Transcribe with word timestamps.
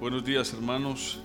Buenos 0.00 0.24
días 0.24 0.54
hermanos. 0.54 1.20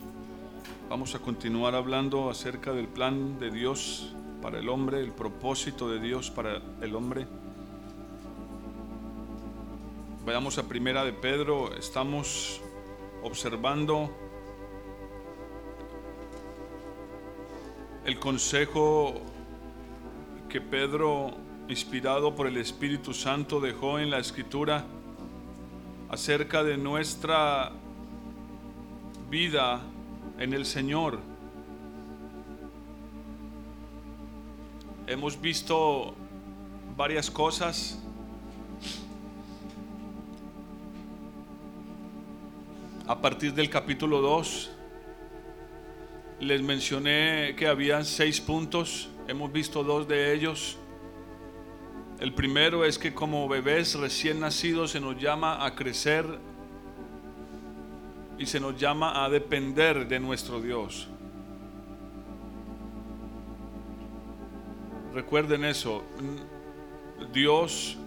Vamos 0.90 1.16
a 1.16 1.20
continuar 1.20 1.75
hablando 1.75 2.30
acerca 2.30 2.73
del 2.73 2.90
plan 2.90 3.40
de 3.40 3.49
Dios 3.49 4.13
para 4.41 4.59
el 4.59 4.67
hombre, 4.67 4.99
el 4.99 5.13
propósito 5.13 5.89
de 5.89 6.01
Dios 6.01 6.29
para 6.29 6.62
el 6.81 6.93
hombre. 6.93 7.25
Vayamos 10.25 10.57
a 10.57 10.67
primera 10.67 11.05
de 11.05 11.13
Pedro. 11.13 11.73
Estamos 11.77 12.59
observando 13.23 14.14
el 18.04 18.20
consejo 18.20 19.21
que 20.50 20.60
Pedro, 20.60 21.32
inspirado 21.70 22.36
por 22.36 22.46
el 22.46 22.57
Espíritu 22.57 23.14
Santo, 23.14 23.62
dejó 23.62 24.00
en 24.00 24.10
la 24.10 24.20
escritura 24.20 24.84
acerca 26.10 26.62
de 26.62 26.76
nuestra 26.76 27.71
vida 29.30 29.82
en 30.39 30.54
el 30.54 30.65
Señor. 30.65 31.20
Hemos 35.08 35.40
visto 35.40 36.16
varias 36.96 37.30
cosas. 37.30 38.02
A 43.08 43.22
partir 43.22 43.54
del 43.54 43.70
capítulo 43.70 44.20
2 44.22 44.72
les 46.40 46.62
mencioné 46.62 47.55
que 47.55 47.68
habían 47.68 48.04
seis 48.04 48.42
puntos, 48.42 49.10
hemos 49.28 49.52
visto 49.52 49.84
dos 49.84 50.08
de 50.08 50.34
ellos. 50.34 50.78
El 52.20 52.34
primero 52.34 52.84
es 52.86 52.98
que 52.98 53.14
como 53.14 53.48
bebés 53.48 53.96
recién 53.96 54.40
nacidos 54.40 54.92
se 54.92 55.00
nos 55.00 55.22
llama 55.22 55.66
a 55.66 55.76
crecer 55.76 56.26
y 58.38 58.46
se 58.46 58.60
nos 58.60 58.78
llama 58.78 59.24
a 59.24 59.30
depender 59.30 60.08
de 60.08 60.20
nuestro 60.20 60.62
Dios. 60.62 61.08
Recuerden 65.14 65.64
eso, 65.64 66.03
Dios 67.31 67.97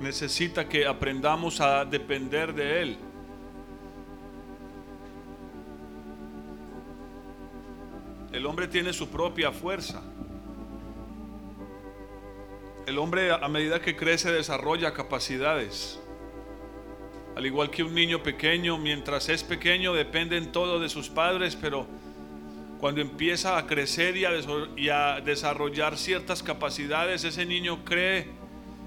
necesita 0.00 0.68
que 0.68 0.86
aprendamos 0.86 1.60
a 1.60 1.84
depender 1.84 2.54
de 2.54 2.82
Él. 2.82 2.98
El 8.30 8.46
hombre 8.46 8.68
tiene 8.68 8.92
su 8.92 9.08
propia 9.08 9.50
fuerza. 9.50 10.02
El 12.86 12.98
hombre 12.98 13.32
a 13.32 13.48
medida 13.48 13.80
que 13.80 13.96
crece 13.96 14.30
desarrolla 14.30 14.94
capacidades. 14.94 16.00
Al 17.38 17.46
igual 17.46 17.70
que 17.70 17.84
un 17.84 17.94
niño 17.94 18.20
pequeño, 18.20 18.78
mientras 18.78 19.28
es 19.28 19.44
pequeño 19.44 19.94
dependen 19.94 20.50
todo 20.50 20.80
de 20.80 20.88
sus 20.88 21.08
padres, 21.08 21.54
pero 21.54 21.86
cuando 22.80 23.00
empieza 23.00 23.56
a 23.56 23.64
crecer 23.64 24.16
y 24.16 24.88
a, 24.88 25.20
desarrollar 25.20 25.96
ciertas 25.96 26.42
capacidades, 26.42 27.22
ese 27.22 27.46
niño 27.46 27.84
cree 27.84 28.26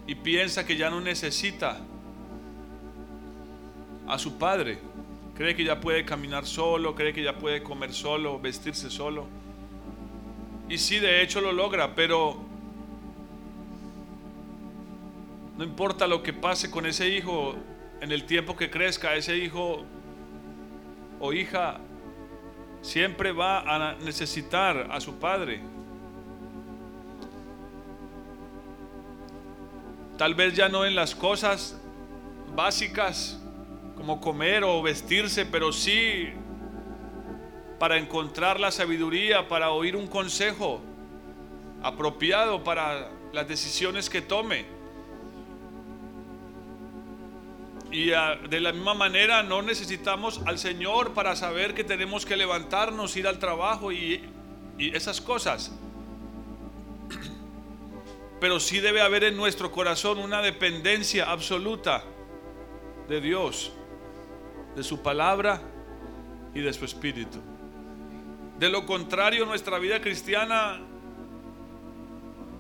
y 0.05 0.16
piensa 0.16 0.66
que 0.66 0.75
ya 0.75 0.89
no 0.89 0.99
necesita 0.99 1.80
a 4.05 4.19
su 4.19 4.38
padre. 4.38 4.80
Cree 5.38 5.55
que 5.55 5.63
ya 5.63 5.80
puede 5.80 6.03
caminar 6.03 6.45
solo, 6.45 6.93
cree 6.93 7.13
que 7.13 7.23
ya 7.23 7.38
puede 7.38 7.63
comer 7.63 7.93
solo, 7.93 8.38
vestirse 8.38 8.89
solo. 8.89 9.27
Y 10.67 10.77
sí, 10.77 10.99
de 10.99 11.21
hecho 11.21 11.39
lo 11.39 11.53
logra, 11.53 11.95
pero 11.95 12.36
no 15.58 15.63
importa 15.63 16.05
lo 16.05 16.21
que 16.21 16.33
pase 16.33 16.69
con 16.69 16.86
ese 16.86 17.08
hijo, 17.08 17.55
en 18.02 18.11
el 18.11 18.25
tiempo 18.25 18.57
que 18.57 18.69
crezca, 18.69 19.16
ese 19.16 19.38
hijo 19.38 19.85
o 21.19 21.33
hija 21.33 21.80
siempre 22.81 23.31
va 23.31 23.59
a 23.59 23.95
necesitar 23.95 24.88
a 24.91 24.99
su 24.99 25.19
padre. 25.19 25.61
Tal 30.17 30.36
vez 30.36 30.55
ya 30.55 30.67
no 30.67 30.86
en 30.86 30.95
las 30.95 31.15
cosas 31.15 31.80
básicas 32.55 33.39
como 33.95 34.20
comer 34.20 34.64
o 34.64 34.81
vestirse, 34.81 35.45
pero 35.45 35.71
sí 35.71 36.30
para 37.77 37.97
encontrar 37.97 38.59
la 38.59 38.71
sabiduría, 38.71 39.47
para 39.47 39.71
oír 39.71 39.95
un 39.95 40.08
consejo 40.08 40.81
apropiado 41.81 42.64
para 42.64 43.09
las 43.31 43.47
decisiones 43.47 44.09
que 44.09 44.21
tome. 44.21 44.80
Y 47.91 48.13
ah, 48.13 48.39
de 48.49 48.61
la 48.61 48.71
misma 48.71 48.93
manera 48.93 49.43
no 49.43 49.61
necesitamos 49.61 50.41
al 50.45 50.57
Señor 50.57 51.13
para 51.13 51.35
saber 51.35 51.73
que 51.73 51.83
tenemos 51.83 52.25
que 52.25 52.37
levantarnos, 52.37 53.17
ir 53.17 53.27
al 53.27 53.37
trabajo 53.37 53.91
y, 53.91 54.23
y 54.77 54.95
esas 54.95 55.19
cosas. 55.19 55.73
Pero 58.39 58.61
sí 58.61 58.79
debe 58.79 59.02
haber 59.02 59.25
en 59.25 59.35
nuestro 59.35 59.71
corazón 59.71 60.19
una 60.19 60.41
dependencia 60.41 61.29
absoluta 61.29 62.03
de 63.09 63.19
Dios, 63.19 63.73
de 64.75 64.83
su 64.83 65.02
palabra 65.02 65.61
y 66.55 66.61
de 66.61 66.71
su 66.71 66.85
espíritu. 66.85 67.39
De 68.58 68.69
lo 68.69 68.85
contrario, 68.85 69.45
nuestra 69.45 69.79
vida 69.79 69.99
cristiana 69.99 70.79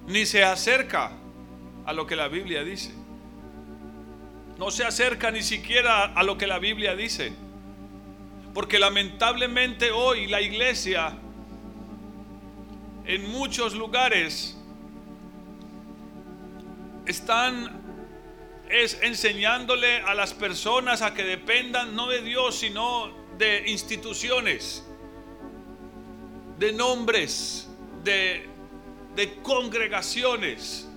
ni 0.07 0.25
se 0.25 0.43
acerca 0.43 1.13
a 1.85 1.93
lo 1.93 2.05
que 2.05 2.17
la 2.17 2.27
Biblia 2.27 2.63
dice 2.65 3.00
no 4.61 4.69
se 4.69 4.85
acerca 4.85 5.31
ni 5.31 5.41
siquiera 5.41 6.03
a 6.03 6.21
lo 6.21 6.37
que 6.37 6.45
la 6.45 6.59
Biblia 6.59 6.95
dice. 6.95 7.33
Porque 8.53 8.77
lamentablemente 8.77 9.89
hoy 9.89 10.27
la 10.27 10.39
iglesia 10.39 11.17
en 13.05 13.27
muchos 13.31 13.73
lugares 13.73 14.55
están 17.07 17.81
es 18.69 18.99
enseñándole 19.01 20.01
a 20.01 20.13
las 20.13 20.35
personas 20.35 21.01
a 21.01 21.15
que 21.15 21.23
dependan 21.23 21.95
no 21.95 22.07
de 22.07 22.21
Dios, 22.21 22.59
sino 22.59 23.11
de 23.39 23.63
instituciones, 23.65 24.85
de 26.59 26.71
nombres, 26.71 27.67
de, 28.03 28.47
de 29.15 29.33
congregaciones 29.41 30.87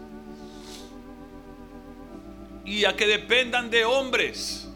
y 2.64 2.84
a 2.84 2.96
que 2.96 3.06
dependan 3.06 3.70
de 3.70 3.84
hombres, 3.84 4.68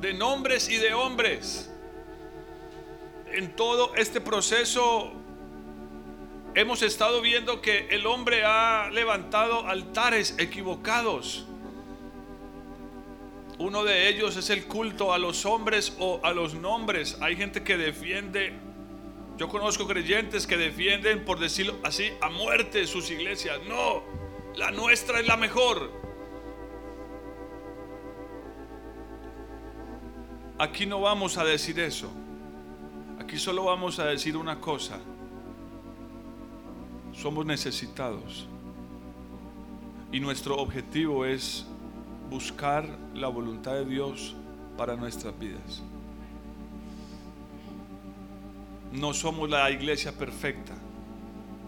de 0.00 0.14
nombres 0.14 0.68
y 0.68 0.76
de 0.76 0.94
hombres. 0.94 1.70
En 3.32 3.54
todo 3.56 3.94
este 3.96 4.20
proceso 4.20 5.12
hemos 6.54 6.82
estado 6.82 7.20
viendo 7.20 7.60
que 7.60 7.88
el 7.90 8.06
hombre 8.06 8.44
ha 8.44 8.90
levantado 8.90 9.66
altares 9.66 10.36
equivocados. 10.38 11.46
Uno 13.58 13.84
de 13.84 14.08
ellos 14.08 14.36
es 14.36 14.50
el 14.50 14.64
culto 14.64 15.12
a 15.12 15.18
los 15.18 15.46
hombres 15.46 15.94
o 15.98 16.20
a 16.22 16.32
los 16.32 16.54
nombres. 16.54 17.18
Hay 17.20 17.36
gente 17.36 17.62
que 17.62 17.76
defiende, 17.76 18.52
yo 19.36 19.48
conozco 19.48 19.86
creyentes 19.86 20.46
que 20.46 20.56
defienden, 20.56 21.24
por 21.24 21.38
decirlo 21.38 21.76
así, 21.84 22.10
a 22.20 22.30
muerte 22.30 22.86
sus 22.86 23.10
iglesias. 23.10 23.60
No, 23.68 24.02
la 24.56 24.70
nuestra 24.70 25.20
es 25.20 25.26
la 25.26 25.36
mejor. 25.36 26.03
Aquí 30.58 30.86
no 30.86 31.00
vamos 31.00 31.36
a 31.36 31.44
decir 31.44 31.80
eso. 31.80 32.08
Aquí 33.18 33.38
solo 33.38 33.64
vamos 33.64 33.98
a 33.98 34.06
decir 34.06 34.36
una 34.36 34.60
cosa. 34.60 34.98
Somos 37.12 37.44
necesitados. 37.44 38.46
Y 40.12 40.20
nuestro 40.20 40.56
objetivo 40.56 41.24
es 41.24 41.66
buscar 42.30 42.88
la 43.14 43.28
voluntad 43.28 43.72
de 43.74 43.84
Dios 43.84 44.36
para 44.76 44.94
nuestras 44.94 45.36
vidas. 45.38 45.82
No 48.92 49.12
somos 49.12 49.50
la 49.50 49.68
iglesia 49.70 50.16
perfecta 50.16 50.74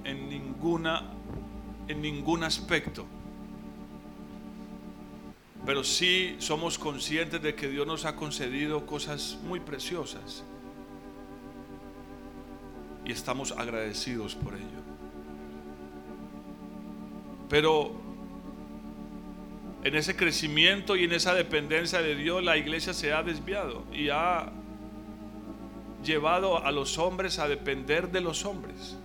en 0.05 0.29
ninguna 0.29 1.03
en 1.88 2.03
ningún 2.03 2.43
aspecto 2.44 3.05
pero 5.64 5.82
sí 5.82 6.37
somos 6.38 6.79
conscientes 6.79 7.43
de 7.43 7.55
que 7.55 7.69
Dios 7.69 7.87
nos 7.87 8.05
ha 8.05 8.14
concedido 8.14 8.87
cosas 8.87 9.38
muy 9.44 9.61
preciosas 9.61 10.44
y 13.05 13.12
estamos 13.12 13.53
agradecidos 13.53 14.35
por 14.35 14.55
ello. 14.55 14.82
Pero 17.49 17.93
en 19.85 19.94
ese 19.94 20.17
crecimiento 20.17 20.97
y 20.97 21.05
en 21.05 21.12
esa 21.12 21.32
dependencia 21.32 22.02
de 22.02 22.17
Dios 22.17 22.43
la 22.43 22.56
iglesia 22.56 22.93
se 22.93 23.12
ha 23.12 23.23
desviado 23.23 23.85
y 23.93 24.09
ha 24.09 24.50
llevado 26.05 26.64
a 26.64 26.73
los 26.73 26.99
hombres 26.99 27.38
a 27.38 27.47
depender 27.49 28.11
de 28.11 28.20
los 28.20 28.44
hombres. 28.44 28.97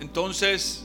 Entonces, 0.00 0.83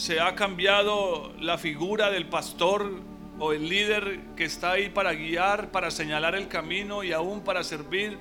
se 0.00 0.18
ha 0.18 0.34
cambiado 0.34 1.30
la 1.38 1.58
figura 1.58 2.10
del 2.10 2.26
pastor 2.26 2.90
o 3.38 3.52
el 3.52 3.68
líder 3.68 4.20
que 4.34 4.44
está 4.44 4.72
ahí 4.72 4.88
para 4.88 5.12
guiar, 5.12 5.70
para 5.70 5.90
señalar 5.90 6.34
el 6.34 6.48
camino 6.48 7.04
y 7.04 7.12
aún 7.12 7.42
para 7.42 7.62
servir. 7.62 8.18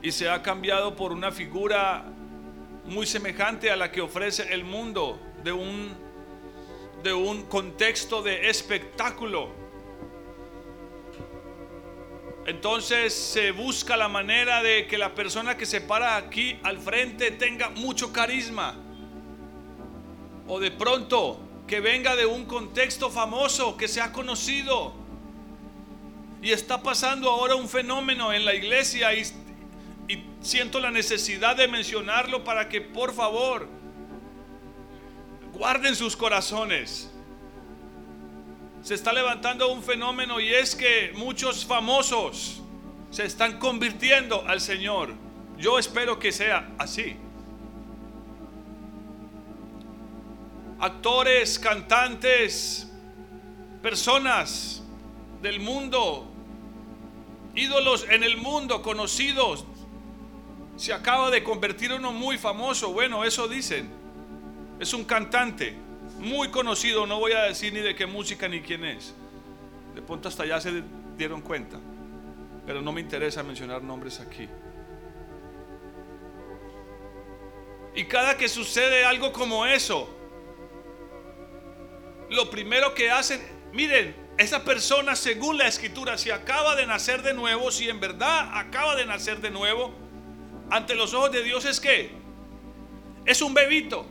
Y 0.00 0.12
se 0.12 0.30
ha 0.30 0.42
cambiado 0.42 0.94
por 0.94 1.10
una 1.10 1.32
figura 1.32 2.04
muy 2.84 3.04
semejante 3.04 3.68
a 3.72 3.76
la 3.76 3.90
que 3.90 4.00
ofrece 4.00 4.54
el 4.54 4.62
mundo 4.62 5.18
de 5.42 5.50
un, 5.50 5.92
de 7.02 7.12
un 7.12 7.46
contexto 7.46 8.22
de 8.22 8.48
espectáculo. 8.48 9.50
Entonces 12.46 13.12
se 13.12 13.50
busca 13.50 13.96
la 13.96 14.06
manera 14.06 14.62
de 14.62 14.86
que 14.86 14.98
la 14.98 15.16
persona 15.16 15.56
que 15.56 15.66
se 15.66 15.80
para 15.80 16.16
aquí 16.16 16.60
al 16.62 16.78
frente 16.78 17.32
tenga 17.32 17.70
mucho 17.70 18.12
carisma. 18.12 18.91
O 20.48 20.60
de 20.60 20.70
pronto 20.70 21.40
que 21.66 21.80
venga 21.80 22.16
de 22.16 22.26
un 22.26 22.44
contexto 22.44 23.10
famoso, 23.10 23.76
que 23.76 23.88
sea 23.88 24.12
conocido. 24.12 24.92
Y 26.42 26.50
está 26.50 26.82
pasando 26.82 27.30
ahora 27.30 27.54
un 27.54 27.68
fenómeno 27.68 28.32
en 28.32 28.44
la 28.44 28.54
iglesia 28.54 29.14
y 29.14 29.24
siento 30.40 30.80
la 30.80 30.90
necesidad 30.90 31.56
de 31.56 31.68
mencionarlo 31.68 32.42
para 32.44 32.68
que 32.68 32.80
por 32.80 33.14
favor 33.14 33.68
guarden 35.52 35.94
sus 35.94 36.16
corazones. 36.16 37.10
Se 38.82 38.94
está 38.94 39.12
levantando 39.12 39.70
un 39.72 39.82
fenómeno 39.82 40.40
y 40.40 40.52
es 40.52 40.74
que 40.74 41.12
muchos 41.14 41.64
famosos 41.64 42.60
se 43.10 43.24
están 43.24 43.58
convirtiendo 43.58 44.44
al 44.48 44.60
Señor. 44.60 45.14
Yo 45.56 45.78
espero 45.78 46.18
que 46.18 46.32
sea 46.32 46.72
así. 46.78 47.16
Actores, 50.82 51.60
cantantes, 51.60 52.88
personas 53.80 54.82
del 55.40 55.60
mundo, 55.60 56.26
ídolos 57.54 58.04
en 58.10 58.24
el 58.24 58.36
mundo 58.36 58.82
conocidos. 58.82 59.64
Se 60.76 60.92
acaba 60.92 61.30
de 61.30 61.44
convertir 61.44 61.92
uno 61.92 62.10
muy 62.10 62.36
famoso. 62.36 62.92
Bueno, 62.92 63.24
eso 63.24 63.46
dicen. 63.46 63.88
Es 64.80 64.92
un 64.92 65.04
cantante 65.04 65.76
muy 66.18 66.48
conocido, 66.48 67.06
no 67.06 67.20
voy 67.20 67.30
a 67.30 67.42
decir 67.42 67.72
ni 67.72 67.78
de 67.78 67.94
qué 67.94 68.06
música 68.06 68.48
ni 68.48 68.60
quién 68.60 68.84
es. 68.84 69.14
De 69.94 70.02
pronto 70.02 70.28
hasta 70.28 70.44
ya 70.44 70.60
se 70.60 70.82
dieron 71.16 71.42
cuenta. 71.42 71.78
Pero 72.66 72.82
no 72.82 72.90
me 72.90 73.00
interesa 73.00 73.44
mencionar 73.44 73.84
nombres 73.84 74.18
aquí. 74.18 74.48
Y 77.94 78.06
cada 78.06 78.36
que 78.36 78.48
sucede 78.48 79.04
algo 79.04 79.32
como 79.32 79.64
eso, 79.64 80.18
lo 82.32 82.50
primero 82.50 82.94
que 82.94 83.10
hacen, 83.10 83.40
miren, 83.72 84.14
esa 84.38 84.64
persona 84.64 85.14
según 85.14 85.58
la 85.58 85.68
escritura, 85.68 86.18
si 86.18 86.30
acaba 86.30 86.74
de 86.74 86.86
nacer 86.86 87.22
de 87.22 87.34
nuevo, 87.34 87.70
si 87.70 87.88
en 87.88 88.00
verdad 88.00 88.50
acaba 88.54 88.96
de 88.96 89.04
nacer 89.04 89.40
de 89.40 89.50
nuevo, 89.50 89.92
ante 90.70 90.94
los 90.94 91.12
ojos 91.14 91.32
de 91.32 91.42
Dios 91.42 91.64
es 91.64 91.80
que 91.80 92.10
es 93.24 93.42
un 93.42 93.54
bebito. 93.54 94.06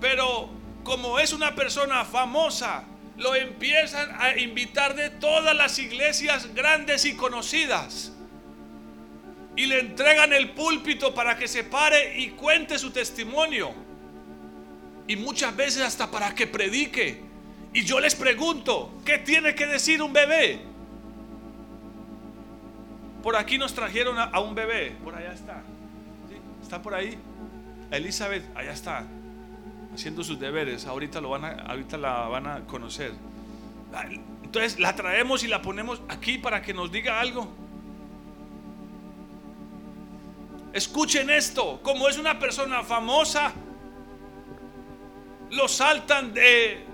Pero 0.00 0.50
como 0.84 1.18
es 1.18 1.32
una 1.32 1.54
persona 1.54 2.04
famosa, 2.04 2.84
lo 3.16 3.34
empiezan 3.34 4.14
a 4.18 4.38
invitar 4.38 4.94
de 4.94 5.10
todas 5.10 5.54
las 5.54 5.78
iglesias 5.78 6.54
grandes 6.54 7.04
y 7.04 7.16
conocidas. 7.16 8.12
Y 9.56 9.66
le 9.66 9.80
entregan 9.80 10.32
el 10.32 10.50
púlpito 10.50 11.14
para 11.14 11.36
que 11.36 11.48
se 11.48 11.64
pare 11.64 12.18
y 12.18 12.30
cuente 12.30 12.78
su 12.78 12.90
testimonio. 12.90 13.74
Y 15.06 15.16
muchas 15.16 15.54
veces 15.56 15.82
hasta 15.82 16.10
para 16.10 16.34
que 16.34 16.46
predique. 16.46 17.29
Y 17.72 17.82
yo 17.82 18.00
les 18.00 18.14
pregunto, 18.14 18.92
¿qué 19.04 19.18
tiene 19.18 19.54
que 19.54 19.66
decir 19.66 20.02
un 20.02 20.12
bebé? 20.12 20.60
Por 23.22 23.36
aquí 23.36 23.58
nos 23.58 23.74
trajeron 23.74 24.18
a, 24.18 24.40
un 24.40 24.54
bebé. 24.54 24.96
Por 25.04 25.14
allá 25.14 25.32
está. 25.32 25.62
¿Está 26.62 26.82
por 26.82 26.94
ahí? 26.94 27.18
Elizabeth, 27.90 28.44
allá 28.56 28.72
está 28.72 29.04
haciendo 29.94 30.24
sus 30.24 30.40
deberes. 30.40 30.86
Ahorita, 30.86 31.20
lo 31.20 31.30
van 31.30 31.44
a, 31.44 31.50
ahorita 31.50 31.96
la 31.96 32.28
van 32.28 32.46
a 32.46 32.60
conocer. 32.66 33.12
Entonces 34.42 34.80
la 34.80 34.96
traemos 34.96 35.44
y 35.44 35.48
la 35.48 35.62
ponemos 35.62 36.00
aquí 36.08 36.38
para 36.38 36.62
que 36.62 36.74
nos 36.74 36.90
diga 36.90 37.20
algo. 37.20 37.48
Escuchen 40.72 41.30
esto, 41.30 41.80
como 41.82 42.08
es 42.08 42.16
una 42.16 42.38
persona 42.38 42.84
famosa, 42.84 43.52
lo 45.50 45.66
saltan 45.66 46.32
de, 46.32 46.84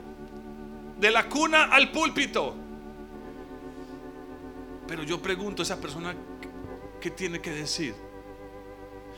de 0.97 1.11
la 1.11 1.29
cuna 1.29 1.65
al 1.65 1.91
púlpito. 1.91 2.55
Pero 4.87 5.03
yo 5.03 5.21
pregunto 5.21 5.63
a 5.63 5.65
esa 5.65 5.81
persona, 5.81 6.15
¿qué 7.01 7.11
tiene 7.11 7.41
que 7.41 7.51
decir? 7.51 7.95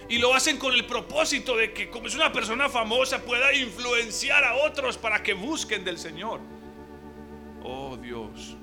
Y 0.09 0.19
lo 0.19 0.35
hacen 0.35 0.57
con 0.57 0.73
el 0.73 0.87
propósito 0.87 1.57
de 1.57 1.73
que 1.73 1.91
como 1.91 2.07
es 2.07 2.15
una 2.15 2.33
persona 2.33 2.69
famosa 2.69 3.23
pueda 3.23 3.53
influenciar 3.53 4.45
a 4.45 4.55
otros 4.55 4.97
para 4.97 5.23
que 5.23 5.35
busquen 5.35 5.85
del 5.85 5.99
Señor. 5.99 6.41
Oh 7.63 7.97
Dios, 7.97 8.57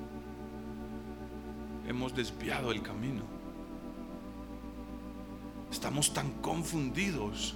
hemos 1.88 2.16
desviado 2.16 2.72
el 2.72 2.82
camino. 2.82 3.24
Estamos 5.72 6.14
tan 6.14 6.32
confundidos 6.42 7.56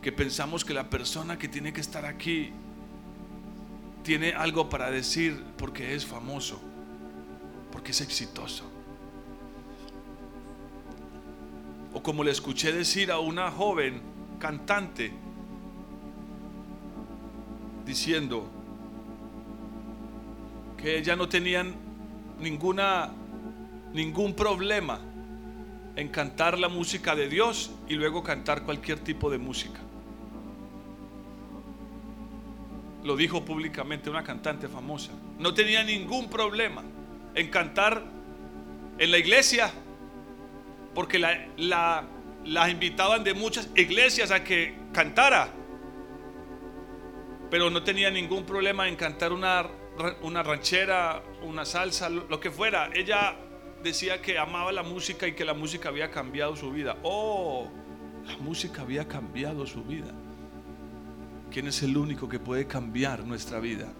que 0.00 0.12
pensamos 0.12 0.64
que 0.64 0.72
la 0.72 0.88
persona 0.88 1.38
que 1.38 1.48
tiene 1.48 1.72
que 1.72 1.80
estar 1.80 2.06
aquí 2.06 2.52
tiene 4.02 4.32
algo 4.32 4.68
para 4.68 4.90
decir 4.90 5.42
porque 5.56 5.94
es 5.94 6.04
famoso, 6.04 6.60
porque 7.70 7.92
es 7.92 8.00
exitoso. 8.00 8.64
O 11.94 12.02
como 12.02 12.24
le 12.24 12.30
escuché 12.30 12.72
decir 12.72 13.10
a 13.12 13.18
una 13.18 13.50
joven 13.50 14.00
cantante, 14.38 15.12
diciendo 17.84 18.48
que 20.76 20.98
ella 20.98 21.14
no 21.14 21.28
tenía 21.28 21.64
ninguna, 22.40 23.10
ningún 23.92 24.34
problema 24.34 25.00
en 25.94 26.08
cantar 26.08 26.58
la 26.58 26.68
música 26.68 27.14
de 27.14 27.28
Dios 27.28 27.70
y 27.88 27.94
luego 27.94 28.22
cantar 28.22 28.62
cualquier 28.62 28.98
tipo 28.98 29.30
de 29.30 29.38
música. 29.38 29.80
Lo 33.04 33.16
dijo 33.16 33.44
públicamente 33.44 34.10
una 34.10 34.22
cantante 34.22 34.68
famosa. 34.68 35.12
No 35.38 35.54
tenía 35.54 35.82
ningún 35.82 36.28
problema 36.30 36.82
en 37.34 37.48
cantar 37.48 38.02
en 38.98 39.10
la 39.10 39.18
iglesia 39.18 39.72
porque 40.94 41.18
la, 41.18 41.46
la, 41.56 42.70
invitaban 42.70 43.24
de 43.24 43.34
muchas 43.34 43.68
iglesias 43.74 44.30
a 44.30 44.44
que 44.44 44.74
cantara, 44.92 45.48
pero 47.50 47.70
no 47.70 47.82
tenía 47.82 48.10
ningún 48.10 48.44
problema 48.44 48.88
en 48.88 48.96
cantar 48.96 49.32
una, 49.32 49.66
una 50.22 50.42
ranchera, 50.42 51.22
una 51.42 51.64
salsa, 51.64 52.08
lo 52.08 52.40
que 52.40 52.50
fuera. 52.50 52.90
Ella 52.94 53.36
decía 53.82 54.20
que 54.20 54.38
amaba 54.38 54.72
la 54.72 54.82
música 54.82 55.26
y 55.26 55.32
que 55.32 55.44
la 55.44 55.54
música 55.54 55.88
había 55.88 56.10
cambiado 56.10 56.56
su 56.56 56.70
vida. 56.70 56.96
Oh, 57.02 57.70
la 58.24 58.36
música 58.38 58.82
había 58.82 59.08
cambiado 59.08 59.66
su 59.66 59.82
vida. 59.82 60.12
¿Quién 61.52 61.66
es 61.66 61.82
el 61.82 61.96
único 61.98 62.28
que 62.28 62.38
puede 62.38 62.66
cambiar 62.66 63.24
nuestra 63.26 63.60
vida? 63.60 63.92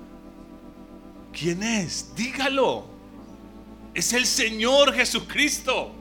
¿Quién 1.32 1.62
es? 1.62 2.14
Dígalo. 2.16 2.86
Es 3.92 4.14
el 4.14 4.24
Señor 4.24 4.94
Jesucristo. 4.94 5.92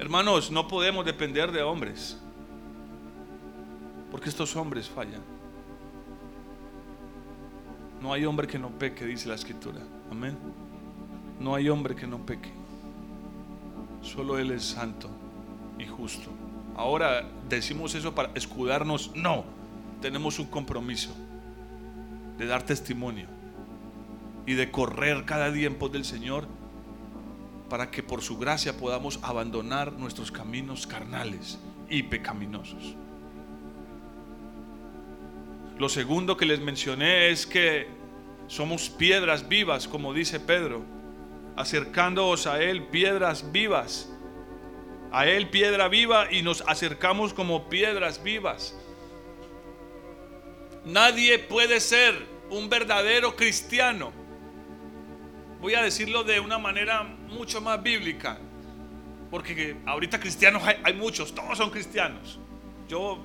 Hermanos, 0.00 0.50
no 0.50 0.66
podemos 0.66 1.04
depender 1.06 1.52
de 1.52 1.62
hombres, 1.62 2.18
porque 4.10 4.28
estos 4.28 4.56
hombres 4.56 4.88
fallan. 4.88 5.22
No 8.00 8.12
hay 8.12 8.24
hombre 8.24 8.48
que 8.48 8.58
no 8.58 8.70
peque, 8.70 9.06
dice 9.06 9.28
la 9.28 9.36
escritura. 9.36 9.80
Amén. 10.10 10.36
No 11.38 11.54
hay 11.54 11.68
hombre 11.68 11.94
que 11.94 12.08
no 12.08 12.18
peque. 12.26 12.50
Solo 14.02 14.36
Él 14.36 14.50
es 14.50 14.64
santo 14.64 15.08
y 15.78 15.86
justo. 15.86 16.41
Ahora 16.82 17.22
decimos 17.48 17.94
eso 17.94 18.12
para 18.12 18.32
escudarnos. 18.34 19.12
No, 19.14 19.44
tenemos 20.00 20.40
un 20.40 20.46
compromiso 20.46 21.14
de 22.36 22.46
dar 22.46 22.64
testimonio 22.64 23.28
y 24.46 24.54
de 24.54 24.68
correr 24.72 25.24
cada 25.24 25.52
día 25.52 25.68
en 25.68 25.76
pos 25.76 25.92
del 25.92 26.04
Señor 26.04 26.48
para 27.70 27.92
que 27.92 28.02
por 28.02 28.20
su 28.20 28.36
gracia 28.36 28.76
podamos 28.76 29.20
abandonar 29.22 29.92
nuestros 29.92 30.32
caminos 30.32 30.88
carnales 30.88 31.60
y 31.88 32.02
pecaminosos. 32.02 32.96
Lo 35.78 35.88
segundo 35.88 36.36
que 36.36 36.46
les 36.46 36.60
mencioné 36.60 37.30
es 37.30 37.46
que 37.46 37.86
somos 38.48 38.90
piedras 38.90 39.48
vivas, 39.48 39.86
como 39.86 40.12
dice 40.12 40.40
Pedro, 40.40 40.82
acercándoos 41.56 42.48
a 42.48 42.60
Él, 42.60 42.88
piedras 42.88 43.52
vivas. 43.52 44.11
A 45.12 45.26
Él 45.26 45.48
piedra 45.48 45.88
viva 45.88 46.32
y 46.32 46.42
nos 46.42 46.62
acercamos 46.66 47.34
como 47.34 47.68
piedras 47.68 48.22
vivas. 48.22 48.74
Nadie 50.84 51.38
puede 51.38 51.80
ser 51.80 52.14
un 52.50 52.68
verdadero 52.68 53.36
cristiano. 53.36 54.12
Voy 55.60 55.74
a 55.74 55.82
decirlo 55.82 56.24
de 56.24 56.40
una 56.40 56.58
manera 56.58 57.04
mucho 57.04 57.60
más 57.60 57.80
bíblica, 57.82 58.38
porque 59.30 59.76
ahorita 59.86 60.18
cristianos 60.18 60.62
hay, 60.64 60.76
hay 60.82 60.94
muchos, 60.94 61.34
todos 61.34 61.58
son 61.58 61.70
cristianos. 61.70 62.40
Yo 62.88 63.18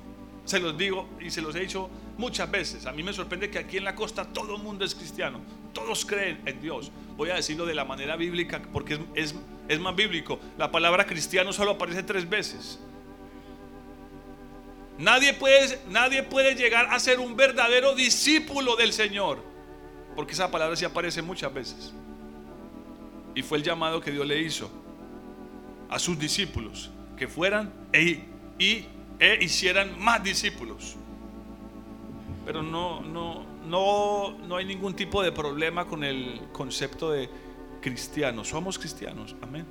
se 0.44 0.60
los 0.60 0.76
digo 0.78 1.08
y 1.20 1.30
se 1.30 1.42
los 1.42 1.54
he 1.56 1.60
dicho 1.60 1.90
muchas 2.16 2.50
veces. 2.50 2.86
A 2.86 2.92
mí 2.92 3.02
me 3.02 3.12
sorprende 3.12 3.50
que 3.50 3.58
aquí 3.58 3.78
en 3.78 3.84
la 3.84 3.94
costa 3.94 4.24
todo 4.24 4.56
el 4.56 4.62
mundo 4.62 4.84
es 4.84 4.94
cristiano, 4.94 5.40
todos 5.72 6.04
creen 6.04 6.40
en 6.44 6.60
Dios. 6.60 6.92
Voy 7.16 7.30
a 7.30 7.34
decirlo 7.34 7.66
de 7.66 7.74
la 7.74 7.84
manera 7.84 8.16
bíblica 8.16 8.62
porque 8.72 8.94
es, 8.94 9.00
es, 9.14 9.34
más 9.80 9.94
bíblico. 9.94 10.38
La 10.56 10.70
palabra 10.70 11.04
cristiano 11.04 11.52
solo 11.52 11.72
aparece 11.72 12.02
tres 12.02 12.28
veces. 12.28 12.78
Nadie 14.98 15.32
puede, 15.32 15.78
nadie 15.90 16.22
puede 16.24 16.54
llegar 16.56 16.88
a 16.90 16.98
ser 16.98 17.20
un 17.20 17.36
verdadero 17.36 17.94
discípulo 17.94 18.74
del 18.74 18.92
Señor, 18.92 19.38
porque 20.16 20.32
esa 20.32 20.50
palabra 20.50 20.74
sí 20.74 20.84
aparece 20.84 21.22
muchas 21.22 21.54
veces. 21.54 21.92
Y 23.34 23.42
fue 23.42 23.58
el 23.58 23.64
llamado 23.64 24.00
que 24.00 24.10
Dios 24.10 24.26
le 24.26 24.40
hizo 24.40 24.68
a 25.88 25.98
sus 25.98 26.18
discípulos, 26.18 26.90
que 27.16 27.28
fueran 27.28 27.72
e, 27.92 28.24
y, 28.58 28.86
e 29.20 29.38
hicieran 29.40 29.96
más 30.00 30.22
discípulos. 30.24 30.96
Pero 32.44 32.62
no, 32.62 33.00
no, 33.02 33.44
no, 33.66 34.36
no 34.38 34.56
hay 34.56 34.64
ningún 34.64 34.94
tipo 34.94 35.22
de 35.22 35.30
problema 35.30 35.86
con 35.86 36.02
el 36.02 36.40
concepto 36.52 37.12
de 37.12 37.28
cristiano. 37.80 38.44
Somos 38.44 38.78
cristianos, 38.78 39.34
amén. 39.42 39.66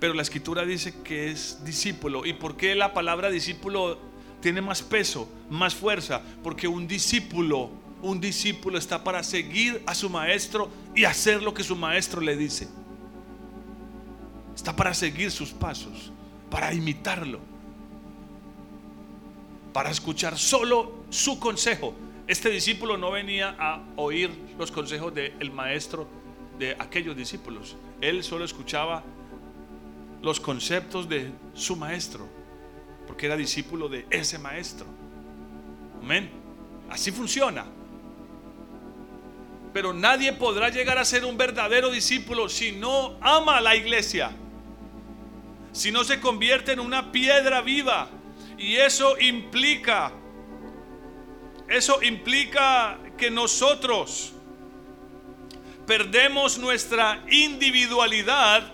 Pero 0.00 0.14
la 0.14 0.22
escritura 0.22 0.64
dice 0.64 0.94
que 1.02 1.30
es 1.30 1.64
discípulo. 1.64 2.26
¿Y 2.26 2.34
por 2.34 2.56
qué 2.56 2.74
la 2.74 2.92
palabra 2.92 3.30
discípulo 3.30 3.98
tiene 4.40 4.60
más 4.60 4.82
peso, 4.82 5.28
más 5.48 5.74
fuerza? 5.74 6.22
Porque 6.42 6.68
un 6.68 6.86
discípulo, 6.86 7.70
un 8.02 8.20
discípulo 8.20 8.78
está 8.78 9.02
para 9.02 9.22
seguir 9.22 9.82
a 9.86 9.94
su 9.94 10.10
maestro 10.10 10.70
y 10.94 11.04
hacer 11.04 11.42
lo 11.42 11.54
que 11.54 11.62
su 11.62 11.76
maestro 11.76 12.20
le 12.20 12.36
dice. 12.36 12.68
Está 14.54 14.74
para 14.74 14.94
seguir 14.94 15.30
sus 15.30 15.50
pasos, 15.50 16.12
para 16.50 16.72
imitarlo, 16.72 17.40
para 19.72 19.90
escuchar 19.90 20.38
solo 20.38 21.04
su 21.10 21.38
consejo 21.38 21.94
este 22.26 22.50
discípulo 22.50 22.96
no 22.96 23.12
venía 23.12 23.54
a 23.56 23.80
oír 23.94 24.30
los 24.58 24.72
consejos 24.72 25.14
del 25.14 25.52
maestro 25.52 26.08
de 26.58 26.76
aquellos 26.78 27.16
discípulos. 27.16 27.76
Él 28.00 28.22
solo 28.22 28.44
escuchaba 28.44 29.02
los 30.22 30.40
conceptos 30.40 31.08
de 31.08 31.30
su 31.54 31.76
maestro, 31.76 32.26
porque 33.06 33.26
era 33.26 33.36
discípulo 33.36 33.88
de 33.88 34.06
ese 34.10 34.38
maestro. 34.38 34.86
Amén. 36.02 36.30
Así 36.90 37.10
funciona. 37.10 37.64
Pero 39.72 39.92
nadie 39.92 40.32
podrá 40.32 40.70
llegar 40.70 40.98
a 40.98 41.04
ser 41.04 41.24
un 41.24 41.36
verdadero 41.36 41.90
discípulo 41.90 42.48
si 42.48 42.72
no 42.72 43.16
ama 43.20 43.58
a 43.58 43.60
la 43.60 43.76
iglesia, 43.76 44.30
si 45.72 45.90
no 45.90 46.02
se 46.04 46.20
convierte 46.20 46.72
en 46.72 46.80
una 46.80 47.12
piedra 47.12 47.60
viva. 47.60 48.08
Y 48.58 48.76
eso 48.76 49.18
implica 49.20 50.12
eso 51.68 52.00
implica 52.02 52.98
que 53.16 53.30
nosotros 53.30 54.32
perdemos 55.86 56.58
nuestra 56.58 57.22
individualidad 57.30 58.64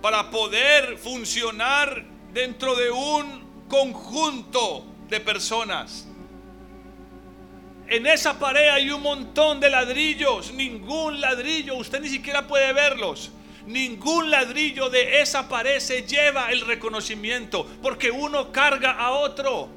para 0.00 0.30
poder 0.30 0.96
funcionar 0.98 2.04
dentro 2.32 2.76
de 2.76 2.90
un 2.90 3.66
conjunto 3.68 4.86
de 5.08 5.20
personas. 5.20 6.06
En 7.88 8.06
esa 8.06 8.38
pared 8.38 8.68
hay 8.68 8.90
un 8.90 9.02
montón 9.02 9.60
de 9.60 9.70
ladrillos, 9.70 10.52
ningún 10.52 11.20
ladrillo, 11.20 11.76
usted 11.76 12.00
ni 12.00 12.08
siquiera 12.08 12.46
puede 12.46 12.72
verlos. 12.72 13.30
Ningún 13.66 14.30
ladrillo 14.30 14.90
de 14.90 15.20
esa 15.20 15.48
pared 15.48 15.80
se 15.80 16.02
lleva 16.02 16.52
el 16.52 16.60
reconocimiento 16.60 17.66
porque 17.82 18.10
uno 18.12 18.52
carga 18.52 18.92
a 18.92 19.10
otro. 19.10 19.68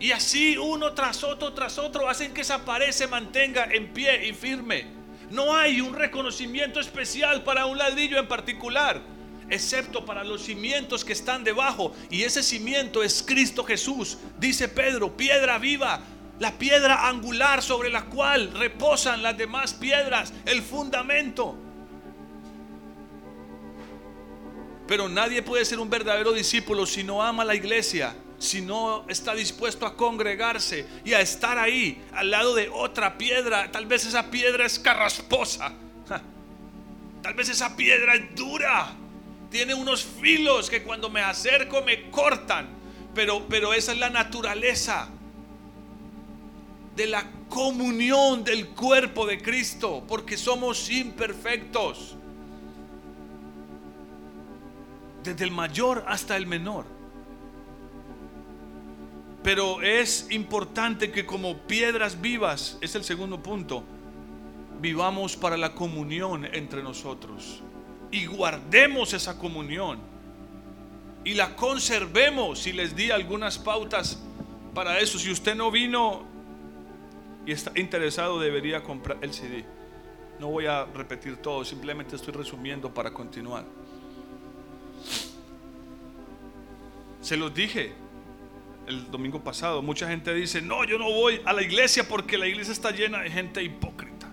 Y 0.00 0.12
así 0.12 0.56
uno 0.56 0.92
tras 0.92 1.22
otro, 1.22 1.52
tras 1.52 1.78
otro, 1.78 2.08
hacen 2.08 2.34
que 2.34 2.40
esa 2.40 2.64
pared 2.64 2.90
se 2.90 3.06
mantenga 3.06 3.64
en 3.64 3.92
pie 3.92 4.26
y 4.28 4.32
firme. 4.32 4.86
No 5.30 5.56
hay 5.56 5.80
un 5.80 5.94
reconocimiento 5.94 6.80
especial 6.80 7.44
para 7.44 7.66
un 7.66 7.78
ladrillo 7.78 8.18
en 8.18 8.28
particular, 8.28 9.00
excepto 9.48 10.04
para 10.04 10.24
los 10.24 10.42
cimientos 10.42 11.04
que 11.04 11.12
están 11.12 11.44
debajo. 11.44 11.94
Y 12.10 12.22
ese 12.22 12.42
cimiento 12.42 13.02
es 13.02 13.22
Cristo 13.22 13.64
Jesús, 13.64 14.18
dice 14.38 14.68
Pedro, 14.68 15.16
piedra 15.16 15.58
viva, 15.58 16.00
la 16.38 16.52
piedra 16.58 17.08
angular 17.08 17.62
sobre 17.62 17.88
la 17.88 18.04
cual 18.06 18.52
reposan 18.52 19.22
las 19.22 19.38
demás 19.38 19.72
piedras, 19.72 20.34
el 20.44 20.60
fundamento. 20.60 21.56
Pero 24.86 25.08
nadie 25.08 25.42
puede 25.42 25.64
ser 25.64 25.78
un 25.78 25.88
verdadero 25.88 26.32
discípulo 26.32 26.84
si 26.84 27.04
no 27.04 27.22
ama 27.22 27.44
la 27.44 27.54
iglesia 27.54 28.14
si 28.44 28.60
no 28.60 29.04
está 29.08 29.34
dispuesto 29.34 29.86
a 29.86 29.96
congregarse 29.96 30.86
y 31.04 31.14
a 31.14 31.20
estar 31.20 31.58
ahí 31.58 32.02
al 32.12 32.30
lado 32.30 32.54
de 32.54 32.68
otra 32.68 33.18
piedra, 33.18 33.72
tal 33.72 33.86
vez 33.86 34.06
esa 34.06 34.30
piedra 34.30 34.66
es 34.66 34.78
carrasposa, 34.78 35.72
tal 37.22 37.34
vez 37.34 37.48
esa 37.48 37.76
piedra 37.76 38.14
es 38.14 38.34
dura, 38.34 38.92
tiene 39.50 39.74
unos 39.74 40.04
filos 40.04 40.70
que 40.70 40.82
cuando 40.82 41.08
me 41.10 41.20
acerco 41.20 41.82
me 41.82 42.10
cortan, 42.10 42.68
pero, 43.14 43.46
pero 43.48 43.72
esa 43.72 43.92
es 43.92 43.98
la 43.98 44.10
naturaleza 44.10 45.08
de 46.94 47.06
la 47.06 47.24
comunión 47.48 48.44
del 48.44 48.68
cuerpo 48.68 49.26
de 49.26 49.40
Cristo, 49.40 50.04
porque 50.06 50.36
somos 50.36 50.90
imperfectos, 50.90 52.16
desde 55.22 55.44
el 55.44 55.50
mayor 55.50 56.04
hasta 56.06 56.36
el 56.36 56.46
menor. 56.46 56.93
Pero 59.44 59.82
es 59.82 60.26
importante 60.30 61.12
que 61.12 61.26
como 61.26 61.58
piedras 61.58 62.20
vivas, 62.20 62.78
es 62.80 62.94
el 62.94 63.04
segundo 63.04 63.42
punto, 63.42 63.84
vivamos 64.80 65.36
para 65.36 65.58
la 65.58 65.74
comunión 65.74 66.46
entre 66.46 66.82
nosotros 66.82 67.62
y 68.10 68.26
guardemos 68.26 69.12
esa 69.12 69.38
comunión 69.38 69.98
y 71.24 71.34
la 71.34 71.54
conservemos. 71.56 72.66
Y 72.66 72.72
les 72.72 72.96
di 72.96 73.10
algunas 73.10 73.58
pautas 73.58 74.18
para 74.74 74.98
eso. 74.98 75.18
Si 75.18 75.30
usted 75.30 75.54
no 75.54 75.70
vino 75.70 76.24
y 77.44 77.52
está 77.52 77.72
interesado, 77.78 78.40
debería 78.40 78.82
comprar 78.82 79.18
el 79.20 79.34
CD. 79.34 79.64
No 80.40 80.48
voy 80.48 80.66
a 80.66 80.86
repetir 80.86 81.36
todo, 81.36 81.64
simplemente 81.64 82.16
estoy 82.16 82.32
resumiendo 82.32 82.92
para 82.92 83.12
continuar. 83.12 83.64
Se 87.20 87.36
los 87.36 87.54
dije, 87.54 88.03
el 88.86 89.10
domingo 89.10 89.42
pasado. 89.42 89.82
Mucha 89.82 90.08
gente 90.08 90.34
dice, 90.34 90.60
no, 90.60 90.84
yo 90.84 90.98
no 90.98 91.04
voy 91.04 91.40
a 91.44 91.52
la 91.52 91.62
iglesia 91.62 92.06
porque 92.08 92.38
la 92.38 92.46
iglesia 92.46 92.72
está 92.72 92.90
llena 92.90 93.20
de 93.20 93.30
gente 93.30 93.62
hipócrita. 93.62 94.28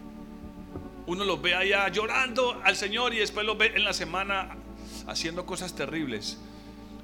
Uno 1.08 1.26
los 1.26 1.42
ve 1.42 1.56
allá 1.56 1.88
llorando 1.90 2.62
al 2.64 2.76
Señor 2.76 3.14
y 3.14 3.18
después 3.18 3.46
los 3.46 3.58
ve 3.58 3.72
en 3.76 3.84
la 3.84 3.94
semana 3.94 4.56
haciendo 5.08 5.46
cosas 5.46 5.76
terribles. 5.76 6.38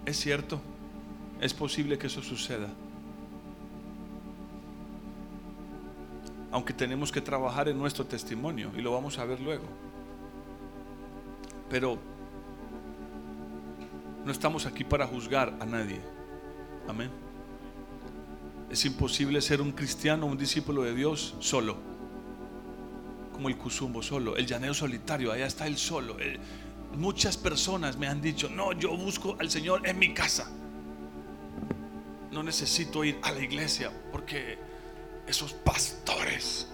Es 0.06 0.18
cierto, 0.18 0.62
es 1.42 1.54
posible 1.54 1.98
que 1.98 2.08
eso 2.08 2.22
suceda. 2.22 2.70
Aunque 6.52 6.74
tenemos 6.74 7.12
que 7.12 7.20
trabajar 7.20 7.68
en 7.68 7.78
nuestro 7.78 8.06
testimonio 8.06 8.72
y 8.78 8.82
lo 8.82 8.94
vamos 8.94 9.20
a 9.20 9.26
ver 9.26 9.42
luego. 9.42 9.66
Pero 11.70 11.98
no 14.26 14.32
estamos 14.32 14.66
aquí 14.66 14.84
para 14.84 15.06
juzgar 15.06 15.54
a 15.60 15.66
nadie. 15.66 16.00
Amén. 16.88 17.27
Es 18.70 18.84
imposible 18.84 19.42
ser 19.42 19.62
un 19.62 19.72
cristiano, 19.72 20.26
un 20.26 20.38
discípulo 20.38 20.84
de 20.84 20.94
Dios 20.94 21.36
solo. 21.40 21.78
Como 23.32 23.50
el 23.50 23.58
Cusumbo 23.58 24.04
solo, 24.04 24.36
el 24.36 24.46
llanero 24.46 24.74
solitario, 24.74 25.32
allá 25.32 25.46
está 25.46 25.68
él 25.68 25.78
solo. 25.78 26.20
Eh, 26.20 26.38
muchas 26.98 27.38
personas 27.38 27.98
me 27.98 28.08
han 28.08 28.22
dicho, 28.22 28.50
no, 28.50 28.74
yo 28.74 28.96
busco 28.98 29.38
al 29.40 29.50
Señor 29.50 29.88
en 29.88 29.98
mi 29.98 30.14
casa. 30.14 30.52
No 32.32 32.44
necesito 32.44 33.04
ir 33.06 33.20
a 33.22 33.32
la 33.32 33.40
iglesia 33.40 33.92
porque 34.12 34.58
esos 35.28 35.54
pastores 35.54 36.68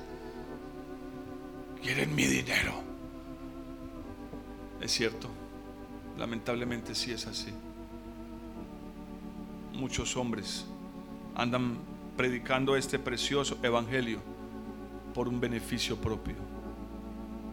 quieren 1.82 2.16
mi 2.16 2.26
dinero. 2.26 2.74
Es 4.82 4.92
cierto, 4.92 5.30
lamentablemente 6.18 6.96
sí 6.96 7.12
es 7.12 7.28
así. 7.28 7.54
Muchos 9.74 10.18
hombres 10.18 10.66
andan 11.36 11.78
predicando 12.16 12.76
este 12.76 13.00
precioso 13.00 13.58
evangelio 13.64 14.20
por 15.14 15.28
un 15.28 15.40
beneficio 15.40 15.98
propio. 15.98 16.36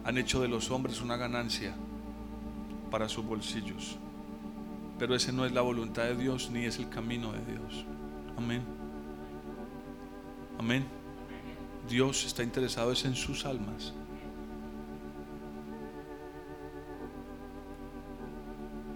Han 0.03 0.17
hecho 0.17 0.41
de 0.41 0.47
los 0.47 0.71
hombres 0.71 1.01
una 1.01 1.17
ganancia 1.17 1.75
para 2.89 3.07
sus 3.07 3.25
bolsillos. 3.25 3.97
Pero 4.99 5.15
ese 5.15 5.31
no 5.31 5.45
es 5.45 5.51
la 5.51 5.61
voluntad 5.61 6.03
de 6.03 6.15
Dios 6.15 6.51
ni 6.51 6.65
es 6.65 6.77
el 6.77 6.89
camino 6.89 7.31
de 7.31 7.45
Dios. 7.45 7.85
Amén. 8.37 8.61
Amén. 10.59 10.85
Dios 11.89 12.25
está 12.25 12.43
interesado 12.43 12.91
es 12.91 13.05
en 13.05 13.15
sus 13.15 13.45
almas. 13.45 13.93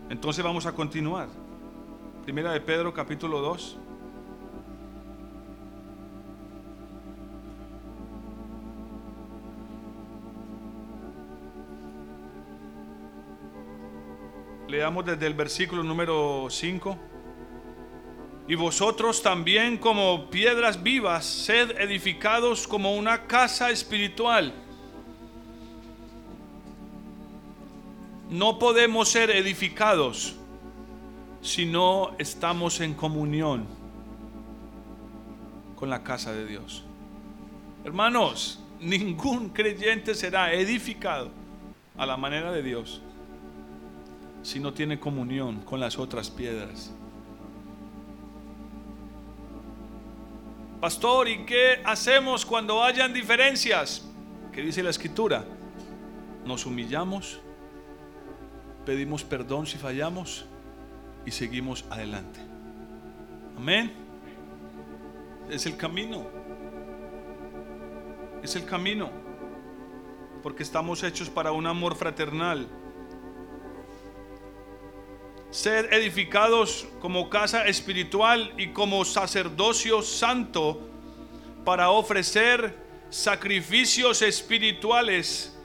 Entonces 0.10 0.44
vamos 0.44 0.68
a 0.68 0.74
continuar. 0.74 1.28
Primera 2.24 2.52
de 2.52 2.62
Pedro 2.62 2.94
capítulo 2.94 3.42
2. 3.42 3.78
Leamos 14.76 15.06
desde 15.06 15.26
el 15.26 15.34
versículo 15.34 15.84
número 15.84 16.48
5. 16.50 16.98
Y 18.50 18.56
vosotros 18.56 19.24
también 19.24 19.78
como 19.78 20.30
piedras 20.30 20.84
vivas, 20.84 21.24
sed 21.24 21.80
edificados 21.80 22.68
como 22.68 22.94
una 22.94 23.26
casa 23.26 23.70
espiritual. 23.70 24.54
No 28.30 28.60
podemos 28.60 29.08
ser 29.08 29.30
edificados 29.30 30.36
si 31.42 31.66
no 31.66 32.14
estamos 32.18 32.82
en 32.82 32.96
comunión 32.96 33.66
con 35.78 35.90
la 35.90 36.04
casa 36.04 36.34
de 36.34 36.46
Dios. 36.46 36.84
Hermanos, 37.86 38.60
ningún 38.82 39.48
creyente 39.52 40.14
será 40.14 40.52
edificado 40.52 41.32
a 41.96 42.06
la 42.06 42.18
manera 42.18 42.52
de 42.52 42.62
Dios 42.62 43.02
si 44.46 44.60
no 44.60 44.74
tiene 44.74 45.00
comunión 45.00 45.62
con 45.62 45.80
las 45.80 45.98
otras 45.98 46.30
piedras. 46.30 46.94
Pastor, 50.80 51.28
¿y 51.28 51.46
qué 51.46 51.82
hacemos 51.84 52.46
cuando 52.46 52.84
hayan 52.84 53.12
diferencias? 53.12 54.08
¿Qué 54.54 54.62
dice 54.62 54.84
la 54.84 54.92
escritura? 54.92 55.44
Nos 56.46 56.68
humillamos, 56.68 57.40
pedimos 58.86 59.24
perdón 59.24 59.66
si 59.66 59.80
fallamos 59.80 60.46
y 61.26 61.32
seguimos 61.32 61.84
adelante. 61.90 62.40
Amén. 63.58 63.94
Es 65.50 65.66
el 65.66 65.76
camino. 65.76 66.24
Es 68.44 68.56
el 68.56 68.66
camino. 68.66 69.10
Porque 70.44 70.62
estamos 70.62 71.02
hechos 71.02 71.32
para 71.32 71.52
un 71.52 71.66
amor 71.66 71.96
fraternal 71.96 72.68
ser 75.56 75.94
edificados 75.94 76.86
como 77.00 77.30
casa 77.30 77.66
espiritual 77.66 78.54
y 78.58 78.74
como 78.74 79.06
sacerdocio 79.06 80.02
santo 80.02 80.82
para 81.64 81.92
ofrecer 81.92 82.78
sacrificios 83.10 84.22
espirituales 84.22 85.58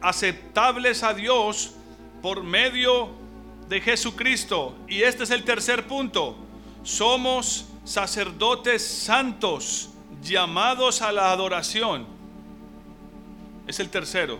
aceptables 0.00 1.02
a 1.02 1.12
Dios 1.12 1.74
por 2.22 2.44
medio 2.44 3.10
de 3.68 3.82
Jesucristo. 3.82 4.74
Y 4.88 5.02
este 5.02 5.24
es 5.24 5.30
el 5.30 5.44
tercer 5.44 5.86
punto. 5.86 6.34
Somos 6.82 7.66
sacerdotes 7.84 8.82
santos 8.82 9.90
llamados 10.22 11.02
a 11.02 11.12
la 11.12 11.30
adoración. 11.30 12.06
Es 13.66 13.80
el 13.80 13.90
tercero 13.90 14.38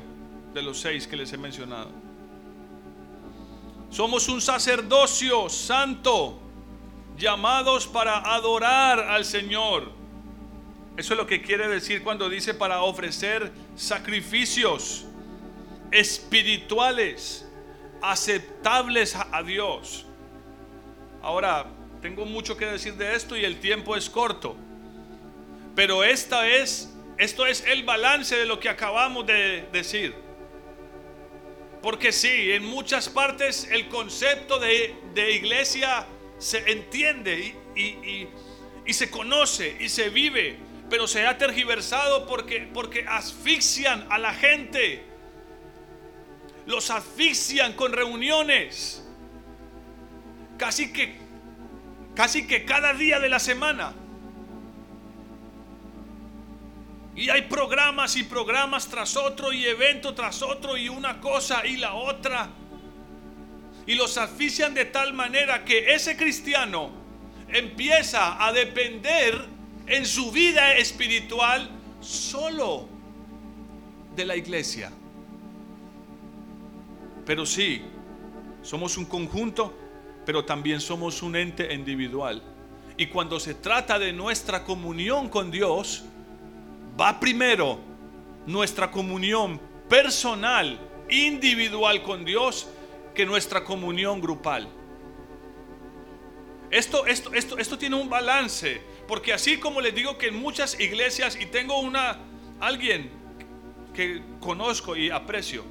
de 0.54 0.62
los 0.62 0.80
seis 0.80 1.06
que 1.06 1.18
les 1.18 1.30
he 1.34 1.36
mencionado. 1.36 2.05
Somos 3.90 4.28
un 4.28 4.40
sacerdocio 4.40 5.48
santo, 5.48 6.38
llamados 7.16 7.86
para 7.86 8.34
adorar 8.34 9.00
al 9.00 9.24
Señor. 9.24 9.90
Eso 10.96 11.14
es 11.14 11.18
lo 11.18 11.26
que 11.26 11.42
quiere 11.42 11.68
decir 11.68 12.02
cuando 12.02 12.28
dice 12.28 12.54
para 12.54 12.82
ofrecer 12.82 13.52
sacrificios 13.76 15.04
espirituales, 15.90 17.46
aceptables 18.02 19.14
a 19.14 19.42
Dios. 19.42 20.06
Ahora, 21.22 21.66
tengo 22.00 22.24
mucho 22.24 22.56
que 22.56 22.66
decir 22.66 22.94
de 22.94 23.14
esto 23.14 23.36
y 23.36 23.44
el 23.44 23.60
tiempo 23.60 23.96
es 23.96 24.08
corto. 24.08 24.56
Pero 25.74 26.04
esta 26.04 26.48
es, 26.48 26.94
esto 27.18 27.46
es 27.46 27.64
el 27.66 27.84
balance 27.84 28.36
de 28.36 28.46
lo 28.46 28.58
que 28.60 28.68
acabamos 28.68 29.26
de 29.26 29.68
decir. 29.72 30.25
Porque 31.86 32.10
sí, 32.10 32.50
en 32.50 32.64
muchas 32.64 33.08
partes 33.08 33.68
el 33.70 33.86
concepto 33.86 34.58
de, 34.58 34.92
iglesia 35.36 36.04
se 36.36 36.68
entiende 36.72 37.54
y, 37.76 38.92
se 38.92 39.08
conoce 39.08 39.76
y 39.78 39.88
se 39.88 40.10
vive, 40.10 40.58
pero 40.90 41.06
se 41.06 41.24
ha 41.24 41.38
tergiversado 41.38 42.26
porque, 42.26 42.68
porque 42.74 43.04
asfixian 43.06 44.04
a 44.10 44.18
la 44.18 44.34
gente. 44.34 45.04
Los 46.66 46.90
asfixian 46.90 47.74
con 47.74 47.92
reuniones. 47.92 49.06
Casi 50.58 50.92
que, 50.92 51.16
casi 52.16 52.48
que 52.48 52.64
cada 52.64 52.94
día 52.94 53.20
de 53.20 53.28
la 53.28 53.38
semana. 53.38 53.94
Y 57.16 57.30
hay 57.30 57.42
programas 57.42 58.14
y 58.16 58.24
programas 58.24 58.88
tras 58.88 59.16
otro 59.16 59.50
y 59.50 59.64
evento 59.64 60.14
tras 60.14 60.42
otro 60.42 60.76
y 60.76 60.90
una 60.90 61.18
cosa 61.18 61.66
y 61.66 61.78
la 61.78 61.94
otra. 61.94 62.50
Y 63.86 63.94
los 63.94 64.18
asfixian 64.18 64.74
de 64.74 64.84
tal 64.84 65.14
manera 65.14 65.64
que 65.64 65.94
ese 65.94 66.16
cristiano 66.16 66.90
empieza 67.48 68.44
a 68.44 68.52
depender 68.52 69.46
en 69.86 70.04
su 70.04 70.30
vida 70.30 70.74
espiritual 70.74 71.70
solo 72.00 72.86
de 74.14 74.24
la 74.26 74.36
iglesia. 74.36 74.92
Pero 77.24 77.46
sí, 77.46 77.80
somos 78.62 78.98
un 78.98 79.06
conjunto, 79.06 79.72
pero 80.26 80.44
también 80.44 80.80
somos 80.82 81.22
un 81.22 81.34
ente 81.34 81.72
individual. 81.72 82.42
Y 82.98 83.06
cuando 83.06 83.40
se 83.40 83.54
trata 83.54 83.98
de 83.98 84.12
nuestra 84.12 84.64
comunión 84.64 85.28
con 85.28 85.50
Dios, 85.50 86.04
va 86.98 87.20
primero 87.20 87.78
nuestra 88.46 88.90
comunión 88.90 89.60
personal, 89.88 90.78
individual 91.08 92.02
con 92.02 92.24
Dios, 92.24 92.68
que 93.14 93.26
nuestra 93.26 93.64
comunión 93.64 94.20
grupal. 94.20 94.68
Esto, 96.70 97.06
esto, 97.06 97.32
esto, 97.32 97.58
esto 97.58 97.78
tiene 97.78 97.96
un 97.96 98.08
balance, 98.08 98.80
porque 99.06 99.32
así 99.32 99.58
como 99.58 99.80
les 99.80 99.94
digo 99.94 100.18
que 100.18 100.28
en 100.28 100.36
muchas 100.36 100.78
iglesias, 100.80 101.38
y 101.40 101.46
tengo 101.46 101.78
una, 101.78 102.18
alguien 102.60 103.10
que 103.94 104.22
conozco 104.40 104.96
y 104.96 105.10
aprecio, 105.10 105.64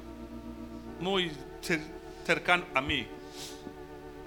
muy 1.00 1.30
cercano 2.24 2.64
a 2.74 2.80
mí, 2.80 3.06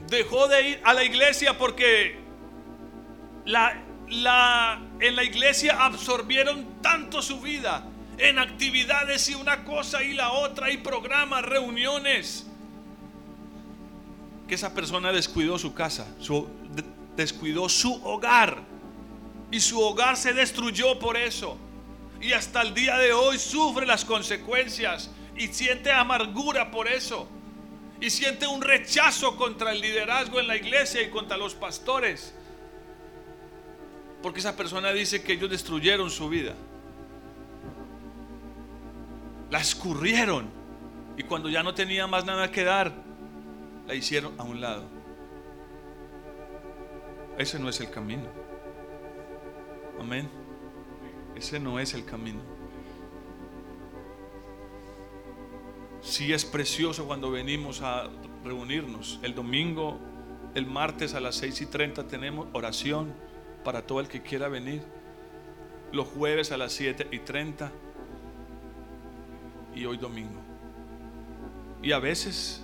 dejó 0.08 0.48
de 0.48 0.70
ir 0.70 0.82
a 0.84 0.94
la 0.94 1.04
iglesia 1.04 1.58
porque 1.58 2.18
la 3.46 3.82
la, 4.10 4.80
en 5.00 5.16
la 5.16 5.24
iglesia 5.24 5.84
absorbieron 5.86 6.82
tanto 6.82 7.22
su 7.22 7.40
vida 7.40 7.86
en 8.18 8.38
actividades 8.38 9.30
y 9.30 9.36
una 9.36 9.64
cosa 9.64 10.04
y 10.04 10.14
la 10.14 10.32
otra 10.32 10.72
y 10.72 10.78
programas, 10.78 11.44
reuniones, 11.44 12.46
que 14.48 14.56
esa 14.56 14.74
persona 14.74 15.12
descuidó 15.12 15.58
su 15.58 15.74
casa, 15.74 16.08
descuidó 17.16 17.70
su 17.70 17.94
hogar 18.04 18.64
y 19.52 19.60
su 19.60 19.80
hogar 19.80 20.18
se 20.18 20.34
destruyó 20.34 21.00
por 21.00 21.18
eso. 21.18 21.58
Y 22.22 22.34
hasta 22.34 22.62
el 22.62 22.74
día 22.74 22.98
de 22.98 23.14
hoy 23.14 23.38
sufre 23.38 23.86
las 23.86 24.04
consecuencias 24.04 25.10
y 25.38 25.48
siente 25.48 25.92
amargura 25.92 26.72
por 26.72 26.88
eso. 26.88 27.28
Y 28.02 28.10
siente 28.10 28.48
un 28.48 28.62
rechazo 28.62 29.38
contra 29.38 29.72
el 29.72 29.82
liderazgo 29.82 30.40
en 30.40 30.48
la 30.48 30.58
iglesia 30.58 31.02
y 31.02 31.10
contra 31.10 31.38
los 31.38 31.54
pastores. 31.56 32.34
Porque 34.22 34.40
esa 34.40 34.56
persona 34.56 34.92
dice 34.92 35.24
que 35.24 35.34
ellos 35.34 35.50
destruyeron 35.50 36.10
su 36.10 36.30
vida. 36.30 36.54
La 39.50 39.60
escurrieron. 39.60 40.50
Y 41.18 41.24
cuando 41.24 41.50
ya 41.50 41.64
no 41.64 41.74
tenía 41.74 42.08
más 42.08 42.26
nada 42.26 42.52
que 42.52 42.64
dar, 42.64 42.94
la 43.88 43.96
hicieron 43.96 44.34
a 44.38 44.44
un 44.44 44.62
lado. 44.62 44.84
Ese 47.38 47.58
no 47.60 47.70
es 47.70 47.80
el 47.80 47.90
camino. 47.90 48.28
Amén. 50.00 50.30
Ese 51.36 51.60
no 51.60 51.80
es 51.80 51.94
el 51.94 52.04
camino. 52.04 52.42
Sí 56.02 56.34
es 56.34 56.46
precioso 56.46 57.06
cuando 57.06 57.32
venimos 57.32 57.82
a 57.82 58.10
reunirnos. 58.44 59.20
El 59.22 59.36
domingo, 59.36 59.98
el 60.56 60.66
martes 60.66 61.14
a 61.14 61.20
las 61.20 61.36
6 61.36 61.62
y 61.62 61.66
30 61.66 62.08
tenemos 62.08 62.48
oración 62.54 63.14
para 63.64 63.82
todo 63.82 64.00
el 64.00 64.08
que 64.08 64.22
quiera 64.22 64.48
venir. 64.48 64.82
Los 65.92 66.08
jueves 66.08 66.52
a 66.52 66.58
las 66.58 66.74
7 66.74 67.08
y 67.12 67.20
30 67.20 67.72
y 69.76 69.86
hoy 69.86 69.98
domingo. 69.98 70.40
Y 71.82 71.92
a 71.92 72.00
veces 72.00 72.64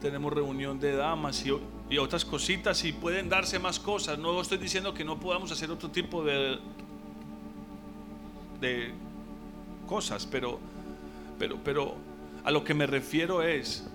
tenemos 0.00 0.32
reunión 0.32 0.80
de 0.80 0.96
damas 0.96 1.44
y 1.44 1.50
y 1.90 1.98
otras 1.98 2.24
cositas 2.24 2.84
y 2.84 2.92
pueden 2.92 3.28
darse 3.28 3.58
más 3.58 3.78
cosas. 3.78 4.18
No 4.18 4.40
estoy 4.40 4.58
diciendo 4.58 4.94
que 4.94 5.04
no 5.04 5.20
podamos 5.20 5.52
hacer 5.52 5.70
otro 5.70 5.90
tipo 5.90 6.24
de, 6.24 6.58
de 8.60 8.90
cosas, 9.86 10.26
pero, 10.26 10.58
pero, 11.38 11.58
pero 11.62 11.94
a 12.44 12.50
lo 12.50 12.64
que 12.64 12.74
me 12.74 12.86
refiero 12.86 13.42
es 13.42 13.86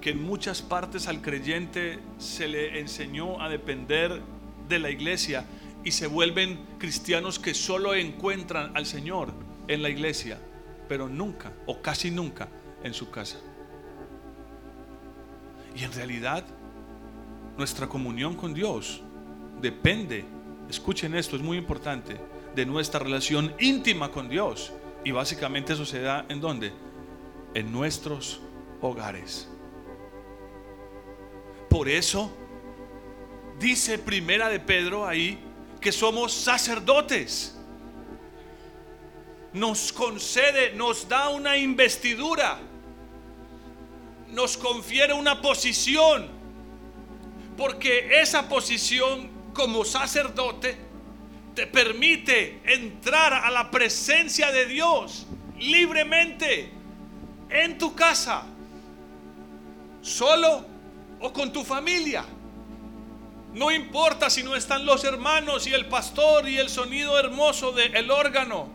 que 0.00 0.10
en 0.10 0.22
muchas 0.22 0.62
partes 0.62 1.08
al 1.08 1.22
creyente 1.22 2.00
se 2.18 2.48
le 2.48 2.80
enseñó 2.80 3.40
a 3.40 3.48
depender 3.48 4.20
de 4.68 4.78
la 4.78 4.90
iglesia 4.90 5.44
y 5.84 5.92
se 5.92 6.06
vuelven 6.06 6.58
cristianos 6.78 7.38
que 7.38 7.54
solo 7.54 7.94
encuentran 7.94 8.76
al 8.76 8.86
Señor 8.86 9.32
en 9.68 9.82
la 9.82 9.88
iglesia, 9.88 10.38
pero 10.88 11.08
nunca 11.08 11.52
o 11.66 11.80
casi 11.80 12.10
nunca 12.10 12.48
en 12.82 12.92
su 12.94 13.10
casa. 13.10 13.38
Y 15.76 15.84
en 15.84 15.92
realidad 15.92 16.44
nuestra 17.56 17.86
comunión 17.86 18.34
con 18.34 18.54
Dios 18.54 19.02
depende, 19.60 20.24
escuchen 20.68 21.14
esto, 21.14 21.36
es 21.36 21.42
muy 21.42 21.56
importante, 21.56 22.16
de 22.54 22.66
nuestra 22.66 23.00
relación 23.00 23.54
íntima 23.60 24.10
con 24.10 24.28
Dios. 24.28 24.72
Y 25.04 25.12
básicamente 25.12 25.74
eso 25.74 25.86
se 25.86 26.00
da 26.00 26.26
en 26.28 26.40
dónde? 26.40 26.72
En 27.54 27.70
nuestros 27.70 28.40
hogares. 28.80 29.48
Por 31.70 31.88
eso 31.88 32.30
dice 33.58 33.98
Primera 33.98 34.48
de 34.48 34.60
Pedro 34.60 35.06
ahí 35.06 35.38
que 35.80 35.92
somos 35.92 36.32
sacerdotes. 36.32 37.56
Nos 39.52 39.92
concede, 39.92 40.72
nos 40.72 41.08
da 41.08 41.28
una 41.30 41.56
investidura, 41.56 42.58
nos 44.28 44.56
confiere 44.56 45.14
una 45.14 45.40
posición, 45.40 46.28
porque 47.56 48.20
esa 48.20 48.48
posición 48.48 49.30
como 49.54 49.84
sacerdote 49.84 50.76
te 51.54 51.66
permite 51.66 52.60
entrar 52.64 53.32
a 53.32 53.50
la 53.50 53.70
presencia 53.70 54.52
de 54.52 54.66
Dios 54.66 55.26
libremente 55.58 56.70
en 57.48 57.78
tu 57.78 57.94
casa, 57.94 58.44
solo 60.02 60.66
o 61.20 61.32
con 61.32 61.50
tu 61.50 61.64
familia. 61.64 62.24
No 63.56 63.70
importa 63.70 64.28
si 64.28 64.42
no 64.42 64.54
están 64.54 64.84
los 64.84 65.02
hermanos 65.04 65.66
y 65.66 65.72
el 65.72 65.86
pastor 65.86 66.46
y 66.46 66.58
el 66.58 66.68
sonido 66.68 67.18
hermoso 67.18 67.72
del 67.72 68.10
órgano. 68.10 68.68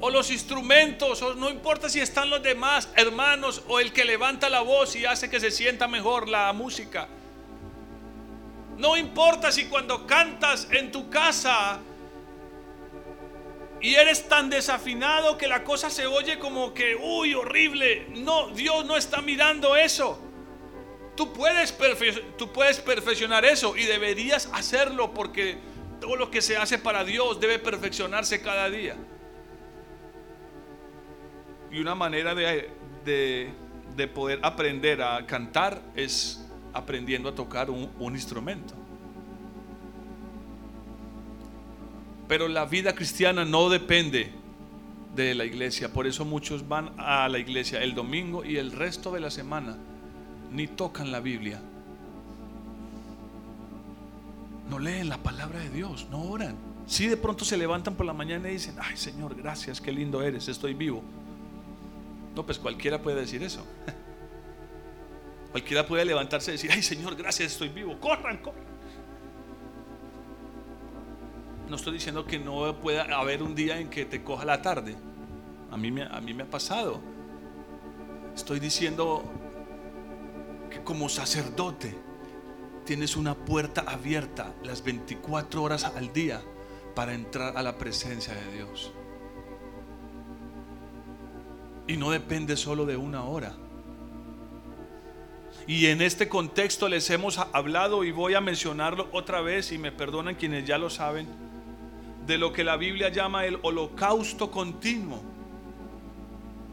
O 0.00 0.10
los 0.10 0.32
instrumentos, 0.32 1.22
o 1.22 1.36
no 1.36 1.50
importa 1.50 1.88
si 1.88 2.00
están 2.00 2.30
los 2.30 2.42
demás 2.42 2.88
hermanos 2.96 3.62
o 3.68 3.78
el 3.78 3.92
que 3.92 4.04
levanta 4.04 4.48
la 4.48 4.62
voz 4.62 4.96
y 4.96 5.06
hace 5.06 5.30
que 5.30 5.38
se 5.38 5.52
sienta 5.52 5.86
mejor 5.86 6.28
la 6.28 6.52
música. 6.52 7.06
No 8.76 8.96
importa 8.96 9.52
si 9.52 9.66
cuando 9.66 10.04
cantas 10.04 10.66
en 10.72 10.90
tu 10.90 11.08
casa 11.08 11.78
y 13.80 13.94
eres 13.94 14.28
tan 14.28 14.50
desafinado 14.50 15.38
que 15.38 15.46
la 15.46 15.62
cosa 15.62 15.90
se 15.90 16.08
oye 16.08 16.40
como 16.40 16.74
que, 16.74 16.96
uy, 16.96 17.34
horrible. 17.34 18.08
No, 18.16 18.48
Dios 18.48 18.84
no 18.84 18.96
está 18.96 19.22
mirando 19.22 19.76
eso. 19.76 20.23
Tú 21.16 21.32
puedes, 21.32 21.74
tú 22.36 22.52
puedes 22.52 22.80
perfeccionar 22.80 23.44
eso 23.44 23.76
y 23.76 23.84
deberías 23.84 24.48
hacerlo 24.52 25.14
porque 25.14 25.58
todo 26.00 26.16
lo 26.16 26.30
que 26.30 26.42
se 26.42 26.56
hace 26.56 26.78
para 26.78 27.04
Dios 27.04 27.40
debe 27.40 27.58
perfeccionarse 27.58 28.42
cada 28.42 28.68
día. 28.68 28.96
Y 31.70 31.78
una 31.78 31.94
manera 31.94 32.34
de, 32.34 32.68
de, 33.96 34.08
poder 34.08 34.40
aprender 34.42 35.02
a 35.02 35.24
cantar 35.26 35.80
es 35.94 36.44
aprendiendo 36.72 37.28
a 37.28 37.34
tocar 37.34 37.70
un 37.70 38.14
instrumento. 38.14 38.74
Pero 42.26 42.48
la 42.48 42.64
vida 42.64 42.94
cristiana 42.94 43.44
no 43.44 43.68
depende 43.68 44.32
de 45.14 45.34
la 45.34 45.44
iglesia. 45.44 45.92
Por 45.92 46.06
eso 46.06 46.24
muchos 46.24 46.66
van 46.66 46.92
a 46.98 47.28
la 47.28 47.38
iglesia 47.38 47.82
el 47.82 47.94
domingo 47.94 48.44
y 48.44 48.56
el 48.56 48.72
resto 48.72 49.12
de 49.12 49.20
la 49.20 49.30
semana 49.30 49.76
ni 50.54 50.68
tocan 50.68 51.10
la 51.10 51.20
Biblia. 51.20 51.60
No 54.70 54.78
leen 54.78 55.08
la 55.08 55.18
palabra 55.18 55.58
de 55.58 55.68
Dios, 55.68 56.06
no 56.10 56.22
oran. 56.22 56.56
Si 56.86 57.06
de 57.08 57.16
pronto 57.16 57.44
se 57.44 57.56
levantan 57.56 57.94
por 57.94 58.06
la 58.06 58.12
mañana 58.12 58.48
y 58.48 58.52
dicen, 58.52 58.76
ay 58.80 58.96
Señor, 58.96 59.34
gracias, 59.34 59.80
qué 59.80 59.90
lindo 59.90 60.22
eres, 60.22 60.48
estoy 60.48 60.74
vivo. 60.74 61.02
No, 62.36 62.46
pues 62.46 62.58
cualquiera 62.58 63.02
puede 63.02 63.20
decir 63.20 63.42
eso. 63.42 63.64
Cualquiera 65.52 65.86
puede 65.86 66.04
levantarse 66.04 66.50
y 66.50 66.54
decir, 66.54 66.72
ay 66.72 66.82
Señor, 66.82 67.14
gracias, 67.14 67.52
estoy 67.52 67.68
vivo. 67.68 67.98
Corran, 68.00 68.38
corran. 68.38 68.64
No 71.68 71.76
estoy 71.76 71.92
diciendo 71.92 72.26
que 72.26 72.40
no 72.40 72.76
pueda 72.80 73.04
haber 73.16 73.40
un 73.40 73.54
día 73.54 73.78
en 73.78 73.88
que 73.88 74.04
te 74.04 74.24
coja 74.24 74.44
la 74.44 74.62
tarde. 74.62 74.96
A 75.70 75.76
mí 75.76 75.94
a 76.00 76.20
mí 76.20 76.34
me 76.34 76.42
ha 76.42 76.50
pasado. 76.50 77.00
Estoy 78.34 78.58
diciendo 78.58 79.22
como 80.82 81.08
sacerdote 81.08 81.94
tienes 82.84 83.16
una 83.16 83.34
puerta 83.34 83.84
abierta 83.86 84.54
las 84.62 84.84
24 84.84 85.62
horas 85.62 85.84
al 85.84 86.12
día 86.12 86.42
para 86.94 87.14
entrar 87.14 87.56
a 87.56 87.62
la 87.62 87.78
presencia 87.78 88.34
de 88.34 88.52
Dios. 88.54 88.92
Y 91.86 91.96
no 91.96 92.10
depende 92.10 92.56
solo 92.56 92.86
de 92.86 92.96
una 92.96 93.24
hora. 93.24 93.54
Y 95.66 95.86
en 95.86 96.02
este 96.02 96.28
contexto 96.28 96.88
les 96.88 97.08
hemos 97.10 97.38
hablado 97.38 98.04
y 98.04 98.10
voy 98.10 98.34
a 98.34 98.40
mencionarlo 98.40 99.08
otra 99.12 99.40
vez 99.40 99.72
y 99.72 99.78
me 99.78 99.92
perdonan 99.92 100.34
quienes 100.34 100.66
ya 100.66 100.76
lo 100.76 100.90
saben, 100.90 101.26
de 102.26 102.38
lo 102.38 102.52
que 102.52 102.64
la 102.64 102.76
Biblia 102.76 103.08
llama 103.08 103.46
el 103.46 103.58
holocausto 103.62 104.50
continuo. 104.50 105.22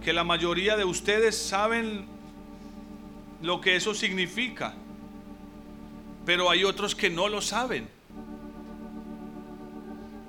Que 0.02 0.14
la 0.14 0.24
mayoría 0.24 0.76
de 0.76 0.84
ustedes 0.84 1.38
saben 1.38 2.08
lo 3.42 3.60
que 3.60 3.76
eso 3.76 3.94
significa, 3.94 4.74
pero 6.26 6.50
hay 6.50 6.64
otros 6.64 6.96
que 6.96 7.10
no 7.10 7.28
lo 7.28 7.42
saben. 7.42 7.90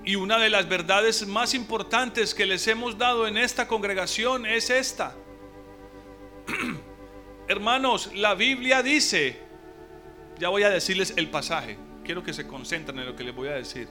Y 0.04 0.16
una 0.16 0.38
de 0.38 0.50
las 0.50 0.68
verdades 0.68 1.26
más 1.26 1.54
importantes 1.54 2.34
que 2.34 2.46
les 2.46 2.66
hemos 2.66 2.98
dado 2.98 3.26
en 3.28 3.36
esta 3.36 3.68
congregación 3.68 4.46
es 4.46 4.70
esta. 4.70 5.14
Hermanos, 7.48 8.10
la 8.14 8.34
Biblia 8.34 8.82
dice, 8.82 9.38
ya 10.38 10.48
voy 10.48 10.64
a 10.64 10.70
decirles 10.70 11.14
el 11.16 11.28
pasaje, 11.28 11.78
quiero 12.04 12.22
que 12.22 12.32
se 12.32 12.46
concentren 12.48 12.98
en 12.98 13.06
lo 13.06 13.14
que 13.14 13.22
les 13.24 13.34
voy 13.34 13.48
a 13.48 13.52
decir, 13.52 13.88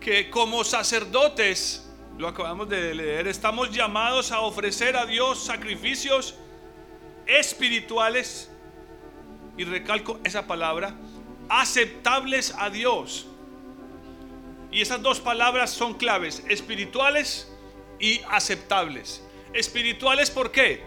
que 0.00 0.30
como 0.30 0.64
sacerdotes, 0.64 1.88
lo 2.18 2.26
acabamos 2.26 2.68
de 2.68 2.94
leer, 2.94 3.28
estamos 3.28 3.70
llamados 3.70 4.32
a 4.32 4.40
ofrecer 4.40 4.96
a 4.96 5.06
Dios 5.06 5.44
sacrificios 5.44 6.34
espirituales, 7.26 8.50
y 9.56 9.64
recalco 9.64 10.18
esa 10.24 10.46
palabra, 10.46 10.94
aceptables 11.48 12.54
a 12.58 12.70
Dios. 12.70 13.26
Y 14.70 14.80
esas 14.80 15.02
dos 15.02 15.20
palabras 15.20 15.70
son 15.70 15.94
claves, 15.94 16.42
espirituales 16.48 17.52
y 18.00 18.20
aceptables. 18.30 19.22
Espirituales, 19.52 20.30
¿por 20.30 20.50
qué? 20.50 20.82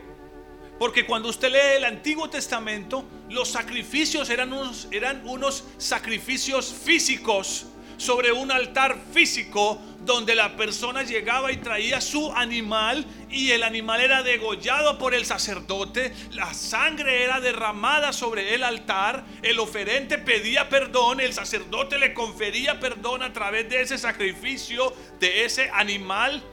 Porque 0.80 1.06
cuando 1.06 1.30
usted 1.30 1.52
lee 1.52 1.78
el 1.78 1.86
Antiguo 1.86 2.30
Testamento, 2.30 3.06
los 3.30 3.50
sacrificios 3.50 4.30
eran 4.30 4.52
unos, 4.52 4.88
eran 4.91 5.26
unos 5.28 5.63
sacrificios 5.78 6.74
físicos 6.74 7.67
sobre 7.97 8.31
un 8.31 8.51
altar 8.51 8.97
físico 9.13 9.81
donde 10.05 10.36
la 10.36 10.55
persona 10.55 11.03
llegaba 11.03 11.51
y 11.51 11.58
traía 11.58 11.99
su 11.99 12.31
animal 12.31 13.05
y 13.29 13.51
el 13.51 13.63
animal 13.63 14.01
era 14.01 14.23
degollado 14.23 14.97
por 14.97 15.13
el 15.15 15.25
sacerdote, 15.25 16.13
la 16.31 16.53
sangre 16.53 17.23
era 17.23 17.39
derramada 17.39 18.13
sobre 18.13 18.53
el 18.53 18.63
altar, 18.63 19.25
el 19.41 19.60
oferente 19.60 20.17
pedía 20.17 20.69
perdón, 20.69 21.19
el 21.19 21.34
sacerdote 21.34 21.97
le 21.97 22.13
confería 22.13 22.79
perdón 22.79 23.23
a 23.23 23.34
través 23.34 23.67
de 23.69 23.81
ese 23.81 23.97
sacrificio 23.97 24.93
de 25.19 25.45
ese 25.45 25.69
animal 25.73 26.43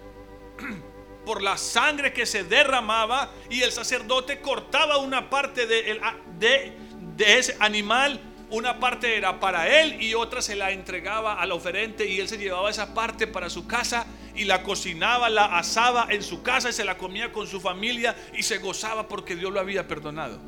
por 1.27 1.43
la 1.43 1.57
sangre 1.57 2.13
que 2.13 2.27
se 2.27 2.45
derramaba 2.45 3.31
y 3.51 3.63
el 3.63 3.71
sacerdote 3.71 4.41
cortaba 4.41 4.99
una 4.99 5.31
parte 5.31 5.67
de, 5.67 6.01
de, 6.39 6.73
de 7.17 7.39
ese 7.39 7.57
animal 7.61 8.21
una 8.53 8.79
parte 8.79 9.17
era 9.17 9.41
para 9.41 9.81
él 9.81 10.01
y 10.03 10.13
otra 10.13 10.43
se 10.43 10.55
la 10.55 10.73
entregaba 10.73 11.41
al 11.41 11.53
oferente 11.53 12.07
y 12.07 12.21
él 12.21 12.29
se 12.29 12.37
llevaba 12.37 12.69
esa 12.71 12.93
parte 12.93 13.27
para 13.27 13.49
su 13.49 13.67
casa 13.67 14.07
y 14.35 14.45
la 14.45 14.63
cocinaba, 14.63 15.31
la 15.31 15.57
asaba 15.59 16.07
en 16.11 16.23
su 16.23 16.43
casa 16.43 16.69
y 16.69 16.75
se 16.75 16.85
la 16.85 16.99
comía 16.99 17.33
con 17.33 17.47
su 17.47 17.61
familia 17.61 18.15
y 18.37 18.43
se 18.43 18.59
gozaba 18.59 19.09
porque 19.09 19.37
Dios 19.37 19.51
lo 19.51 19.59
había 19.59 19.89
perdonado. 19.89 20.39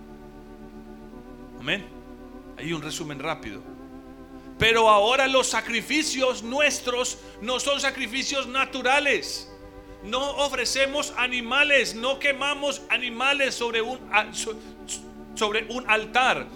Amén. 1.59 1.87
Ahí 2.59 2.75
un 2.75 2.83
resumen 2.83 3.19
rápido. 3.19 3.63
Pero 4.59 4.91
ahora 4.91 5.27
los 5.27 5.49
sacrificios 5.49 6.43
nuestros 6.43 7.19
no 7.41 7.59
son 7.59 7.81
sacrificios 7.81 8.47
naturales. 8.47 9.51
No 10.03 10.21
ofrecemos 10.37 11.15
animales, 11.17 11.95
no 11.95 12.19
quemamos 12.19 12.83
animales 12.91 13.55
sobre 13.55 13.81
un 13.81 13.99
sobre 15.35 15.67
un 15.71 15.89
altar. 15.91 16.47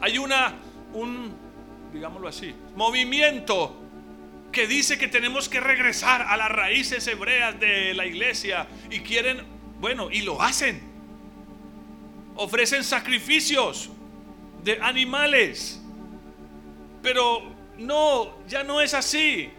Hay 0.00 0.18
una, 0.18 0.54
un, 0.94 1.34
digámoslo 1.92 2.28
así, 2.28 2.54
movimiento 2.74 3.76
que 4.54 4.66
dice 4.66 4.96
que 4.96 5.08
tenemos 5.08 5.48
que 5.48 5.60
regresar 5.60 6.22
a 6.22 6.36
las 6.36 6.48
raíces 6.48 7.06
hebreas 7.08 7.58
de 7.58 7.92
la 7.92 8.06
iglesia 8.06 8.68
y 8.88 9.00
quieren, 9.00 9.42
bueno, 9.80 10.10
y 10.10 10.22
lo 10.22 10.40
hacen. 10.40 10.80
Ofrecen 12.36 12.84
sacrificios 12.84 13.90
de 14.62 14.80
animales. 14.80 15.80
Pero 17.02 17.42
no, 17.78 18.38
ya 18.46 18.62
no 18.62 18.80
es 18.80 18.94
así. 18.94 19.50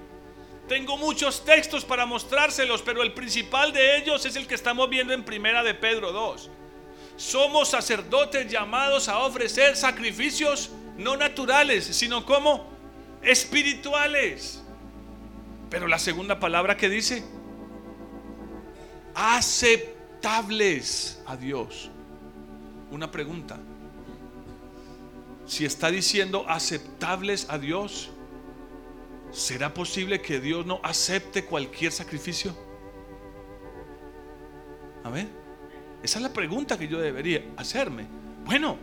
Tengo 0.67 0.97
muchos 0.97 1.45
textos 1.45 1.85
para 1.85 2.05
mostrárselos, 2.05 2.81
pero 2.81 3.03
el 3.03 3.13
principal 3.13 3.71
de 3.71 3.97
ellos 3.97 4.25
es 4.25 4.35
el 4.35 4.47
que 4.47 4.55
estamos 4.55 4.89
viendo 4.89 5.13
en 5.13 5.23
Primera 5.23 5.61
de 5.61 5.73
Pedro 5.73 6.11
2. 6.11 6.49
Somos 7.17 7.69
sacerdotes 7.69 8.51
llamados 8.51 9.07
a 9.07 9.19
ofrecer 9.19 9.75
sacrificios 9.75 10.71
no 10.97 11.17
naturales, 11.17 11.85
sino 11.85 12.25
como 12.25 12.67
espirituales. 13.21 14.63
Pero 15.69 15.87
la 15.87 15.99
segunda 15.99 16.39
palabra 16.39 16.77
que 16.77 16.89
dice, 16.89 17.23
aceptables 19.13 21.21
a 21.25 21.37
Dios. 21.37 21.89
Una 22.91 23.11
pregunta. 23.11 23.57
Si 25.45 25.65
está 25.65 25.91
diciendo 25.91 26.45
aceptables 26.47 27.47
a 27.49 27.57
Dios, 27.57 28.09
¿será 29.31 29.73
posible 29.73 30.21
que 30.21 30.39
Dios 30.39 30.65
no 30.65 30.79
acepte 30.83 31.45
cualquier 31.45 31.91
sacrificio? 31.91 32.55
A 35.03 35.09
ver, 35.09 35.27
esa 36.01 36.19
es 36.19 36.23
la 36.23 36.33
pregunta 36.33 36.77
que 36.77 36.87
yo 36.87 36.99
debería 36.99 37.43
hacerme. 37.57 38.07
Bueno, 38.43 38.77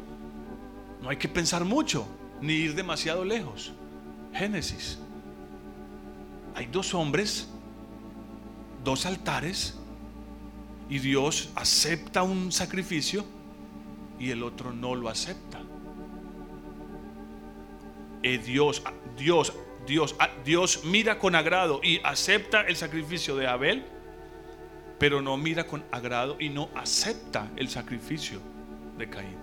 no 1.03 1.11
hay 1.11 1.17
que 1.17 1.29
pensar 1.29 1.65
mucho, 1.65 2.07
ni 2.41 2.55
ir 2.55 2.75
demasiado 2.75 3.25
lejos. 3.25 3.73
Génesis 4.33 4.99
hay 6.55 6.67
dos 6.67 6.95
hombres, 6.95 7.49
dos 8.85 9.07
altares, 9.07 9.79
y 10.89 10.99
Dios 10.99 11.51
acepta 11.55 12.23
un 12.23 12.53
sacrificio 12.53 13.25
y 14.19 14.31
el 14.31 14.43
otro 14.43 14.73
no 14.73 14.95
lo 14.95 15.09
acepta. 15.09 15.61
Eh, 18.23 18.39
Dios, 18.39 18.83
Dios, 19.17 19.55
Dios, 19.87 20.15
ah, 20.19 20.29
Dios 20.45 20.83
mira 20.85 21.19
con 21.19 21.35
agrado 21.35 21.81
y 21.83 22.01
acepta 22.05 22.63
el 22.63 22.77
sacrificio 22.77 23.35
de 23.37 23.47
Abel, 23.47 23.85
pero 24.99 25.23
no 25.23 25.37
mira 25.37 25.67
con 25.67 25.85
agrado 25.91 26.37
y 26.39 26.51
no 26.51 26.69
acepta 26.75 27.51
el 27.57 27.69
sacrificio 27.69 28.41
de 28.99 29.09
Caín. 29.09 29.42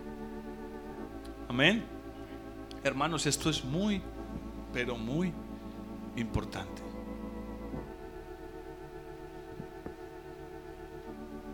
Amén. 1.49 1.83
Hermanos, 2.83 3.25
esto 3.25 3.49
es 3.49 3.65
muy, 3.65 4.03
pero 4.71 4.95
muy 4.95 5.33
importante. 6.15 6.83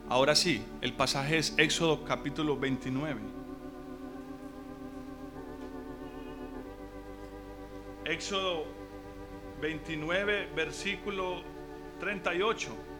Ahora 0.10 0.36
sí, 0.36 0.62
el 0.81 0.91
pasaje 0.91 1.38
es 1.38 1.55
Éxodo 1.58 2.03
capítulo 2.03 2.58
29. 2.58 3.21
Éxodo 8.03 8.65
29, 9.62 10.49
versículo 10.53 11.41
38. 12.01 12.94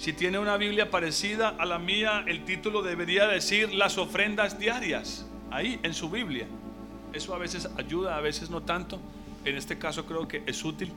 Si 0.00 0.14
tiene 0.14 0.38
una 0.38 0.56
Biblia 0.56 0.90
parecida 0.90 1.50
a 1.58 1.66
la 1.66 1.78
mía, 1.78 2.24
el 2.26 2.46
título 2.46 2.80
debería 2.80 3.26
decir 3.26 3.74
las 3.74 3.98
ofrendas 3.98 4.58
diarias, 4.58 5.26
ahí 5.50 5.78
en 5.82 5.92
su 5.92 6.08
Biblia. 6.08 6.46
Eso 7.12 7.34
a 7.34 7.38
veces 7.38 7.68
ayuda, 7.76 8.16
a 8.16 8.22
veces 8.22 8.48
no 8.48 8.62
tanto. 8.62 8.98
En 9.44 9.56
este 9.58 9.76
caso 9.76 10.06
creo 10.06 10.26
que 10.26 10.42
es 10.46 10.64
útil. 10.64 10.90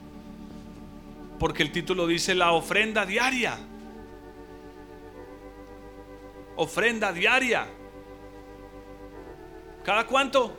Porque 1.38 1.62
el 1.62 1.70
título 1.70 2.06
dice 2.06 2.34
la 2.34 2.52
ofrenda 2.52 3.04
diaria. 3.04 3.58
Ofrenda 6.56 7.12
diaria. 7.12 7.66
¿Cada 9.84 10.06
cuánto? 10.06 10.56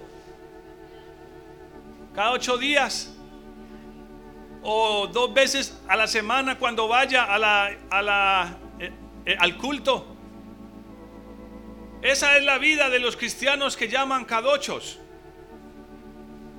Cada 2.13 2.29
ocho 2.33 2.59
días. 2.59 3.14
O 4.67 5.05
dos 5.05 5.31
veces 5.31 5.79
a 5.87 5.95
la 5.95 6.07
semana 6.07 6.57
cuando 6.57 6.87
vaya 6.87 7.23
a 7.25 7.37
la, 7.37 7.69
a 7.91 8.01
la, 8.01 8.57
eh, 8.79 8.91
eh, 9.23 9.37
al 9.39 9.57
culto. 9.57 10.07
Esa 12.01 12.35
es 12.35 12.43
la 12.43 12.57
vida 12.57 12.89
de 12.89 12.97
los 12.97 13.15
cristianos 13.15 13.77
que 13.77 13.87
llaman 13.87 14.25
cadochos. 14.25 14.97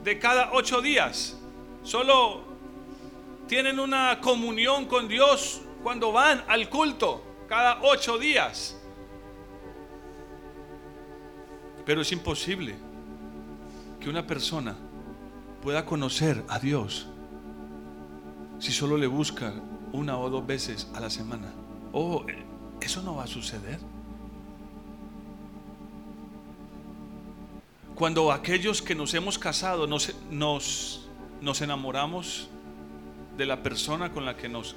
De 0.04 0.20
cada 0.20 0.52
ocho 0.52 0.80
días. 0.80 1.36
Solo 1.82 2.44
tienen 3.48 3.80
una 3.80 4.20
comunión 4.20 4.86
con 4.86 5.08
Dios 5.08 5.62
cuando 5.82 6.12
van 6.12 6.44
al 6.46 6.68
culto 6.68 7.24
cada 7.48 7.80
ocho 7.82 8.18
días. 8.18 8.80
Pero 11.84 12.02
es 12.02 12.12
imposible 12.12 12.76
que 13.98 14.08
una 14.08 14.24
persona 14.24 14.76
pueda 15.60 15.84
conocer 15.84 16.44
a 16.48 16.60
Dios 16.60 17.08
si 18.58 18.72
solo 18.72 18.96
le 18.96 19.06
busca 19.06 19.52
una 19.92 20.18
o 20.18 20.30
dos 20.30 20.46
veces 20.46 20.88
a 20.94 21.00
la 21.00 21.10
semana. 21.10 21.52
Oh, 21.92 22.24
eso 22.80 23.02
no 23.02 23.16
va 23.16 23.24
a 23.24 23.26
suceder. 23.26 23.78
Cuando 27.94 28.30
aquellos 28.30 28.82
que 28.82 28.94
nos 28.94 29.14
hemos 29.14 29.38
casado 29.38 29.86
nos, 29.86 30.14
nos, 30.30 31.08
nos 31.40 31.62
enamoramos 31.62 32.48
de 33.36 33.46
la 33.46 33.62
persona 33.62 34.12
con 34.12 34.26
la 34.26 34.36
que 34.36 34.48
nos 34.48 34.76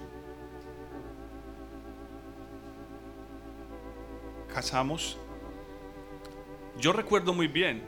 casamos, 4.54 5.18
yo 6.80 6.94
recuerdo 6.94 7.34
muy 7.34 7.48
bien, 7.48 7.84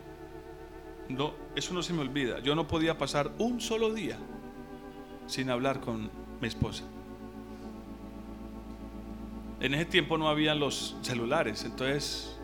no, 1.07 1.33
eso 1.55 1.73
no 1.73 1.81
se 1.81 1.93
me 1.93 2.01
olvida, 2.01 2.39
yo 2.39 2.53
no 2.55 2.67
podía 2.67 2.97
pasar 2.97 3.31
un 3.37 3.61
solo 3.61 3.93
día 3.93 4.17
sin 5.27 5.49
hablar 5.49 5.79
con 5.79 6.09
mi 6.41 6.47
esposa. 6.47 6.83
En 9.59 9.73
ese 9.73 9.85
tiempo 9.85 10.17
no 10.17 10.27
había 10.27 10.55
los 10.55 10.95
celulares, 11.01 11.63
entonces 11.63 12.35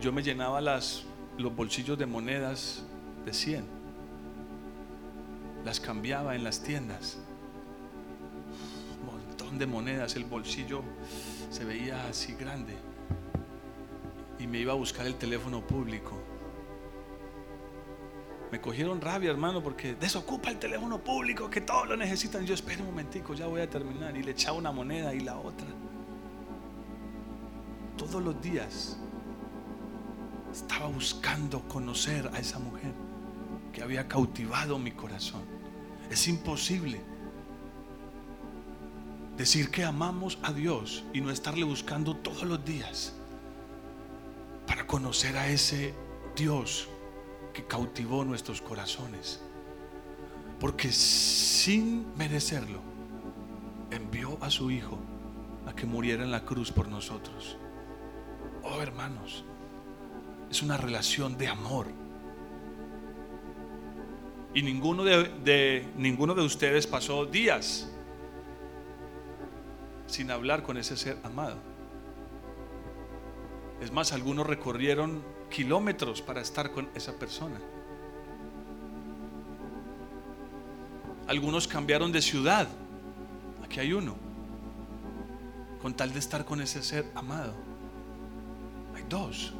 yo 0.00 0.12
me 0.12 0.22
llenaba 0.22 0.60
los 0.60 1.56
bolsillos 1.56 1.98
de 1.98 2.06
monedas 2.06 2.84
de 3.24 3.32
100, 3.32 3.64
las 5.64 5.80
cambiaba 5.80 6.36
en 6.36 6.44
las 6.44 6.62
tiendas 6.62 7.18
de 9.58 9.66
monedas, 9.66 10.16
el 10.16 10.24
bolsillo 10.24 10.82
se 11.50 11.64
veía 11.64 12.06
así 12.06 12.34
grande. 12.34 12.74
Y 14.38 14.46
me 14.46 14.58
iba 14.58 14.72
a 14.72 14.76
buscar 14.76 15.06
el 15.06 15.16
teléfono 15.16 15.60
público. 15.60 16.18
Me 18.50 18.60
cogieron 18.60 19.00
rabia, 19.00 19.30
hermano, 19.30 19.62
porque 19.62 19.94
desocupa 19.94 20.50
el 20.50 20.58
teléfono 20.58 20.98
público, 20.98 21.48
que 21.48 21.60
todos 21.60 21.88
lo 21.88 21.96
necesitan. 21.96 22.44
Yo 22.44 22.54
espero 22.54 22.80
un 22.80 22.90
momentico, 22.90 23.34
ya 23.34 23.46
voy 23.46 23.60
a 23.60 23.70
terminar. 23.70 24.16
Y 24.16 24.22
le 24.22 24.32
echaba 24.32 24.58
una 24.58 24.72
moneda 24.72 25.14
y 25.14 25.20
la 25.20 25.36
otra. 25.38 25.68
Todos 27.96 28.22
los 28.22 28.40
días 28.42 28.98
estaba 30.52 30.86
buscando 30.88 31.60
conocer 31.68 32.28
a 32.32 32.38
esa 32.38 32.58
mujer 32.58 32.92
que 33.72 33.82
había 33.82 34.08
cautivado 34.08 34.78
mi 34.78 34.90
corazón. 34.90 35.42
Es 36.10 36.26
imposible 36.26 37.00
Decir 39.40 39.70
que 39.70 39.84
amamos 39.84 40.38
a 40.42 40.52
Dios 40.52 41.02
y 41.14 41.22
no 41.22 41.30
estarle 41.30 41.64
buscando 41.64 42.14
todos 42.14 42.42
los 42.42 42.62
días 42.62 43.14
para 44.66 44.86
conocer 44.86 45.34
a 45.38 45.48
ese 45.48 45.94
Dios 46.36 46.89
que 47.60 47.66
cautivó 47.66 48.24
nuestros 48.24 48.60
corazones. 48.60 49.40
Porque 50.58 50.92
sin 50.92 52.06
merecerlo, 52.16 52.80
envió 53.90 54.38
a 54.40 54.50
su 54.50 54.70
Hijo 54.70 54.98
a 55.66 55.74
que 55.74 55.86
muriera 55.86 56.22
en 56.22 56.30
la 56.30 56.44
cruz 56.44 56.70
por 56.72 56.88
nosotros. 56.88 57.56
Oh 58.62 58.80
hermanos, 58.80 59.44
es 60.50 60.62
una 60.62 60.76
relación 60.76 61.36
de 61.36 61.48
amor. 61.48 61.86
Y 64.52 64.62
ninguno 64.62 65.04
de, 65.04 65.24
de, 65.44 65.88
ninguno 65.96 66.34
de 66.34 66.42
ustedes 66.42 66.86
pasó 66.86 67.24
días 67.24 67.88
sin 70.06 70.30
hablar 70.30 70.62
con 70.62 70.76
ese 70.76 70.96
ser 70.96 71.18
amado. 71.22 71.69
Es 73.80 73.90
más, 73.92 74.12
algunos 74.12 74.46
recorrieron 74.46 75.22
kilómetros 75.50 76.22
para 76.22 76.40
estar 76.40 76.70
con 76.72 76.88
esa 76.94 77.18
persona. 77.18 77.58
Algunos 81.26 81.66
cambiaron 81.66 82.12
de 82.12 82.20
ciudad. 82.22 82.68
Aquí 83.64 83.80
hay 83.80 83.92
uno. 83.92 84.16
Con 85.80 85.94
tal 85.94 86.12
de 86.12 86.18
estar 86.18 86.44
con 86.44 86.60
ese 86.60 86.82
ser 86.82 87.10
amado. 87.14 87.70
Dos. 89.10 89.52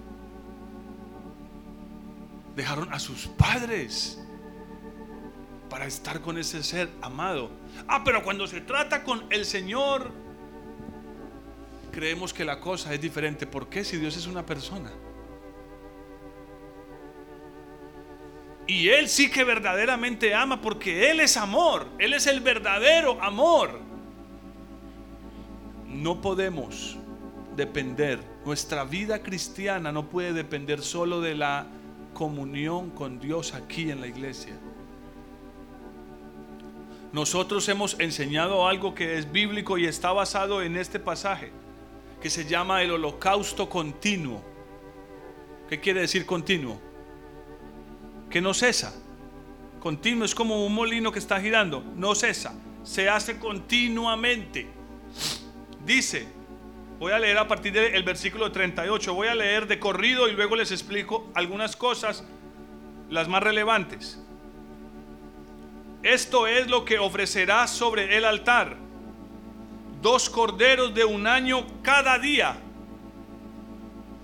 Dejaron 2.55 2.93
a 2.95 3.01
sus 3.01 3.27
padres 3.27 4.19
para 5.69 5.87
estar 5.87 6.21
con 6.21 6.39
ese 6.39 6.63
ser 6.63 6.89
amado. 7.03 7.51
Ah, 7.89 8.03
pero 8.05 8.23
cuando 8.23 8.47
se 8.47 8.61
trata 8.61 9.03
con 9.03 9.25
el 9.31 9.45
Señor, 9.45 10.13
creemos 11.91 12.33
que 12.33 12.45
la 12.45 12.61
cosa 12.61 12.93
es 12.95 13.01
diferente. 13.01 13.47
¿Por 13.47 13.69
qué 13.69 13.85
si 13.85 13.97
Dios 13.97 14.17
es 14.17 14.27
una 14.27 14.45
persona? 14.45 14.91
Y 18.67 18.89
Él 18.89 19.09
sí 19.09 19.31
que 19.31 19.43
verdaderamente 19.43 20.35
ama 20.35 20.61
porque 20.61 21.11
Él 21.11 21.21
es 21.21 21.37
amor. 21.37 21.87
Él 21.99 22.15
es 22.15 22.27
el 22.27 22.41
verdadero 22.41 23.21
amor. 23.23 23.81
No 25.87 26.21
podemos 26.21 26.97
depender, 27.57 28.21
nuestra 28.45 28.85
vida 28.85 29.23
cristiana 29.23 29.93
no 29.93 30.09
puede 30.09 30.33
depender 30.33 30.83
solo 30.83 31.21
de 31.21 31.35
la 31.35 31.67
comunión 32.15 32.91
con 32.91 33.19
Dios 33.19 33.55
aquí 33.55 33.91
en 33.91 34.01
la 34.01 34.07
iglesia. 34.07 34.57
Nosotros 37.13 37.69
hemos 37.69 37.99
enseñado 37.99 38.69
algo 38.69 38.95
que 38.95 39.19
es 39.19 39.31
bíblico 39.33 39.79
y 39.79 39.87
está 39.87 40.13
basado 40.13 40.63
en 40.63 40.77
este 40.77 41.01
pasaje, 41.01 41.51
que 42.21 42.31
se 42.31 42.45
llama 42.45 42.83
el 42.83 42.91
holocausto 42.91 43.69
continuo. 43.69 44.43
¿Qué 45.69 45.81
quiere 45.81 46.01
decir 46.01 46.27
continuo? 46.27 46.81
Que 48.29 48.41
no 48.41 48.55
cesa. 48.55 48.95
Continuo 49.81 50.25
es 50.25 50.35
como 50.35 50.67
un 50.67 50.75
molino 50.75 51.11
que 51.11 51.19
está 51.19 51.41
girando, 51.41 51.83
no 51.97 52.15
cesa, 52.15 52.55
se 52.85 53.09
hace 53.09 53.39
continuamente. 53.39 54.69
Dice, 55.87 56.29
voy 56.99 57.13
a 57.13 57.19
leer 57.19 57.39
a 57.39 57.49
partir 57.49 57.73
del 57.73 58.03
versículo 58.03 58.53
38, 58.53 59.15
voy 59.15 59.29
a 59.29 59.35
leer 59.35 59.67
de 59.67 59.79
corrido 59.79 60.29
y 60.29 60.33
luego 60.33 60.55
les 60.55 60.71
explico 60.71 61.31
algunas 61.35 61.77
cosas, 61.77 62.25
las 63.09 63.27
más 63.27 63.43
relevantes. 63.43 64.23
Esto 66.03 66.47
es 66.47 66.69
lo 66.69 66.85
que 66.85 66.99
ofrecerás 66.99 67.71
sobre 67.71 68.19
el 68.19 68.27
altar. 68.27 68.77
Dos 70.01 70.31
corderos 70.31 70.95
de 70.95 71.05
un 71.05 71.27
año 71.27 71.67
cada 71.83 72.19
día. 72.19 72.57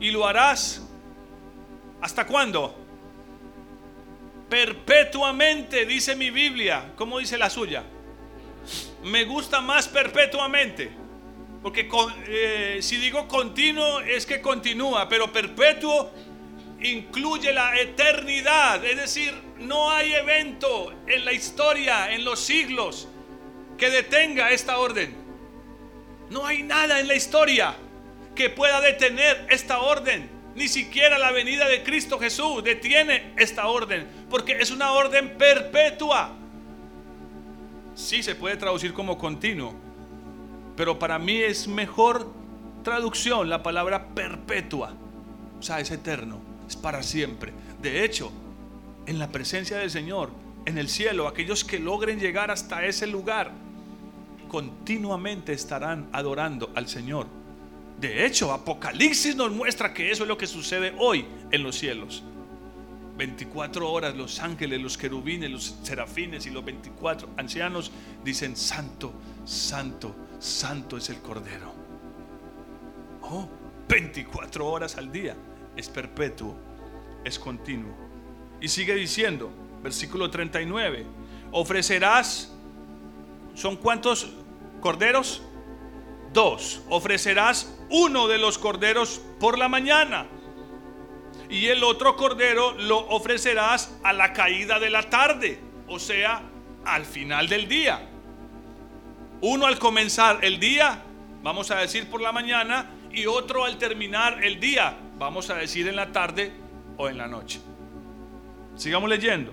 Y 0.01 0.11
lo 0.11 0.27
harás 0.27 0.83
hasta 2.01 2.27
cuándo? 2.27 2.75
Perpetuamente, 4.49 5.87
dice 5.87 6.15
mi 6.15 6.31
Biblia. 6.31 6.93
¿Cómo 6.97 7.19
dice 7.19 7.37
la 7.37 7.51
suya? 7.51 7.85
Me 9.03 9.25
gusta 9.25 9.61
más 9.61 9.89
perpetuamente. 9.89 10.91
Porque 11.62 11.89
eh, 12.29 12.79
si 12.81 12.97
digo 12.97 13.27
continuo 13.27 14.01
es 14.01 14.25
que 14.25 14.41
continúa, 14.41 15.09
pero 15.09 15.33
perpetuo 15.33 16.11
incluye 16.81 17.53
la 17.53 17.79
eternidad. 17.81 18.85
Es 18.85 18.97
decir, 18.97 19.35
no 19.59 19.91
hay 19.91 20.12
evento 20.12 20.93
en 21.07 21.25
la 21.25 21.33
historia, 21.33 22.12
en 22.12 22.25
los 22.25 22.41
siglos, 22.41 23.09
que 23.77 23.91
detenga 23.91 24.51
esta 24.51 24.79
orden. 24.79 25.26
No 26.31 26.45
hay 26.45 26.62
nada 26.62 27.01
en 27.01 27.09
la 27.09 27.15
historia 27.15 27.77
que 28.35 28.51
pueda 28.51 28.81
detener 28.81 29.47
esta 29.51 29.81
orden. 29.81 30.29
Ni 30.55 30.69
siquiera 30.69 31.19
la 31.19 31.33
venida 31.33 31.69
de 31.69 31.83
Cristo 31.83 32.19
Jesús 32.19 32.65
detiene 32.65 33.33
esta 33.37 33.67
orden, 33.67 34.07
porque 34.31 34.53
es 34.59 34.71
una 34.71 34.93
orden 34.93 35.37
perpetua. 35.37 36.33
Sí 37.95 38.23
se 38.23 38.35
puede 38.35 38.57
traducir 38.57 38.93
como 38.93 39.19
continuo, 39.19 39.75
pero 40.77 40.99
para 40.99 41.19
mí 41.19 41.39
es 41.39 41.69
mejor 41.69 42.33
traducción 42.83 43.51
la 43.51 43.62
palabra 43.62 44.09
perpetua. 44.15 44.95
O 45.59 45.62
sea, 45.62 45.81
es 45.81 45.91
eterno, 45.91 46.41
es 46.69 46.77
para 46.77 47.03
siempre. 47.03 47.53
De 47.81 48.05
hecho, 48.05 48.33
en 49.07 49.19
la 49.19 49.29
presencia 49.29 49.79
del 49.79 49.91
Señor, 49.91 50.31
en 50.67 50.79
el 50.79 50.89
cielo, 50.89 51.29
aquellos 51.29 51.65
que 51.65 51.79
logren 51.79 52.19
llegar 52.19 52.51
hasta 52.51 52.85
ese 52.85 53.07
lugar, 53.07 53.53
continuamente 54.49 55.53
estarán 55.53 56.09
adorando 56.13 56.71
al 56.75 56.89
Señor. 56.89 57.27
De 58.01 58.27
hecho, 58.27 58.53
Apocalipsis 58.53 59.37
nos 59.37 59.53
muestra 59.53 59.95
que 59.95 60.11
eso 60.11 60.25
es 60.25 60.29
lo 60.29 60.37
que 60.37 60.47
sucede 60.47 60.95
hoy 60.99 61.25
en 61.51 61.63
los 61.63 61.77
cielos. 61.77 62.23
24 63.17 63.91
horas 63.91 64.15
los 64.15 64.41
ángeles, 64.41 64.81
los 64.81 64.99
querubines, 64.99 65.51
los 65.51 65.79
serafines 65.83 66.47
y 66.47 66.51
los 66.51 66.65
24 66.65 67.31
ancianos 67.39 67.91
dicen, 68.23 68.57
Santo, 68.57 69.13
Santo, 69.45 70.15
Santo 70.39 70.99
es 70.99 71.09
el 71.09 71.21
Cordero. 71.21 71.73
Oh, 73.23 73.49
24 73.89 74.67
horas 74.67 74.97
al 74.97 75.11
día. 75.11 75.35
Es 75.77 75.89
perpetuo, 75.89 76.57
es 77.25 77.39
continuo. 77.39 77.95
Y 78.61 78.69
sigue 78.69 78.95
diciendo, 78.95 79.51
versículo 79.83 80.31
39, 80.31 81.05
ofrecerás, 81.53 82.53
¿son 83.57 83.77
cuántos 83.77 84.29
corderos? 84.81 85.42
Dos. 86.33 86.83
Ofrecerás 86.88 87.77
uno 87.90 88.29
de 88.29 88.38
los 88.38 88.59
corderos 88.59 89.21
por 89.40 89.59
la 89.59 89.69
mañana. 89.69 90.27
Y 91.49 91.66
el 91.66 91.83
otro 91.83 92.16
cordero 92.16 92.75
lo 92.75 92.99
ofrecerás 93.09 93.99
a 94.05 94.12
la 94.12 94.33
caída 94.33 94.79
de 94.79 94.90
la 94.90 95.03
tarde, 95.11 95.61
o 95.88 95.99
sea, 95.99 96.42
al 96.85 97.05
final 97.05 97.49
del 97.49 97.66
día. 97.69 98.09
Uno 99.40 99.66
al 99.66 99.79
comenzar 99.79 100.45
el 100.45 100.59
día, 100.59 101.03
vamos 101.42 101.71
a 101.71 101.77
decir 101.77 102.11
por 102.11 102.21
la 102.21 102.33
mañana, 102.33 102.90
y 103.12 103.27
otro 103.27 103.64
al 103.64 103.79
terminar 103.79 104.45
el 104.45 104.61
día, 104.61 104.97
vamos 105.19 105.51
a 105.51 105.55
decir 105.55 105.88
en 105.88 105.97
la 105.97 106.12
tarde 106.12 106.53
o 106.97 107.09
en 107.09 107.16
la 107.16 107.29
noche. 107.29 107.61
Sigamos 108.75 109.09
leyendo. 109.09 109.53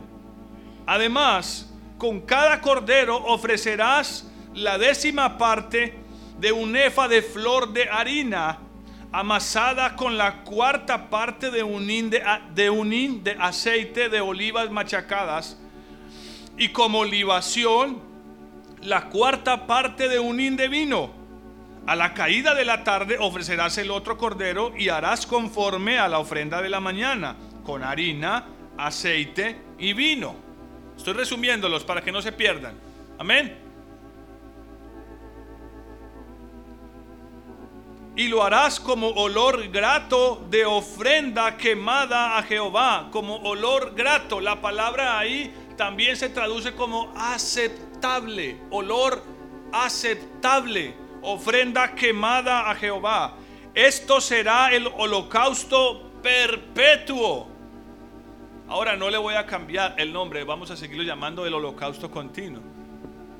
Además, 0.85 1.72
con 2.03 2.19
cada 2.19 2.59
cordero 2.59 3.15
ofrecerás 3.15 4.29
la 4.53 4.77
décima 4.77 5.37
parte 5.37 5.93
de 6.37 6.51
un 6.51 6.75
efa 6.75 7.07
de 7.07 7.21
flor 7.21 7.71
de 7.71 7.87
harina 7.87 8.59
amasada 9.13 9.95
con 9.95 10.17
la 10.17 10.43
cuarta 10.43 11.09
parte 11.09 11.49
de 11.49 11.63
un 11.63 11.89
hin 11.89 12.09
de, 12.09 12.21
de, 12.53 12.69
un 12.69 13.23
de 13.23 13.37
aceite 13.39 14.09
de 14.09 14.19
olivas 14.19 14.69
machacadas 14.69 15.57
y 16.57 16.73
como 16.73 17.05
libación 17.05 18.01
la 18.81 19.07
cuarta 19.07 19.65
parte 19.65 20.09
de 20.09 20.19
un 20.19 20.41
hin 20.41 20.57
de 20.57 20.67
vino. 20.67 21.09
A 21.87 21.95
la 21.95 22.13
caída 22.13 22.53
de 22.53 22.65
la 22.65 22.83
tarde 22.83 23.15
ofrecerás 23.17 23.77
el 23.77 23.91
otro 23.91 24.17
cordero 24.17 24.73
y 24.77 24.89
harás 24.89 25.25
conforme 25.25 25.99
a 25.99 26.09
la 26.09 26.19
ofrenda 26.19 26.61
de 26.61 26.67
la 26.67 26.81
mañana, 26.81 27.37
con 27.63 27.81
harina, 27.81 28.43
aceite 28.77 29.55
y 29.79 29.93
vino. 29.93 30.42
Estoy 30.97 31.13
resumiéndolos 31.13 31.83
para 31.83 32.01
que 32.01 32.11
no 32.11 32.21
se 32.21 32.31
pierdan. 32.31 32.75
Amén. 33.17 33.57
Y 38.15 38.27
lo 38.27 38.43
harás 38.43 38.79
como 38.79 39.09
olor 39.09 39.69
grato 39.69 40.45
de 40.49 40.65
ofrenda 40.65 41.57
quemada 41.57 42.37
a 42.37 42.43
Jehová, 42.43 43.09
como 43.11 43.37
olor 43.37 43.93
grato. 43.95 44.39
La 44.39 44.61
palabra 44.61 45.17
ahí 45.17 45.51
también 45.77 46.15
se 46.15 46.29
traduce 46.29 46.73
como 46.73 47.11
aceptable, 47.17 48.57
olor 48.69 49.23
aceptable, 49.71 50.93
ofrenda 51.23 51.95
quemada 51.95 52.69
a 52.69 52.75
Jehová. 52.75 53.35
Esto 53.73 54.21
será 54.21 54.71
el 54.71 54.85
holocausto 54.85 56.11
perpetuo 56.21 57.52
Ahora 58.67 58.95
no 58.95 59.09
le 59.09 59.17
voy 59.17 59.35
a 59.35 59.45
cambiar 59.45 59.95
el 59.97 60.13
nombre, 60.13 60.43
vamos 60.43 60.71
a 60.71 60.77
seguirlo 60.77 61.03
llamando 61.03 61.45
el 61.45 61.53
holocausto 61.53 62.09
continuo, 62.09 62.61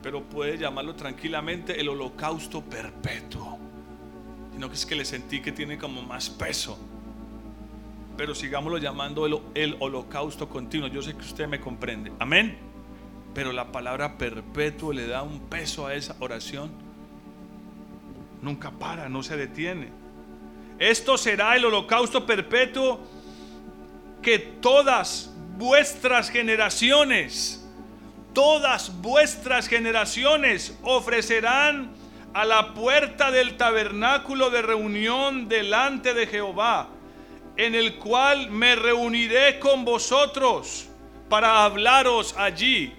pero 0.01 0.21
puede 0.21 0.57
llamarlo 0.57 0.95
tranquilamente 0.95 1.79
el 1.79 1.89
holocausto 1.89 2.61
perpetuo. 2.61 3.57
Sino 4.51 4.67
que 4.67 4.75
es 4.75 4.85
que 4.85 4.95
le 4.95 5.05
sentí 5.05 5.41
que 5.41 5.51
tiene 5.51 5.77
como 5.77 6.01
más 6.01 6.29
peso. 6.29 6.77
Pero 8.15 8.35
sigámoslo 8.35 8.77
llamando 8.77 9.25
el, 9.25 9.39
el 9.55 9.75
holocausto 9.79 10.47
continuo. 10.47 10.87
Yo 10.87 11.01
sé 11.01 11.13
que 11.15 11.21
usted 11.21 11.47
me 11.47 11.59
comprende. 11.59 12.11
Amén. 12.19 12.59
Pero 13.33 13.51
la 13.51 13.71
palabra 13.71 14.17
perpetuo 14.19 14.93
le 14.93 15.07
da 15.07 15.23
un 15.23 15.39
peso 15.39 15.87
a 15.87 15.95
esa 15.95 16.15
oración. 16.19 16.69
Nunca 18.43 18.69
para, 18.69 19.09
no 19.09 19.23
se 19.23 19.37
detiene. 19.37 19.89
Esto 20.77 21.17
será 21.17 21.55
el 21.55 21.65
holocausto 21.65 22.25
perpetuo 22.27 22.99
que 24.23 24.39
todas 24.39 25.29
vuestras 25.57 26.31
generaciones, 26.31 27.63
todas 28.33 29.01
vuestras 29.01 29.67
generaciones 29.67 30.75
ofrecerán 30.81 31.91
a 32.33 32.45
la 32.45 32.73
puerta 32.73 33.29
del 33.29 33.57
tabernáculo 33.57 34.49
de 34.49 34.63
reunión 34.63 35.47
delante 35.47 36.15
de 36.15 36.25
Jehová, 36.25 36.89
en 37.57 37.75
el 37.75 37.99
cual 37.99 38.49
me 38.49 38.75
reuniré 38.75 39.59
con 39.59 39.85
vosotros 39.85 40.89
para 41.29 41.63
hablaros 41.63 42.33
allí. 42.35 42.93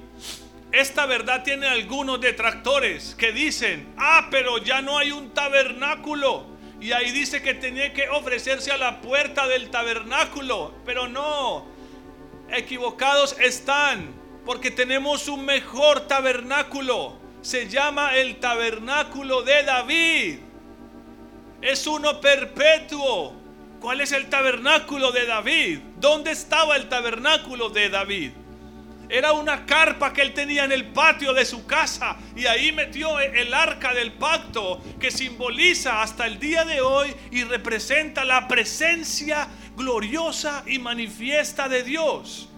Esta 0.70 1.07
verdad 1.07 1.43
tiene 1.43 1.66
algunos 1.66 2.20
detractores 2.20 3.14
que 3.16 3.33
dicen, 3.33 3.93
ah, 3.97 4.29
pero 4.31 4.59
ya 4.59 4.83
no 4.83 4.99
hay 4.99 5.11
un 5.11 5.31
tabernáculo 5.31 6.53
Y 6.85 6.93
ahí 6.93 7.12
dice 7.12 7.41
que 7.41 7.55
tenía 7.55 7.95
que 7.95 8.11
ofrecerse 8.11 8.70
a 8.70 8.76
la 8.76 9.01
puerta 9.01 9.49
del 9.49 9.70
tabernáculo. 9.70 10.74
Pero 10.85 11.09
no, 11.09 11.64
equivocados 12.51 13.35
están, 13.41 14.12
porque 14.45 14.70
tenemos 14.70 15.26
un 15.28 15.47
mejor 15.47 16.07
tabernáculo. 16.07 17.16
Se 17.41 17.70
llama 17.70 18.14
el 18.16 18.37
tabernáculo 18.37 19.41
de 19.41 19.62
David. 19.62 20.39
Es 21.62 21.87
uno 21.87 22.20
perpetuo. 22.20 23.32
¿Cuál 23.80 24.03
es 24.03 24.12
el 24.12 24.28
tabernáculo 24.28 25.11
de 25.11 25.24
David? 25.24 25.78
¿Dónde 25.97 26.32
estaba 26.32 26.76
el 26.76 26.91
tabernáculo 26.91 27.70
de 27.70 27.89
David? 27.89 28.32
Era 29.09 29.32
una 29.32 29.66
carpa 29.66 30.12
que 30.12 30.22
él 30.22 30.32
tenía 30.32 30.64
en 30.64 30.72
el 30.72 30.86
patio 30.86 31.34
de 31.34 31.44
su 31.44 31.66
casa 31.66 32.16
y 32.34 32.46
ahí 32.46 32.72
metió 32.72 33.20
el 33.20 33.52
arca 33.52 33.92
del 33.92 34.12
pacto 34.12 34.82
que 34.98 35.11
simboliza 35.11 36.02
hasta 36.02 36.26
el 36.26 36.38
día 36.38 36.64
de 36.64 36.80
hoy 36.80 37.14
y 37.30 37.44
representa 37.44 38.24
la 38.24 38.48
presencia 38.48 39.48
gloriosa 39.76 40.64
y 40.66 40.78
manifiesta 40.78 41.68
de 41.68 41.82
Dios. 41.82 42.48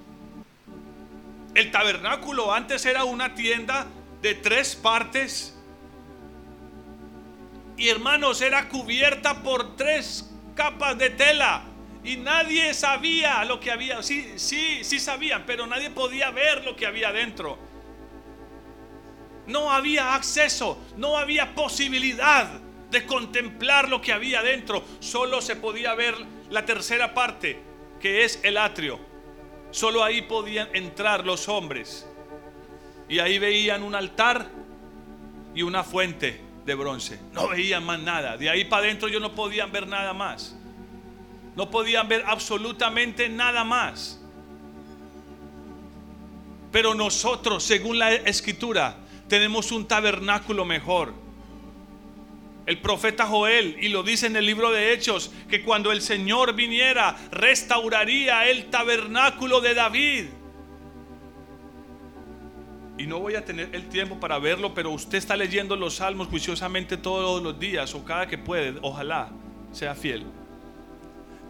El 1.55 1.71
tabernáculo 1.71 2.53
antes 2.53 2.85
era 2.87 3.05
una 3.05 3.35
tienda 3.35 3.87
de 4.23 4.35
tres 4.35 4.77
partes 4.77 5.57
y 7.77 7.89
hermanos 7.89 8.41
era 8.41 8.69
cubierta 8.69 9.43
por 9.43 9.77
tres 9.77 10.31
capas 10.55 10.97
de 10.97 11.11
tela 11.11 11.63
y 12.07 12.17
nadie 12.17 12.73
sabía 12.73 13.45
lo 13.45 13.59
que 13.59 13.73
había. 13.73 14.01
Sí, 14.01 14.35
sí, 14.37 14.85
sí 14.85 15.01
sabían, 15.01 15.45
pero 15.45 15.67
nadie 15.67 15.91
podía 15.91 16.31
ver 16.31 16.65
lo 16.65 16.77
que 16.77 16.87
había 16.87 17.13
dentro. 17.13 17.59
No 19.49 19.73
había 19.73 20.15
acceso, 20.15 20.79
no 20.97 21.19
había 21.19 21.55
posibilidad 21.55 22.61
de 22.91 23.07
contemplar 23.07 23.89
lo 23.89 24.01
que 24.01 24.13
había 24.13 24.41
dentro. 24.43 24.85
Solo 25.01 25.43
se 25.43 25.57
podía 25.57 25.95
ver 25.95 26.15
la 26.49 26.65
tercera 26.65 27.13
parte, 27.13 27.61
que 28.01 28.25
es 28.25 28.39
el 28.45 28.57
atrio. 28.57 29.01
Solo 29.73 30.05
ahí 30.05 30.23
podían 30.23 30.69
entrar 30.75 31.27
los 31.27 31.49
hombres. 31.49 32.09
Y 33.09 33.19
ahí 33.19 33.41
veían 33.41 33.83
un 33.83 33.97
altar 33.97 34.49
y 35.57 35.63
una 35.63 35.83
fuente 35.83 36.41
de 36.65 36.75
bronce. 36.77 37.19
No 37.33 37.49
veían 37.49 37.85
más 37.85 37.99
nada. 37.99 38.37
De 38.37 38.49
ahí 38.49 38.65
para 38.65 38.85
adentro 38.85 39.09
yo 39.09 39.19
no 39.19 39.35
podían 39.35 39.73
ver 39.73 39.89
nada 39.89 40.13
más. 40.13 40.56
No 41.57 41.71
podían 41.71 42.07
ver 42.07 42.23
absolutamente 42.27 43.29
nada 43.29 43.65
más. 43.65 44.21
Pero 46.71 46.95
nosotros, 46.95 47.65
según 47.65 47.99
la 47.99 48.13
escritura, 48.13 48.99
tenemos 49.29 49.73
un 49.73 49.89
tabernáculo 49.89 50.67
mejor. 50.67 51.15
El 52.67 52.79
profeta 52.81 53.27
Joel, 53.27 53.77
y 53.81 53.89
lo 53.89 54.03
dice 54.03 54.27
en 54.27 54.37
el 54.37 54.45
libro 54.45 54.71
de 54.71 54.93
Hechos, 54.93 55.33
que 55.49 55.63
cuando 55.63 55.93
el 55.93 56.03
Señor 56.03 56.55
viniera, 56.55 57.17
restauraría 57.31 58.49
el 58.49 58.67
tabernáculo 58.67 59.61
de 59.61 59.75
David. 59.75 60.25
Y 62.99 63.07
no 63.07 63.21
voy 63.21 63.37
a 63.37 63.45
tener 63.45 63.71
el 63.73 63.89
tiempo 63.89 64.21
para 64.21 64.39
verlo, 64.39 64.75
pero 64.75 64.91
usted 64.91 65.19
está 65.19 65.37
leyendo 65.37 65.77
los 65.77 65.97
salmos 65.97 66.29
juiciosamente 66.29 66.97
todos 66.97 67.43
los 67.43 67.59
días 67.59 67.95
o 67.95 68.05
cada 68.05 68.27
que 68.27 68.37
puede. 68.37 68.79
Ojalá 68.83 69.31
sea 69.73 69.95
fiel. 69.95 70.27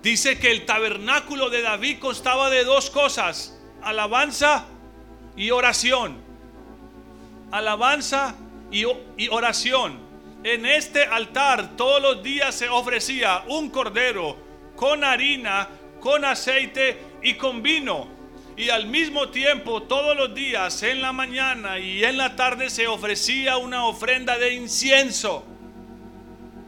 Dice 0.06 0.38
que 0.38 0.52
el 0.52 0.64
tabernáculo 0.64 1.50
de 1.50 1.62
David 1.62 1.98
constaba 1.98 2.48
de 2.48 2.62
dos 2.62 2.90
cosas, 2.90 3.58
alabanza 3.82 4.64
y 5.36 5.50
oración. 5.50 6.22
Alabanza 7.50 8.36
y, 8.70 8.84
oración. 9.28 9.98
En 10.44 10.64
este 10.64 11.02
altar 11.02 11.76
todos 11.76 12.00
los 12.00 12.22
días 12.22 12.54
se 12.54 12.68
ofrecía 12.68 13.42
un 13.48 13.68
cordero 13.68 14.36
con 14.76 15.02
harina, 15.02 15.68
con 15.98 16.24
aceite 16.24 17.02
y 17.20 17.34
con 17.34 17.60
vino. 17.60 18.06
Y 18.56 18.68
al 18.70 18.86
mismo 18.86 19.30
tiempo 19.30 19.82
todos 19.82 20.16
los 20.16 20.32
días 20.32 20.84
en 20.84 21.02
la 21.02 21.10
mañana 21.10 21.80
y 21.80 22.04
en 22.04 22.16
la 22.16 22.36
tarde 22.36 22.70
se 22.70 22.86
ofrecía 22.86 23.56
una 23.56 23.86
ofrenda 23.86 24.38
de 24.38 24.54
incienso. 24.54 25.55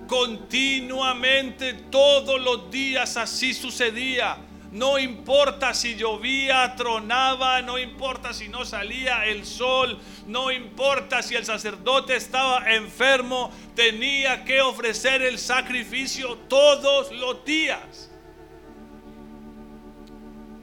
Continuamente, 0.08 1.74
todos 1.74 2.40
los 2.40 2.70
días 2.70 3.18
así 3.18 3.52
sucedía. 3.52 4.38
No 4.72 4.98
importa 4.98 5.74
si 5.74 5.96
llovía, 5.96 6.74
tronaba, 6.76 7.60
no 7.60 7.78
importa 7.78 8.32
si 8.32 8.48
no 8.48 8.64
salía 8.64 9.26
el 9.26 9.44
sol, 9.44 9.98
no 10.26 10.50
importa 10.50 11.22
si 11.22 11.34
el 11.34 11.44
sacerdote 11.44 12.16
estaba 12.16 12.70
enfermo, 12.70 13.50
tenía 13.74 14.44
que 14.44 14.62
ofrecer 14.62 15.20
el 15.20 15.38
sacrificio 15.38 16.36
todos 16.48 17.12
los 17.12 17.44
días. 17.44 18.10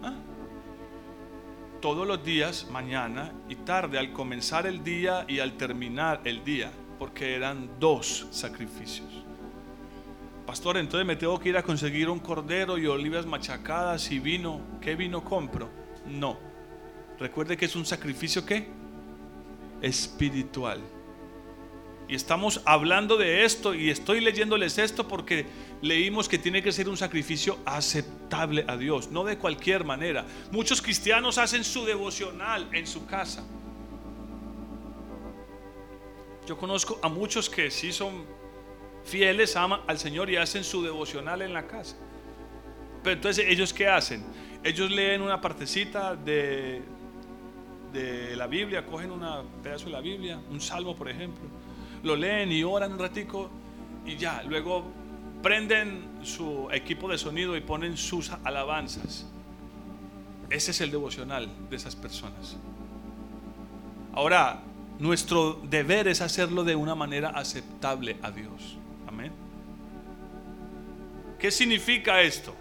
¿Ah? 0.01 0.13
Todos 1.81 2.07
los 2.07 2.23
días, 2.23 2.67
mañana 2.71 3.31
y 3.47 3.55
tarde, 3.57 3.99
al 3.99 4.11
comenzar 4.11 4.65
el 4.65 4.83
día 4.83 5.23
y 5.27 5.37
al 5.37 5.53
terminar 5.53 6.21
el 6.25 6.43
día, 6.43 6.71
porque 6.97 7.35
eran 7.35 7.79
dos 7.79 8.25
sacrificios. 8.31 9.14
Pastor, 10.45 10.77
entonces 10.77 11.07
me 11.07 11.15
tengo 11.15 11.39
que 11.39 11.49
ir 11.49 11.57
a 11.57 11.63
conseguir 11.63 12.09
un 12.09 12.19
cordero 12.19 12.77
y 12.77 12.85
olivas 12.85 13.25
machacadas 13.25 14.11
y 14.11 14.19
vino. 14.19 14.61
¿Qué 14.79 14.95
vino 14.95 15.23
compro? 15.23 15.69
No. 16.05 16.37
Recuerde 17.19 17.57
que 17.57 17.65
es 17.65 17.75
un 17.75 17.85
sacrificio 17.85 18.45
que 18.45 18.67
espiritual. 19.81 20.81
Y 22.07 22.13
estamos 22.13 22.61
hablando 22.65 23.17
de 23.17 23.45
esto 23.45 23.73
y 23.73 23.89
estoy 23.89 24.21
leyéndoles 24.21 24.77
esto 24.77 25.07
porque 25.07 25.47
leímos 25.81 26.29
que 26.29 26.37
tiene 26.37 26.61
que 26.61 26.71
ser 26.71 26.87
un 26.87 26.97
sacrificio 26.97 27.57
aceptable 27.65 28.63
a 28.67 28.77
Dios, 28.77 29.09
no 29.09 29.23
de 29.23 29.39
cualquier 29.39 29.83
manera. 29.83 30.25
Muchos 30.51 30.83
cristianos 30.83 31.39
hacen 31.39 31.63
su 31.63 31.83
devocional 31.83 32.69
en 32.73 32.85
su 32.85 33.07
casa. 33.07 33.43
Yo 36.45 36.55
conozco 36.57 36.99
a 37.01 37.09
muchos 37.09 37.49
que 37.49 37.71
sí 37.71 37.91
son 37.91 38.23
fieles 39.05 39.55
aman 39.55 39.81
al 39.87 39.97
Señor 39.97 40.29
y 40.29 40.35
hacen 40.35 40.63
su 40.63 40.83
devocional 40.83 41.41
en 41.41 41.53
la 41.53 41.67
casa. 41.67 41.95
Pero 43.03 43.15
entonces, 43.15 43.45
¿ellos 43.47 43.73
qué 43.73 43.87
hacen? 43.87 44.23
Ellos 44.63 44.89
leen 44.91 45.21
una 45.21 45.39
partecita 45.39 46.15
de, 46.15 46.81
de 47.93 48.35
la 48.35 48.47
Biblia, 48.47 48.85
cogen 48.85 49.11
un 49.11 49.23
pedazo 49.63 49.85
de 49.85 49.91
la 49.91 50.01
Biblia, 50.01 50.39
un 50.49 50.59
salmo, 50.59 50.95
por 50.95 51.09
ejemplo, 51.09 51.43
lo 52.03 52.15
leen 52.15 52.51
y 52.51 52.63
oran 52.63 52.93
un 52.93 52.99
ratico 52.99 53.49
y 54.05 54.17
ya, 54.17 54.43
luego 54.43 54.85
prenden 55.41 56.19
su 56.23 56.67
equipo 56.71 57.09
de 57.09 57.17
sonido 57.17 57.55
y 57.55 57.61
ponen 57.61 57.97
sus 57.97 58.31
alabanzas. 58.43 59.27
Ese 60.49 60.71
es 60.71 60.81
el 60.81 60.91
devocional 60.91 61.49
de 61.69 61.75
esas 61.75 61.95
personas. 61.95 62.57
Ahora, 64.13 64.61
nuestro 64.99 65.53
deber 65.63 66.07
es 66.07 66.21
hacerlo 66.21 66.63
de 66.63 66.75
una 66.75 66.95
manera 66.95 67.29
aceptable 67.29 68.17
a 68.21 68.31
Dios. 68.31 68.77
¿Qué 71.45 71.51
significa 71.51 72.23
esto? 72.23 72.55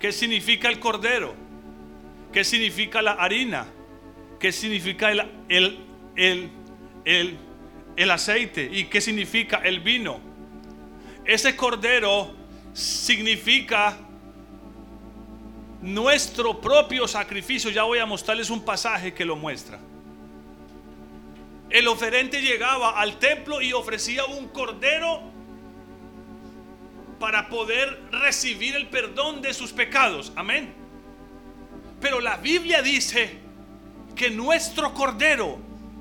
¿Qué 0.00 0.10
significa 0.10 0.70
el 0.70 0.80
cordero? 0.80 1.34
¿Qué 2.32 2.44
significa 2.44 3.02
la 3.02 3.12
harina? 3.12 3.66
¿Qué 4.38 4.52
significa 4.52 5.10
el, 5.10 5.20
el, 5.50 6.50
el, 7.04 7.38
el 7.96 8.10
aceite? 8.10 8.70
¿Y 8.72 8.84
qué 8.84 9.02
significa 9.02 9.58
el 9.58 9.80
vino? 9.80 10.18
Ese 11.26 11.54
cordero 11.54 12.34
significa 12.72 13.98
nuestro 15.82 16.58
propio 16.58 17.06
sacrificio. 17.06 17.70
Ya 17.70 17.82
voy 17.82 17.98
a 17.98 18.06
mostrarles 18.06 18.48
un 18.48 18.64
pasaje 18.64 19.12
que 19.12 19.26
lo 19.26 19.36
muestra. 19.36 19.78
El 21.68 21.86
oferente 21.86 22.40
llegaba 22.40 22.98
al 22.98 23.18
templo 23.18 23.60
y 23.60 23.74
ofrecía 23.74 24.24
un 24.24 24.48
cordero 24.48 25.29
para 27.20 27.50
poder 27.50 28.00
recibir 28.10 28.74
el 28.74 28.88
perdón 28.88 29.42
de 29.42 29.52
sus 29.52 29.72
pecados. 29.72 30.32
Amén. 30.34 30.72
Pero 32.00 32.18
la 32.18 32.38
Biblia 32.38 32.80
dice 32.80 33.38
que 34.16 34.30
nuestro 34.30 34.94
Cordero, 34.94 35.58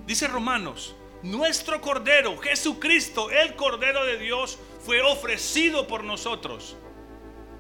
dice 0.08 0.30
Romanos, 0.30 0.96
nuestro 1.22 1.82
Cordero, 1.82 2.38
Jesucristo, 2.38 3.30
el 3.30 3.54
Cordero 3.56 4.06
de 4.06 4.18
Dios, 4.18 4.58
fue 4.86 5.02
ofrecido 5.02 5.88
por 5.88 6.06
nosotros. 6.06 6.78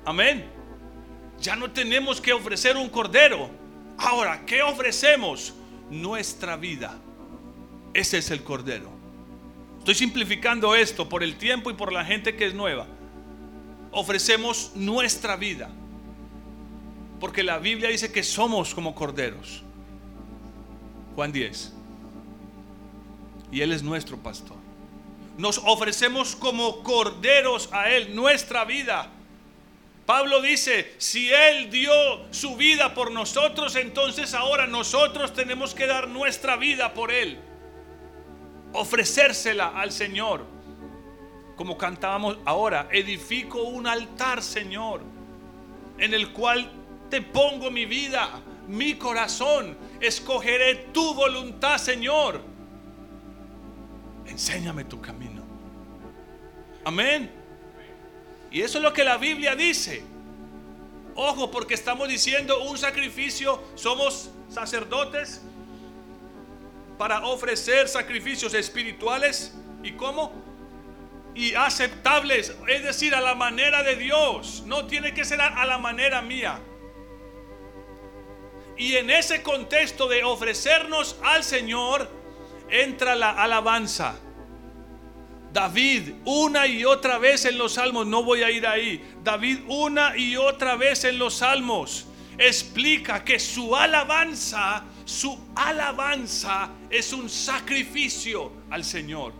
Amén. 0.05 0.49
Ya 1.41 1.57
no 1.57 1.69
tenemos 1.69 2.21
que 2.21 2.31
ofrecer 2.31 2.77
un 2.77 2.87
Cordero. 2.87 3.49
Ahora, 3.97 4.45
¿qué 4.45 4.63
ofrecemos? 4.63 5.53
Nuestra 5.89 6.55
vida. 6.55 6.97
Ese 7.93 8.19
es 8.19 8.31
el 8.31 8.41
Cordero. 8.41 8.89
Estoy 9.79 9.95
simplificando 9.95 10.75
esto 10.75 11.09
por 11.09 11.23
el 11.23 11.37
tiempo 11.37 11.69
y 11.69 11.73
por 11.73 11.91
la 11.91 12.05
gente 12.05 12.37
que 12.37 12.45
es 12.45 12.53
nueva 12.53 12.87
ofrecemos 13.91 14.71
nuestra 14.75 15.35
vida. 15.35 15.69
Porque 17.19 17.43
la 17.43 17.59
Biblia 17.59 17.89
dice 17.89 18.11
que 18.11 18.23
somos 18.23 18.73
como 18.73 18.95
corderos. 18.95 19.63
Juan 21.15 21.31
10. 21.31 21.73
Y 23.51 23.61
Él 23.61 23.73
es 23.73 23.83
nuestro 23.83 24.17
pastor. 24.17 24.57
Nos 25.37 25.57
ofrecemos 25.65 26.35
como 26.35 26.83
corderos 26.83 27.69
a 27.71 27.89
Él, 27.89 28.15
nuestra 28.15 28.65
vida. 28.65 29.09
Pablo 30.05 30.41
dice, 30.41 30.93
si 30.97 31.29
Él 31.31 31.69
dio 31.69 31.91
su 32.31 32.55
vida 32.55 32.93
por 32.93 33.11
nosotros, 33.11 33.75
entonces 33.75 34.33
ahora 34.33 34.65
nosotros 34.65 35.33
tenemos 35.33 35.75
que 35.75 35.87
dar 35.87 36.07
nuestra 36.07 36.55
vida 36.55 36.93
por 36.93 37.11
Él. 37.11 37.39
Ofrecérsela 38.73 39.67
al 39.67 39.91
Señor. 39.91 40.58
Como 41.59 41.77
cantábamos 41.77 42.37
ahora, 42.45 42.87
edifico 42.89 43.63
un 43.63 43.85
altar, 43.85 44.41
Señor, 44.41 45.01
en 45.97 46.13
el 46.13 46.31
cual 46.31 46.71
te 47.09 47.21
pongo 47.21 47.69
mi 47.69 47.85
vida, 47.85 48.39
mi 48.69 48.93
corazón. 48.93 49.77
Escogeré 49.99 50.75
tu 50.93 51.13
voluntad, 51.13 51.77
Señor. 51.77 52.41
Enséñame 54.25 54.85
tu 54.85 55.01
camino. 55.01 55.43
Amén. 56.85 57.29
Y 58.51 58.61
eso 58.61 58.77
es 58.77 58.83
lo 58.85 58.93
que 58.93 59.03
la 59.03 59.17
Biblia 59.17 59.53
dice. 59.53 60.01
Ojo, 61.13 61.51
porque 61.51 61.73
estamos 61.73 62.07
diciendo 62.07 62.63
un 62.69 62.77
sacrificio, 62.77 63.61
somos 63.75 64.31
sacerdotes 64.47 65.41
para 66.97 67.27
ofrecer 67.27 67.89
sacrificios 67.89 68.53
espirituales 68.53 69.53
y 69.83 69.91
cómo? 69.91 70.47
Y 71.35 71.53
aceptables, 71.53 72.55
es 72.67 72.83
decir, 72.83 73.15
a 73.15 73.21
la 73.21 73.35
manera 73.35 73.83
de 73.83 73.95
Dios. 73.95 74.63
No 74.65 74.85
tiene 74.87 75.13
que 75.13 75.25
ser 75.25 75.41
a, 75.41 75.65
la 75.65 75.77
manera 75.77 76.21
mía. 76.21 76.59
Y 78.77 78.95
en 78.95 79.09
ese 79.09 79.43
contexto 79.43 80.07
de 80.07 80.23
ofrecernos 80.23 81.17
al 81.23 81.43
Señor, 81.43 82.09
entra 82.69 83.15
la 83.15 83.31
alabanza. 83.31 84.19
David 85.51 86.13
una 86.25 86.67
y 86.67 86.85
otra 86.85 87.17
vez 87.17 87.45
en 87.45 87.57
los 87.57 87.73
salmos, 87.73 88.05
no 88.05 88.23
voy 88.23 88.43
a 88.43 88.51
ir 88.51 88.67
ahí, 88.67 89.03
David 89.23 89.61
una 89.67 90.15
y 90.15 90.37
otra 90.37 90.75
vez 90.75 91.03
en 91.05 91.17
los 91.17 91.35
salmos 91.35 92.05
explica 92.39 93.23
que 93.23 93.37
su 93.37 93.75
alabanza, 93.75 94.85
su 95.03 95.37
alabanza 95.55 96.69
es 96.89 97.11
un 97.11 97.29
sacrificio 97.29 98.51
al 98.69 98.83
Señor. 98.83 99.33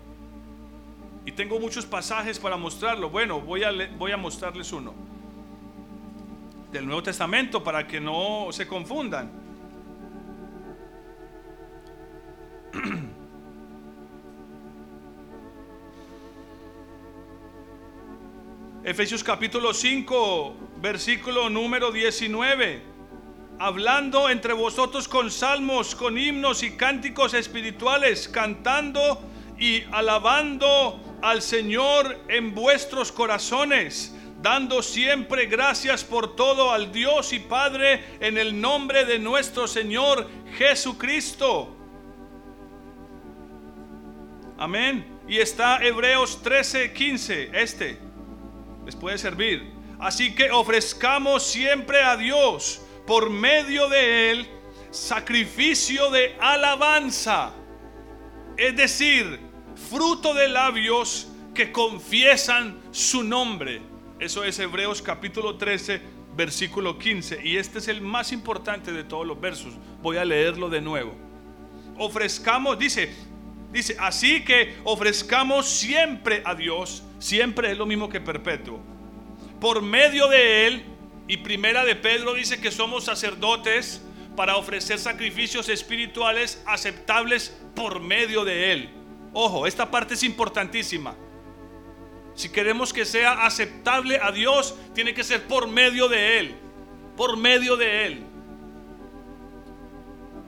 Y 1.29 1.31
tengo 1.31 1.59
muchos 1.59 1.85
pasajes 1.85 2.39
para 2.39 2.57
mostrarlo. 2.57 3.11
Bueno, 3.11 3.39
voy 3.39 3.63
a, 3.63 3.69
voy 3.99 4.11
a 4.11 4.17
mostrarles 4.17 4.73
uno. 4.73 4.95
Del 6.71 6.87
Nuevo 6.87 7.03
Testamento 7.03 7.63
para 7.63 7.85
que 7.85 8.01
no 8.01 8.47
se 8.49 8.65
confundan. 8.65 9.29
Efesios 18.83 19.23
capítulo 19.23 19.71
5, 19.71 20.55
versículo 20.81 21.47
número 21.51 21.91
19. 21.91 22.81
Hablando 23.59 24.31
entre 24.31 24.53
vosotros 24.53 25.07
con 25.07 25.29
salmos, 25.29 25.93
con 25.93 26.17
himnos 26.17 26.63
y 26.63 26.71
cánticos 26.71 27.35
espirituales, 27.35 28.27
cantando 28.27 29.21
y 29.59 29.83
alabando 29.91 31.08
al 31.21 31.41
Señor 31.41 32.19
en 32.27 32.53
vuestros 32.53 33.11
corazones, 33.11 34.15
dando 34.41 34.81
siempre 34.81 35.45
gracias 35.45 36.03
por 36.03 36.35
todo 36.35 36.71
al 36.71 36.91
Dios 36.91 37.33
y 37.33 37.39
Padre 37.39 38.03
en 38.19 38.37
el 38.37 38.59
nombre 38.59 39.05
de 39.05 39.19
nuestro 39.19 39.67
Señor 39.67 40.29
Jesucristo. 40.57 41.75
Amén. 44.57 45.19
Y 45.27 45.37
está 45.37 45.83
Hebreos 45.83 46.41
13, 46.41 46.91
15, 46.93 47.51
este 47.53 47.99
les 48.85 48.95
puede 48.95 49.17
servir. 49.17 49.71
Así 49.99 50.33
que 50.33 50.49
ofrezcamos 50.49 51.43
siempre 51.43 52.01
a 52.01 52.17
Dios 52.17 52.81
por 53.05 53.29
medio 53.29 53.87
de 53.89 54.31
Él 54.31 54.49
sacrificio 54.91 56.09
de 56.09 56.35
alabanza, 56.39 57.51
es 58.57 58.75
decir, 58.75 59.39
fruto 59.89 60.33
de 60.33 60.49
labios 60.49 61.27
que 61.53 61.71
confiesan 61.71 62.79
su 62.91 63.23
nombre. 63.23 63.81
Eso 64.19 64.43
es 64.43 64.59
Hebreos 64.59 65.01
capítulo 65.01 65.55
13, 65.55 66.01
versículo 66.35 66.97
15. 66.97 67.41
Y 67.43 67.57
este 67.57 67.79
es 67.79 67.87
el 67.87 68.01
más 68.01 68.31
importante 68.31 68.91
de 68.91 69.03
todos 69.03 69.25
los 69.25 69.39
versos. 69.39 69.73
Voy 70.01 70.17
a 70.17 70.25
leerlo 70.25 70.69
de 70.69 70.81
nuevo. 70.81 71.15
Ofrezcamos, 71.97 72.77
dice, 72.79 73.13
dice, 73.71 73.95
así 73.99 74.43
que 74.43 74.77
ofrezcamos 74.83 75.67
siempre 75.67 76.41
a 76.45 76.55
Dios 76.55 77.03
siempre 77.19 77.71
es 77.71 77.77
lo 77.77 77.85
mismo 77.85 78.09
que 78.09 78.21
perpetuo. 78.21 78.79
Por 79.59 79.81
medio 79.81 80.27
de 80.27 80.67
él, 80.67 80.83
y 81.27 81.37
primera 81.37 81.85
de 81.85 81.95
Pedro 81.95 82.33
dice 82.33 82.59
que 82.59 82.71
somos 82.71 83.03
sacerdotes 83.03 84.01
para 84.35 84.55
ofrecer 84.55 84.97
sacrificios 84.97 85.69
espirituales 85.69 86.63
aceptables 86.65 87.55
por 87.75 87.99
medio 87.99 88.45
de 88.45 88.71
él. 88.71 88.89
Ojo, 89.33 89.67
esta 89.67 89.89
parte 89.89 90.15
es 90.15 90.23
importantísima. 90.23 91.15
Si 92.35 92.49
queremos 92.49 92.93
que 92.93 93.05
sea 93.05 93.45
aceptable 93.45 94.19
a 94.21 94.31
Dios, 94.31 94.75
tiene 94.93 95.13
que 95.13 95.23
ser 95.23 95.43
por 95.47 95.67
medio 95.67 96.07
de 96.07 96.39
él. 96.39 96.55
Por 97.17 97.37
medio 97.37 97.75
de 97.75 98.05
él. 98.05 98.23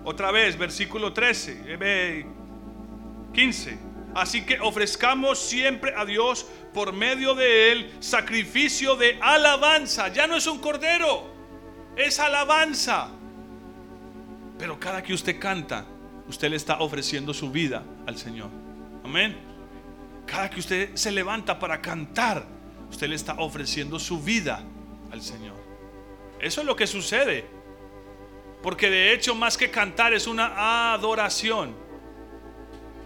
Otra 0.03 0.31
vez, 0.31 0.57
versículo 0.57 1.13
13, 1.13 2.25
15. 3.33 3.91
Así 4.15 4.45
que 4.45 4.59
ofrezcamos 4.59 5.39
siempre 5.39 5.93
a 5.95 6.05
Dios 6.05 6.45
por 6.73 6.91
medio 6.91 7.33
de 7.33 7.71
él 7.71 7.93
sacrificio 7.99 8.95
de 8.95 9.17
alabanza. 9.21 10.09
Ya 10.09 10.27
no 10.27 10.35
es 10.35 10.47
un 10.47 10.59
cordero, 10.59 11.29
es 11.95 12.19
alabanza. 12.19 13.09
Pero 14.57 14.79
cada 14.79 15.01
que 15.01 15.13
usted 15.13 15.39
canta, 15.39 15.85
usted 16.27 16.49
le 16.49 16.55
está 16.55 16.79
ofreciendo 16.79 17.33
su 17.33 17.51
vida 17.51 17.83
al 18.05 18.17
Señor. 18.17 18.60
Amén. 19.03 19.37
Cada 20.25 20.49
que 20.49 20.59
usted 20.59 20.95
se 20.95 21.11
levanta 21.11 21.59
para 21.59 21.81
cantar, 21.81 22.45
usted 22.89 23.07
le 23.07 23.15
está 23.15 23.33
ofreciendo 23.35 23.99
su 23.99 24.21
vida 24.21 24.63
al 25.11 25.21
Señor. 25.21 25.55
Eso 26.39 26.61
es 26.61 26.67
lo 26.67 26.75
que 26.75 26.87
sucede. 26.87 27.45
Porque 28.61 28.89
de 28.89 29.13
hecho 29.13 29.35
más 29.35 29.57
que 29.57 29.71
cantar 29.71 30.13
es 30.13 30.27
una 30.27 30.93
adoración. 30.93 31.75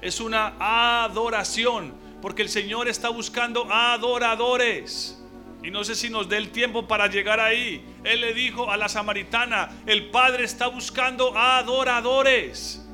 Es 0.01 0.19
una 0.19 0.55
adoración 0.59 2.05
porque 2.21 2.41
el 2.41 2.49
Señor 2.49 2.87
está 2.87 3.09
buscando 3.09 3.71
adoradores. 3.71 5.21
Y 5.63 5.71
no 5.71 5.83
sé 5.83 5.95
si 5.95 6.09
nos 6.09 6.29
dé 6.29 6.37
el 6.37 6.51
tiempo 6.51 6.87
para 6.87 7.07
llegar 7.07 7.39
ahí. 7.39 7.83
Él 8.03 8.21
le 8.21 8.33
dijo 8.33 8.69
a 8.69 8.77
la 8.77 8.87
samaritana, 8.87 9.69
el 9.85 10.09
Padre 10.11 10.43
está 10.43 10.67
buscando 10.67 11.35
adoradores. 11.37 12.84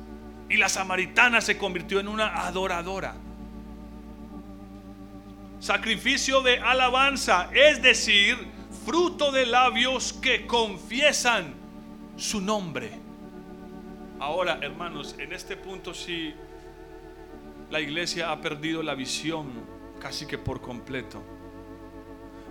Y 0.52 0.58
la 0.58 0.68
samaritana 0.68 1.40
se 1.40 1.56
convirtió 1.56 1.98
en 1.98 2.08
una 2.08 2.46
adoradora. 2.46 3.14
Sacrificio 5.60 6.42
de 6.42 6.58
alabanza, 6.58 7.48
es 7.54 7.80
decir, 7.80 8.36
fruto 8.84 9.32
de 9.32 9.46
labios 9.46 10.12
que 10.12 10.46
confiesan 10.46 11.54
su 12.18 12.42
nombre. 12.42 12.90
Ahora, 14.20 14.58
hermanos, 14.60 15.16
en 15.18 15.32
este 15.32 15.56
punto 15.56 15.94
sí 15.94 16.34
la 17.70 17.80
iglesia 17.80 18.30
ha 18.30 18.38
perdido 18.42 18.82
la 18.82 18.94
visión 18.94 19.48
casi 20.00 20.26
que 20.26 20.36
por 20.36 20.60
completo. 20.60 21.22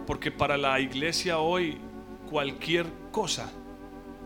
Porque 0.08 0.32
para 0.32 0.58
la 0.58 0.80
iglesia 0.80 1.38
hoy 1.38 1.78
cualquier 2.32 2.88
cosa, 3.12 3.52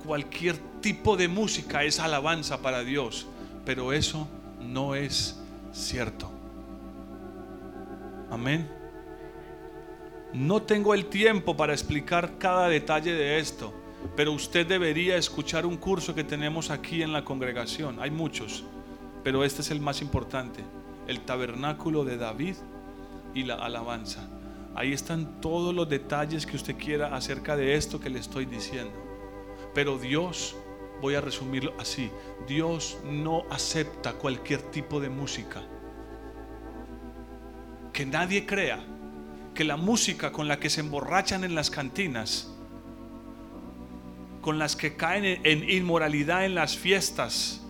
cualquier 0.06 0.58
tipo 0.80 1.18
de 1.18 1.28
música 1.28 1.84
es 1.84 2.00
alabanza 2.00 2.62
para 2.62 2.82
Dios. 2.86 3.28
Pero 3.66 3.94
eso 3.94 4.28
no 4.62 4.96
es 4.96 5.40
cierto. 5.74 6.30
Amén. 8.30 8.70
No 10.34 10.62
tengo 10.62 10.94
el 10.94 11.06
tiempo 11.06 11.56
para 11.56 11.74
explicar 11.74 12.38
cada 12.38 12.68
detalle 12.68 13.14
de 13.14 13.40
esto, 13.40 13.74
pero 14.16 14.34
usted 14.34 14.68
debería 14.68 15.16
escuchar 15.18 15.66
un 15.66 15.78
curso 15.78 16.14
que 16.14 16.24
tenemos 16.24 16.70
aquí 16.70 17.02
en 17.02 17.14
la 17.14 17.24
congregación. 17.24 18.00
Hay 18.00 18.12
muchos, 18.12 18.64
pero 19.24 19.44
este 19.44 19.62
es 19.62 19.72
el 19.72 19.80
más 19.80 20.02
importante 20.02 20.64
el 21.08 21.22
tabernáculo 21.22 22.04
de 22.04 22.18
David 22.18 22.56
y 23.34 23.44
la 23.44 23.56
alabanza. 23.56 24.28
Ahí 24.76 24.92
están 24.92 25.40
todos 25.40 25.74
los 25.74 25.88
detalles 25.88 26.46
que 26.46 26.56
usted 26.56 26.76
quiera 26.76 27.16
acerca 27.16 27.56
de 27.56 27.76
esto 27.76 28.00
que 28.00 28.10
le 28.10 28.20
estoy 28.20 28.46
diciendo. 28.46 28.94
Pero 29.74 29.98
Dios, 29.98 30.56
voy 31.02 31.16
a 31.16 31.22
resumirlo 31.22 31.74
así, 31.80 32.10
Dios 32.48 32.98
no 33.06 33.44
acepta 33.50 34.14
cualquier 34.14 34.62
tipo 34.62 35.00
de 35.00 35.10
música. 35.10 35.62
Que 37.94 38.06
nadie 38.06 38.46
crea 38.46 38.84
que 39.54 39.64
la 39.64 39.78
música 39.78 40.32
con 40.32 40.48
la 40.48 40.60
que 40.60 40.70
se 40.70 40.82
emborrachan 40.82 41.44
en 41.44 41.56
las 41.56 41.70
cantinas, 41.70 42.52
con 44.42 44.60
las 44.60 44.76
que 44.76 44.96
caen 44.96 45.42
en 45.44 45.70
inmoralidad 45.70 46.46
en 46.46 46.56
las 46.56 46.78
fiestas, 46.78 47.62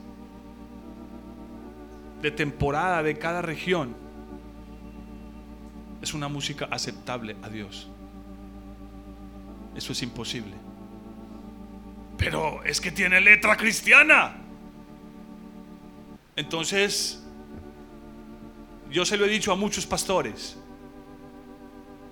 de 2.22 2.32
temporada 2.32 3.04
de 3.04 3.20
cada 3.20 3.44
región 3.44 3.96
es 6.02 6.14
una 6.14 6.28
música 6.28 6.68
aceptable 6.72 7.36
a 7.44 7.50
Dios. 7.50 7.88
Eso 9.76 9.92
es 9.92 10.02
imposible. 10.02 10.65
Pero 12.18 12.64
es 12.64 12.80
que 12.80 12.92
tiene 12.92 13.20
letra 13.22 13.58
cristiana. 13.58 14.38
Entonces, 16.36 17.24
yo 18.90 19.06
se 19.06 19.18
lo 19.18 19.26
he 19.26 19.30
dicho 19.30 19.52
a 19.52 19.56
muchos 19.56 19.86
pastores. 19.86 20.58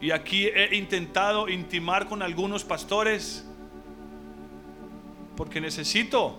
Y 0.01 0.11
aquí 0.11 0.47
he 0.47 0.75
intentado 0.75 1.47
intimar 1.47 2.07
con 2.07 2.21
algunos 2.21 2.63
pastores 2.63 3.45
porque 5.35 5.61
necesito 5.61 6.37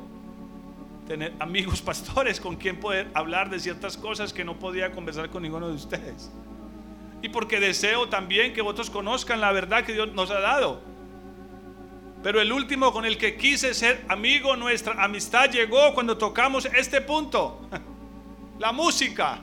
tener 1.07 1.33
amigos 1.39 1.83
pastores 1.83 2.41
con 2.41 2.57
quien 2.57 2.79
poder 2.79 3.09
hablar 3.15 3.51
de 3.51 3.59
ciertas 3.61 3.97
cosas 3.97 4.33
que 4.33 4.45
no 4.45 4.59
podía 4.59 4.93
conversar 4.93 5.31
con 5.31 5.43
ninguno 5.43 5.69
de 5.69 5.75
ustedes. 5.75 6.31
Y 7.23 7.31
porque 7.31 7.59
deseo 7.59 8.09
también 8.09 8.53
que 8.53 8.61
otros 8.61 8.91
conozcan 8.91 9.41
la 9.41 9.51
verdad 9.53 9.85
que 9.85 9.95
Dios 9.95 10.13
nos 10.13 10.31
ha 10.31 10.41
dado. 10.41 10.83
Pero 12.25 12.41
el 12.41 12.51
último 12.51 12.91
con 12.91 13.05
el 13.05 13.19
que 13.19 13.37
quise 13.37 13.75
ser 13.75 14.03
amigo, 14.09 14.57
nuestra 14.57 14.95
amistad 15.05 15.51
llegó 15.51 15.93
cuando 15.93 16.17
tocamos 16.17 16.65
este 16.65 17.03
punto. 17.03 17.69
La 18.59 18.73
música. 18.73 19.41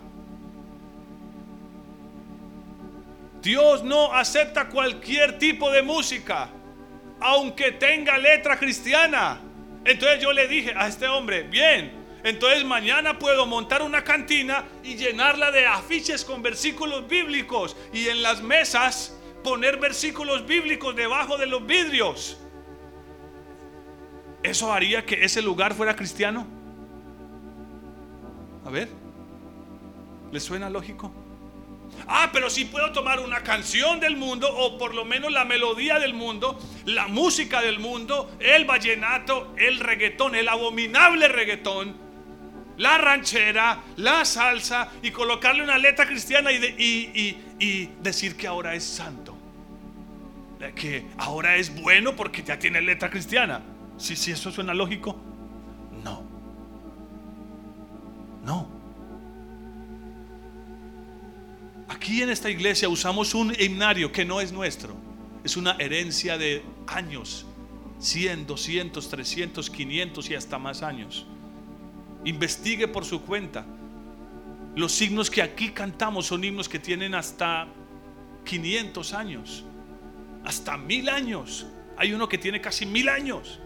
Dios 3.40 3.84
no 3.84 4.12
acepta 4.12 4.68
cualquier 4.68 5.38
tipo 5.38 5.70
de 5.70 5.84
música, 5.84 6.50
aunque 7.20 7.72
tenga 7.74 8.18
letra 8.18 8.58
cristiana. 8.58 9.40
Entonces 9.86 10.20
yo 10.20 10.34
le 10.34 10.48
dije 10.48 10.74
a 10.76 10.88
este 10.88 11.08
hombre, 11.08 11.44
bien, 11.44 11.92
entonces 12.24 12.66
mañana 12.66 13.20
puedo 13.20 13.46
montar 13.46 13.84
una 13.84 14.04
cantina 14.04 14.66
y 14.84 14.96
llenarla 14.96 15.52
de 15.52 15.68
afiches 15.68 16.26
con 16.26 16.42
versículos 16.42 17.08
bíblicos 17.08 17.78
y 17.94 18.08
en 18.08 18.24
las 18.24 18.42
mesas 18.42 19.16
poner 19.44 19.78
versículos 19.78 20.48
bíblicos 20.48 20.96
debajo 20.96 21.38
de 21.38 21.46
los 21.46 21.64
vidrios. 21.64 22.41
¿Eso 24.44 24.74
haría 24.74 25.06
que 25.06 25.24
ese 25.24 25.42
lugar 25.42 25.74
fuera 25.74 25.96
cristiano? 25.96 26.48
A 28.66 28.70
ver, 28.70 28.90
¿le 30.32 30.40
suena 30.40 30.70
lógico? 30.70 31.14
Ah, 32.08 32.30
pero 32.32 32.50
si 32.50 32.66
puedo 32.66 32.92
tomar 32.92 33.20
una 33.20 33.42
canción 33.42 34.00
del 34.00 34.18
mundo 34.18 34.48
o 34.50 34.78
por 34.78 34.96
lo 34.96 35.06
menos 35.06 35.32
la 35.32 35.46
melodía 35.46 36.00
del 36.00 36.14
mundo, 36.14 36.60
la 36.86 37.08
música 37.08 37.62
del 37.62 37.80
mundo, 37.80 38.32
el 38.40 38.66
vallenato, 38.66 39.54
el 39.58 39.80
reggaetón, 39.80 40.36
el 40.36 40.48
abominable 40.48 41.28
reggaetón, 41.28 41.96
la 42.78 42.98
ranchera, 42.98 43.84
la 43.98 44.26
salsa 44.26 44.90
y 45.04 45.12
colocarle 45.12 45.64
una 45.64 45.78
letra 45.78 46.08
cristiana 46.08 46.52
y, 46.52 47.38
y 47.60 47.90
decir 48.02 48.36
que 48.36 48.48
ahora 48.48 48.74
es 48.74 48.84
santo. 48.84 49.38
Que 50.76 51.06
ahora 51.18 51.58
es 51.58 51.82
bueno 51.82 52.16
porque 52.16 52.44
ya 52.44 52.58
tiene 52.58 52.82
letra 52.82 53.10
cristiana. 53.10 53.62
Si, 54.02 54.32
eso 54.32 54.52
suena 54.52 54.74
lógico, 54.74 55.16
no. 56.04 56.24
No. 58.44 58.68
Aquí 61.88 62.24
en 62.24 62.32
esta 62.32 62.50
iglesia 62.50 62.90
usamos 62.90 63.36
un 63.36 63.54
himnario 63.60 64.12
que 64.12 64.26
no 64.26 64.42
es 64.42 64.52
nuestro. 64.52 64.96
Es 65.44 65.56
una 65.56 65.74
herencia 65.74 66.40
de 66.40 66.64
años. 66.88 67.46
100, 68.00 68.48
200, 68.48 69.08
300, 69.08 69.70
500 69.70 70.30
y 70.32 70.36
hasta 70.36 70.58
más 70.58 70.82
años. 70.82 71.28
Investigue 72.26 72.88
por 72.88 73.06
su 73.06 73.22
cuenta. 73.22 73.68
Los 74.76 74.94
signos 74.94 75.30
que 75.30 75.44
aquí 75.44 75.70
cantamos 75.70 76.26
son 76.26 76.44
himnos 76.44 76.68
que 76.68 76.80
tienen 76.80 77.14
hasta 77.14 77.68
500 78.46 79.14
años. 79.14 79.64
Hasta 80.44 80.76
mil 80.76 81.08
años. 81.08 81.68
Hay 81.98 82.14
uno 82.14 82.28
que 82.28 82.40
tiene 82.40 82.60
casi 82.62 82.88
mil 82.88 83.08
años. 83.08 83.60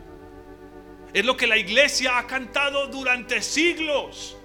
Es 1.16 1.26
lo 1.26 1.36
que 1.36 1.48
la 1.48 1.58
iglesia 1.58 2.20
ha 2.20 2.28
cantado 2.28 2.86
durante 2.88 3.42
siglos 3.42 4.38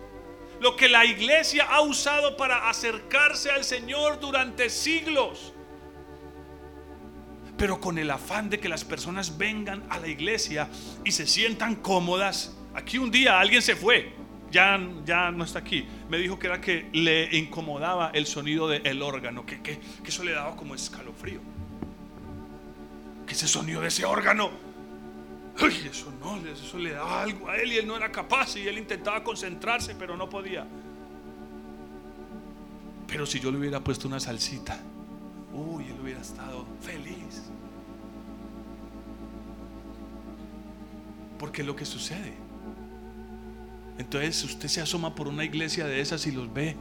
lo 0.60 0.76
que 0.76 0.88
la 0.88 1.04
iglesia 1.04 1.64
ha 1.64 1.80
usado 1.80 2.36
para 2.36 2.68
acercarse 2.68 3.50
al 3.50 3.64
Señor 3.64 4.20
durante 4.20 4.68
siglos. 4.68 5.54
Pero 7.56 7.80
con 7.80 7.98
el 7.98 8.10
afán 8.10 8.50
de 8.50 8.60
que 8.60 8.68
las 8.68 8.84
personas 8.84 9.36
vengan 9.36 9.82
a 9.90 9.98
la 9.98 10.08
iglesia 10.08 10.68
y 11.04 11.12
se 11.12 11.26
sientan 11.26 11.76
cómodas. 11.76 12.56
Aquí 12.74 12.98
un 12.98 13.10
día 13.10 13.40
alguien 13.40 13.62
se 13.62 13.74
fue, 13.74 14.12
ya, 14.50 14.78
ya 15.04 15.30
no 15.30 15.44
está 15.44 15.58
aquí. 15.58 15.86
Me 16.08 16.18
dijo 16.18 16.38
que 16.38 16.46
era 16.46 16.60
que 16.60 16.88
le 16.92 17.36
incomodaba 17.36 18.10
el 18.14 18.26
sonido 18.26 18.68
del 18.68 19.02
órgano, 19.02 19.44
que, 19.46 19.62
que, 19.62 19.78
que 19.78 20.08
eso 20.08 20.24
le 20.24 20.32
daba 20.32 20.56
como 20.56 20.74
escalofrío. 20.74 21.40
Que 23.26 23.32
ese 23.32 23.48
sonido 23.48 23.80
de 23.80 23.88
ese 23.88 24.04
órgano 24.04 24.69
Uy, 25.62 25.88
eso 25.90 26.12
no, 26.20 26.36
eso 26.46 26.78
le 26.78 26.92
da 26.92 27.22
algo 27.22 27.48
a 27.48 27.56
él 27.56 27.72
y 27.72 27.76
él 27.78 27.86
no 27.86 27.96
era 27.96 28.10
capaz 28.10 28.56
y 28.56 28.66
él 28.66 28.78
intentaba 28.78 29.22
concentrarse, 29.22 29.94
pero 29.94 30.16
no 30.16 30.28
podía. 30.28 30.66
Pero 33.06 33.26
si 33.26 33.40
yo 33.40 33.50
le 33.50 33.58
hubiera 33.58 33.80
puesto 33.80 34.08
una 34.08 34.20
salsita, 34.20 34.78
uy, 35.52 35.86
él 35.86 36.00
hubiera 36.00 36.20
estado 36.20 36.66
feliz. 36.80 37.50
Porque 41.38 41.62
es 41.62 41.66
lo 41.66 41.76
que 41.76 41.84
sucede. 41.84 42.34
Entonces 43.98 44.42
usted 44.44 44.68
se 44.68 44.80
asoma 44.80 45.14
por 45.14 45.28
una 45.28 45.44
iglesia 45.44 45.86
de 45.86 46.00
esas 46.00 46.26
y 46.26 46.32
los 46.32 46.52
ve 46.52 46.76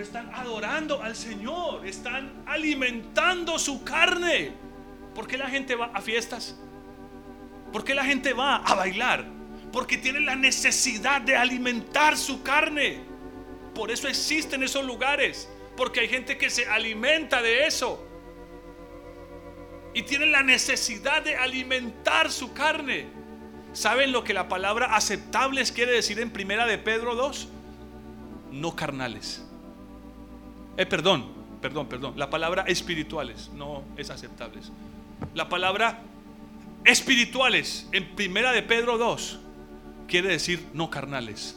están 0.00 0.34
adorando 0.34 1.02
al 1.02 1.14
Señor, 1.14 1.86
están 1.86 2.42
alimentando 2.46 3.58
su 3.58 3.84
carne. 3.84 4.52
¿Por 5.14 5.26
qué 5.26 5.38
la 5.38 5.48
gente 5.48 5.74
va 5.74 5.90
a 5.94 6.00
fiestas? 6.00 6.56
¿Por 7.72 7.84
qué 7.84 7.94
la 7.94 8.04
gente 8.04 8.32
va 8.32 8.56
a 8.56 8.74
bailar? 8.74 9.24
Porque 9.72 9.98
tiene 9.98 10.20
la 10.20 10.36
necesidad 10.36 11.20
de 11.20 11.36
alimentar 11.36 12.16
su 12.16 12.42
carne. 12.42 13.00
Por 13.74 13.90
eso 13.90 14.08
existen 14.08 14.62
esos 14.62 14.84
lugares. 14.84 15.48
Porque 15.76 16.00
hay 16.00 16.08
gente 16.08 16.38
que 16.38 16.50
se 16.50 16.66
alimenta 16.66 17.42
de 17.42 17.66
eso. 17.66 18.04
Y 19.92 20.02
tiene 20.02 20.26
la 20.26 20.42
necesidad 20.42 21.22
de 21.22 21.36
alimentar 21.36 22.30
su 22.30 22.52
carne. 22.52 23.06
¿Saben 23.72 24.12
lo 24.12 24.22
que 24.22 24.34
la 24.34 24.48
palabra 24.48 24.94
aceptables 24.94 25.72
quiere 25.72 25.92
decir 25.92 26.20
en 26.20 26.30
primera 26.30 26.66
de 26.66 26.78
Pedro 26.78 27.14
2? 27.14 27.48
No 28.52 28.76
carnales. 28.76 29.44
Eh, 30.76 30.86
perdón, 30.86 31.24
perdón, 31.60 31.86
perdón. 31.86 32.14
La 32.16 32.30
palabra 32.30 32.64
espirituales 32.66 33.50
no 33.54 33.82
es 33.96 34.10
aceptables. 34.10 34.72
La 35.34 35.48
palabra 35.48 36.00
espirituales 36.84 37.88
en 37.92 38.14
primera 38.16 38.52
de 38.52 38.62
Pedro 38.62 38.98
2 38.98 39.38
quiere 40.08 40.30
decir 40.30 40.66
no 40.74 40.90
carnales. 40.90 41.56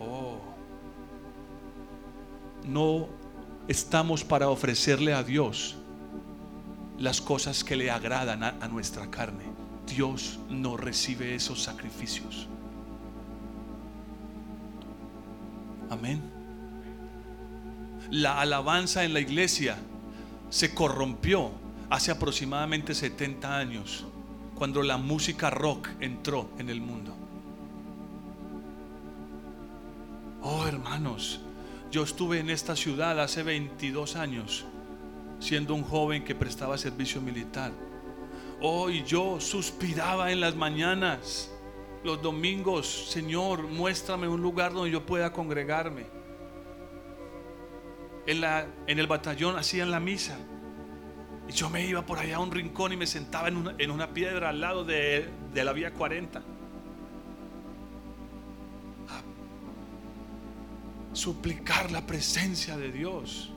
Oh. 0.00 0.40
No 2.64 3.08
estamos 3.68 4.24
para 4.24 4.48
ofrecerle 4.48 5.12
a 5.12 5.22
Dios 5.22 5.76
las 6.98 7.20
cosas 7.20 7.62
que 7.62 7.76
le 7.76 7.90
agradan 7.90 8.42
a, 8.42 8.56
a 8.60 8.68
nuestra 8.68 9.10
carne. 9.10 9.44
Dios 9.86 10.38
no 10.48 10.76
recibe 10.76 11.34
esos 11.34 11.62
sacrificios. 11.62 12.48
Amén 15.90 16.35
la 18.10 18.40
alabanza 18.40 19.04
en 19.04 19.12
la 19.12 19.20
iglesia 19.20 19.76
se 20.50 20.74
corrompió 20.74 21.50
hace 21.90 22.10
aproximadamente 22.10 22.94
70 22.94 23.56
años, 23.56 24.04
cuando 24.54 24.82
la 24.82 24.96
música 24.96 25.50
rock 25.50 25.88
entró 26.00 26.48
en 26.58 26.70
el 26.70 26.80
mundo. 26.80 27.14
Oh 30.42 30.66
hermanos, 30.66 31.40
yo 31.90 32.04
estuve 32.04 32.38
en 32.38 32.50
esta 32.50 32.76
ciudad 32.76 33.20
hace 33.20 33.42
22 33.42 34.16
años, 34.16 34.64
siendo 35.40 35.74
un 35.74 35.82
joven 35.82 36.24
que 36.24 36.34
prestaba 36.34 36.78
servicio 36.78 37.20
militar. 37.20 37.72
Oh, 38.60 38.88
y 38.88 39.04
yo 39.04 39.38
suspiraba 39.40 40.32
en 40.32 40.40
las 40.40 40.54
mañanas, 40.54 41.50
los 42.04 42.22
domingos, 42.22 43.10
Señor, 43.10 43.64
muéstrame 43.64 44.28
un 44.28 44.40
lugar 44.40 44.72
donde 44.72 44.92
yo 44.92 45.04
pueda 45.04 45.32
congregarme 45.32 46.15
en, 48.26 48.40
la, 48.40 48.66
en 48.86 48.98
el 48.98 49.06
batallón 49.06 49.56
hacían 49.56 49.90
la 49.90 50.00
misa. 50.00 50.36
Y 51.48 51.52
yo 51.52 51.70
me 51.70 51.86
iba 51.86 52.04
por 52.04 52.18
allá 52.18 52.36
a 52.36 52.40
un 52.40 52.50
rincón 52.50 52.92
y 52.92 52.96
me 52.96 53.06
sentaba 53.06 53.48
en 53.48 53.56
una, 53.56 53.74
en 53.78 53.90
una 53.90 54.12
piedra 54.12 54.50
al 54.50 54.60
lado 54.60 54.84
de, 54.84 55.28
de 55.54 55.64
la 55.64 55.72
vía 55.72 55.92
40. 55.92 56.40
A 56.40 56.42
suplicar 61.12 61.92
la 61.92 62.04
presencia 62.04 62.76
de 62.76 62.90
Dios. 62.90 63.52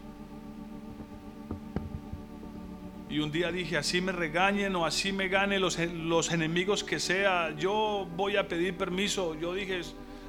Y 3.10 3.20
un 3.20 3.32
día 3.32 3.52
dije, 3.52 3.76
así 3.76 4.02
me 4.02 4.12
regañen 4.12 4.76
o 4.76 4.86
así 4.86 5.12
me 5.12 5.30
ganen 5.30 5.62
los, 5.62 5.80
los 5.80 6.32
enemigos 6.32 6.84
que 6.84 7.00
sea, 7.00 7.56
yo 7.58 8.08
voy 8.16 8.38
a 8.38 8.48
pedir 8.48 8.78
permiso. 8.78 9.34
Yo 9.34 9.56
dije, 9.56 9.82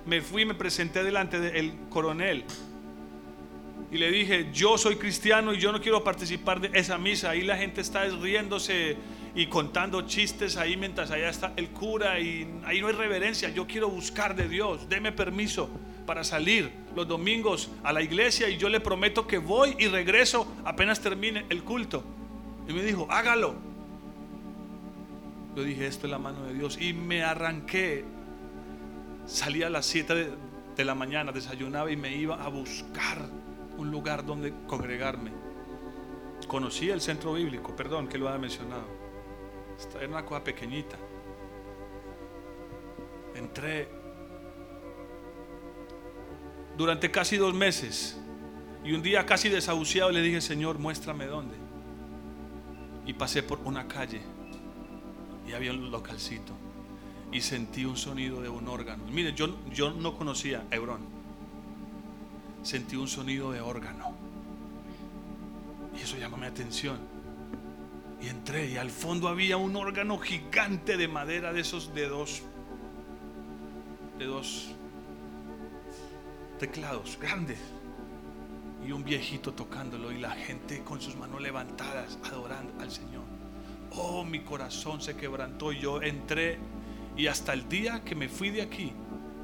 me 0.07 0.23
fui, 0.23 0.47
me 0.47 0.55
presenté 0.55 1.05
delante 1.05 1.39
del 1.39 1.75
coronel 1.91 2.47
y 3.91 3.99
le 3.99 4.13
dije, 4.13 4.51
yo 4.53 4.79
soy 4.79 4.97
cristiano 4.97 5.53
y 5.53 5.59
yo 5.59 5.73
no 5.73 5.81
quiero 5.81 6.05
participar 6.05 6.61
de 6.61 6.71
esa 6.79 6.97
misa. 6.97 7.31
Ahí 7.31 7.43
la 7.43 7.57
gente 7.57 7.81
está 7.81 8.05
riéndose 8.05 8.97
y 9.35 9.47
contando 9.47 10.03
chistes 10.03 10.57
ahí 10.57 10.77
mientras 10.77 11.11
allá 11.11 11.29
está 11.29 11.53
el 11.57 11.71
cura 11.71 12.21
y 12.21 12.49
ahí 12.65 12.81
no 12.81 12.87
hay 12.87 12.93
reverencia. 12.93 13.49
Yo 13.51 13.67
quiero 13.67 13.89
buscar 13.89 14.37
de 14.37 14.49
Dios, 14.49 14.89
deme 14.89 15.11
permiso 15.11 15.69
para 16.07 16.23
salir 16.23 16.71
los 16.95 17.09
domingos 17.09 17.71
a 17.83 17.93
la 17.93 18.01
iglesia 18.01 18.49
y 18.49 18.59
yo 18.59 18.69
le 18.69 18.79
prometo 18.79 19.27
que 19.27 19.39
voy 19.39 19.75
y 19.79 19.89
regreso 19.89 20.47
apenas 20.65 21.01
termine 21.01 21.45
el 21.49 21.65
culto. 21.65 22.05
Y 22.69 22.73
me 22.73 22.83
dijo, 22.83 23.09
hágalo. 23.11 23.57
Yo 25.57 25.65
dije, 25.65 25.89
esto 25.89 26.07
es 26.07 26.13
la 26.13 26.19
mano 26.21 26.45
de 26.45 26.55
Dios 26.55 26.79
y 26.81 26.93
me 26.93 27.25
arranqué. 27.25 28.05
Salí 29.27 29.65
a 29.65 29.71
las 29.71 29.87
7 29.87 30.15
de, 30.15 30.31
de 30.77 30.85
la 30.85 30.95
mañana, 30.95 31.33
desayunaba 31.33 31.91
y 31.91 31.97
me 31.97 32.15
iba 32.15 32.41
a 32.41 32.49
buscar 32.49 33.40
un 33.81 33.91
lugar 33.91 34.25
donde 34.27 34.53
congregarme. 34.67 35.33
Conocí 36.47 36.91
el 36.91 37.01
centro 37.01 37.33
bíblico, 37.33 37.75
perdón 37.75 38.09
que 38.09 38.19
lo 38.19 38.29
haya 38.29 38.39
mencionado. 38.39 38.85
Era 39.97 40.09
una 40.09 40.25
cosa 40.25 40.45
pequeñita. 40.45 40.97
Entré 43.35 43.89
durante 46.77 47.11
casi 47.11 47.39
dos 47.39 47.55
meses 47.55 48.19
y 48.85 48.93
un 48.93 49.03
día 49.03 49.25
casi 49.25 49.49
desahuciado 49.49 50.11
le 50.11 50.21
dije, 50.21 50.43
Señor, 50.43 50.79
muéstrame 50.79 51.27
dónde. 51.27 51.57
Y 53.07 53.15
pasé 53.15 53.43
por 53.43 53.61
una 53.61 53.89
calle 53.89 54.21
y 55.49 55.53
había 55.53 55.73
un 55.73 55.91
localcito 55.91 56.53
y 57.33 57.41
sentí 57.41 57.87
un 57.87 57.97
sonido 57.97 58.43
de 58.43 58.51
un 58.51 58.69
órgano. 58.69 59.05
Mire, 59.11 59.33
yo, 59.33 59.57
yo 59.73 59.91
no 59.91 60.19
conocía 60.19 60.67
Hebrón 60.71 61.20
sentí 62.63 62.97
un 62.97 63.09
sonido 63.09 63.53
de 63.53 63.61
órgano. 63.61 64.15
Y 65.97 66.03
eso 66.03 66.17
llamó 66.17 66.37
mi 66.37 66.47
atención. 66.47 66.99
Y 68.21 68.29
entré 68.29 68.71
y 68.71 68.77
al 68.77 68.91
fondo 68.91 69.29
había 69.29 69.57
un 69.57 69.75
órgano 69.77 70.19
gigante 70.19 70.97
de 70.97 71.09
madera 71.09 71.53
de 71.53 71.61
esos 71.61 71.95
de 71.95 72.09
dos 72.09 72.43
de 74.19 74.27
dos 74.27 74.75
teclados 76.59 77.19
grandes 77.19 77.59
y 78.87 78.93
un 78.93 79.03
viejito 79.03 79.55
tocándolo 79.55 80.13
y 80.13 80.19
la 80.19 80.33
gente 80.33 80.83
con 80.85 81.01
sus 81.01 81.17
manos 81.17 81.41
levantadas 81.41 82.19
adorando 82.25 82.75
al 82.83 82.91
Señor. 82.91 83.25
Oh, 83.93 84.25
mi 84.25 84.41
corazón 84.41 85.01
se 85.01 85.17
quebrantó 85.17 85.73
yo 85.73 86.03
entré 86.03 86.59
y 87.17 87.27
hasta 87.27 87.55
el 87.55 87.69
día 87.69 88.05
que 88.05 88.15
me 88.15 88.29
fui 88.29 88.51
de 88.51 88.63
aquí, 88.63 88.93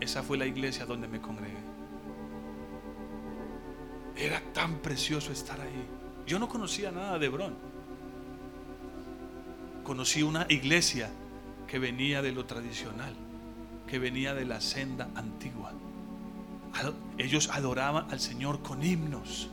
esa 0.01 0.23
fue 0.23 0.37
la 0.37 0.47
iglesia 0.47 0.85
donde 0.85 1.09
me 1.09 1.21
congregué. 1.21 1.66
Era 4.17 4.41
tan 4.53 4.79
precioso 4.79 5.31
estar 5.31 5.61
ahí. 5.61 5.85
Yo 6.27 6.39
no 6.39 6.49
conocía 6.49 6.91
nada 6.91 7.19
de 7.19 7.27
Hebrón. 7.27 7.55
Conocí 9.85 10.23
una 10.23 10.47
iglesia 10.49 11.11
que 11.67 11.79
venía 11.79 12.23
de 12.23 12.33
lo 12.33 12.47
tradicional, 12.47 13.15
que 13.87 13.99
venía 13.99 14.35
de 14.35 14.47
la 14.47 14.61
senda 14.61 15.09
antigua. 15.15 15.73
Ellos 17.19 17.51
adoraban 17.51 18.11
al 18.11 18.21
Señor 18.21 18.63
con 18.63 18.83
himnos, 18.83 19.49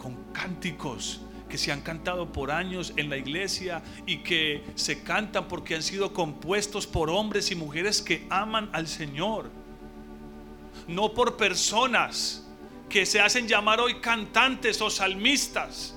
con 0.00 0.16
cánticos 0.32 1.20
que 1.48 1.58
se 1.58 1.72
han 1.72 1.80
cantado 1.80 2.30
por 2.32 2.50
años 2.50 2.92
en 2.96 3.08
la 3.08 3.16
iglesia 3.16 3.82
y 4.06 4.18
que 4.18 4.64
se 4.74 5.02
cantan 5.02 5.48
porque 5.48 5.74
han 5.74 5.82
sido 5.82 6.12
compuestos 6.12 6.86
por 6.86 7.10
hombres 7.10 7.50
y 7.50 7.54
mujeres 7.54 8.02
que 8.02 8.26
aman 8.28 8.68
al 8.72 8.86
Señor, 8.86 9.50
no 10.86 11.14
por 11.14 11.36
personas 11.36 12.47
que 12.88 13.04
se 13.04 13.20
hacen 13.20 13.46
llamar 13.46 13.80
hoy 13.80 14.00
cantantes 14.00 14.80
o 14.80 14.90
salmistas, 14.90 15.94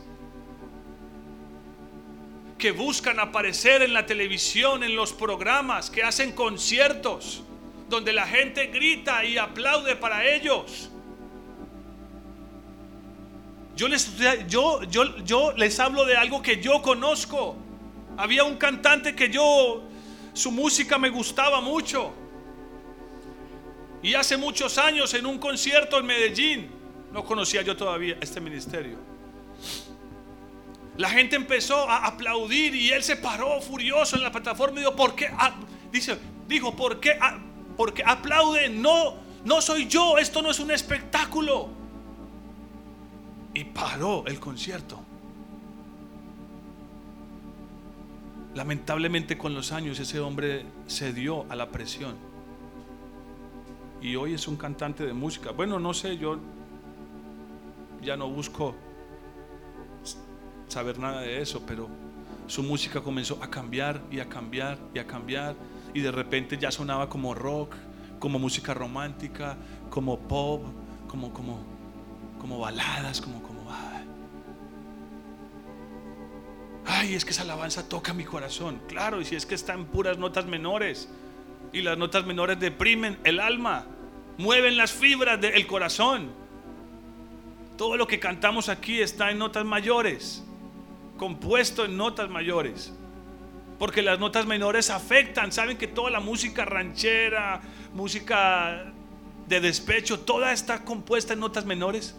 que 2.57 2.71
buscan 2.71 3.19
aparecer 3.19 3.81
en 3.81 3.93
la 3.93 4.05
televisión, 4.05 4.83
en 4.83 4.95
los 4.95 5.13
programas, 5.13 5.89
que 5.89 6.03
hacen 6.03 6.33
conciertos, 6.33 7.43
donde 7.89 8.13
la 8.13 8.27
gente 8.27 8.67
grita 8.67 9.25
y 9.25 9.37
aplaude 9.37 9.95
para 9.95 10.25
ellos. 10.27 10.89
Yo 13.75 13.87
les, 13.87 14.15
yo, 14.47 14.83
yo, 14.83 15.17
yo 15.23 15.53
les 15.53 15.79
hablo 15.79 16.05
de 16.05 16.15
algo 16.15 16.41
que 16.41 16.61
yo 16.61 16.81
conozco. 16.81 17.55
Había 18.17 18.43
un 18.43 18.57
cantante 18.57 19.15
que 19.15 19.29
yo, 19.29 19.83
su 20.33 20.51
música 20.51 20.97
me 20.97 21.09
gustaba 21.09 21.61
mucho. 21.61 22.13
Y 24.03 24.13
hace 24.13 24.37
muchos 24.37 24.77
años 24.77 25.13
en 25.13 25.25
un 25.25 25.39
concierto 25.39 25.97
en 25.99 26.05
Medellín, 26.05 26.80
no 27.11 27.23
conocía 27.25 27.61
yo 27.61 27.75
todavía 27.75 28.17
este 28.21 28.39
ministerio. 28.39 28.97
La 30.97 31.09
gente 31.09 31.35
empezó 31.35 31.89
a 31.89 32.05
aplaudir 32.05 32.75
y 32.75 32.91
él 32.91 33.03
se 33.03 33.15
paró 33.15 33.61
furioso 33.61 34.15
en 34.15 34.23
la 34.23 34.31
plataforma 34.31 34.77
y 34.77 34.83
dijo, 34.83 34.95
¿por 34.95 35.15
qué? 35.15 35.29
dice, 35.91 36.17
dijo, 36.47 36.75
¿por 36.75 36.99
qué? 36.99 37.17
Porque 37.77 38.03
aplaude, 38.05 38.69
no, 38.69 39.15
no 39.45 39.61
soy 39.61 39.87
yo, 39.87 40.17
esto 40.17 40.41
no 40.41 40.51
es 40.51 40.59
un 40.59 40.71
espectáculo. 40.71 41.69
Y 43.53 43.63
paró 43.65 44.25
el 44.27 44.39
concierto. 44.39 44.99
Lamentablemente 48.53 49.37
con 49.37 49.53
los 49.53 49.71
años 49.71 49.99
ese 49.99 50.19
hombre 50.19 50.65
cedió 50.87 51.45
a 51.49 51.55
la 51.55 51.69
presión. 51.69 52.15
Y 54.01 54.15
hoy 54.15 54.33
es 54.33 54.47
un 54.47 54.57
cantante 54.57 55.05
de 55.05 55.13
música. 55.13 55.51
Bueno, 55.51 55.79
no 55.79 55.93
sé, 55.93 56.17
yo 56.17 56.37
ya 58.01 58.17
no 58.17 58.29
busco 58.29 58.75
saber 60.67 60.99
nada 60.99 61.21
de 61.21 61.41
eso, 61.41 61.63
pero 61.65 61.89
su 62.47 62.63
música 62.63 63.01
comenzó 63.01 63.39
a 63.41 63.49
cambiar 63.49 64.01
y 64.09 64.19
a 64.19 64.27
cambiar 64.27 64.77
y 64.93 64.99
a 64.99 65.07
cambiar 65.07 65.55
y 65.93 65.99
de 65.99 66.11
repente 66.11 66.57
ya 66.57 66.71
sonaba 66.71 67.09
como 67.09 67.33
rock, 67.33 67.75
como 68.19 68.39
música 68.39 68.73
romántica, 68.73 69.57
como 69.89 70.19
pop, 70.19 70.63
como 71.07 71.33
como 71.33 71.63
como 72.39 72.59
baladas, 72.59 73.21
como 73.21 73.41
como 73.43 73.61
ay, 76.85 77.13
es 77.13 77.25
que 77.25 77.31
esa 77.31 77.43
alabanza 77.43 77.87
toca 77.87 78.13
mi 78.13 78.23
corazón, 78.23 78.81
claro, 78.87 79.21
y 79.21 79.25
si 79.25 79.35
es 79.35 79.45
que 79.45 79.55
está 79.55 79.73
en 79.73 79.85
puras 79.85 80.17
notas 80.17 80.45
menores 80.45 81.09
y 81.73 81.81
las 81.81 81.97
notas 81.97 82.25
menores 82.25 82.59
deprimen 82.59 83.17
el 83.23 83.39
alma, 83.39 83.85
mueven 84.37 84.77
las 84.77 84.91
fibras 84.91 85.39
del 85.39 85.65
corazón. 85.67 86.40
Todo 87.81 87.97
lo 87.97 88.05
que 88.05 88.19
cantamos 88.19 88.69
aquí 88.69 89.01
está 89.01 89.31
en 89.31 89.39
notas 89.39 89.65
mayores, 89.65 90.43
compuesto 91.17 91.83
en 91.83 91.97
notas 91.97 92.29
mayores. 92.29 92.93
Porque 93.79 94.03
las 94.03 94.19
notas 94.19 94.45
menores 94.45 94.91
afectan. 94.91 95.51
Saben 95.51 95.79
que 95.79 95.87
toda 95.87 96.11
la 96.11 96.19
música 96.19 96.63
ranchera, 96.63 97.59
música 97.95 98.93
de 99.47 99.59
despecho, 99.59 100.19
toda 100.19 100.53
está 100.53 100.85
compuesta 100.85 101.33
en 101.33 101.39
notas 101.39 101.65
menores. 101.65 102.15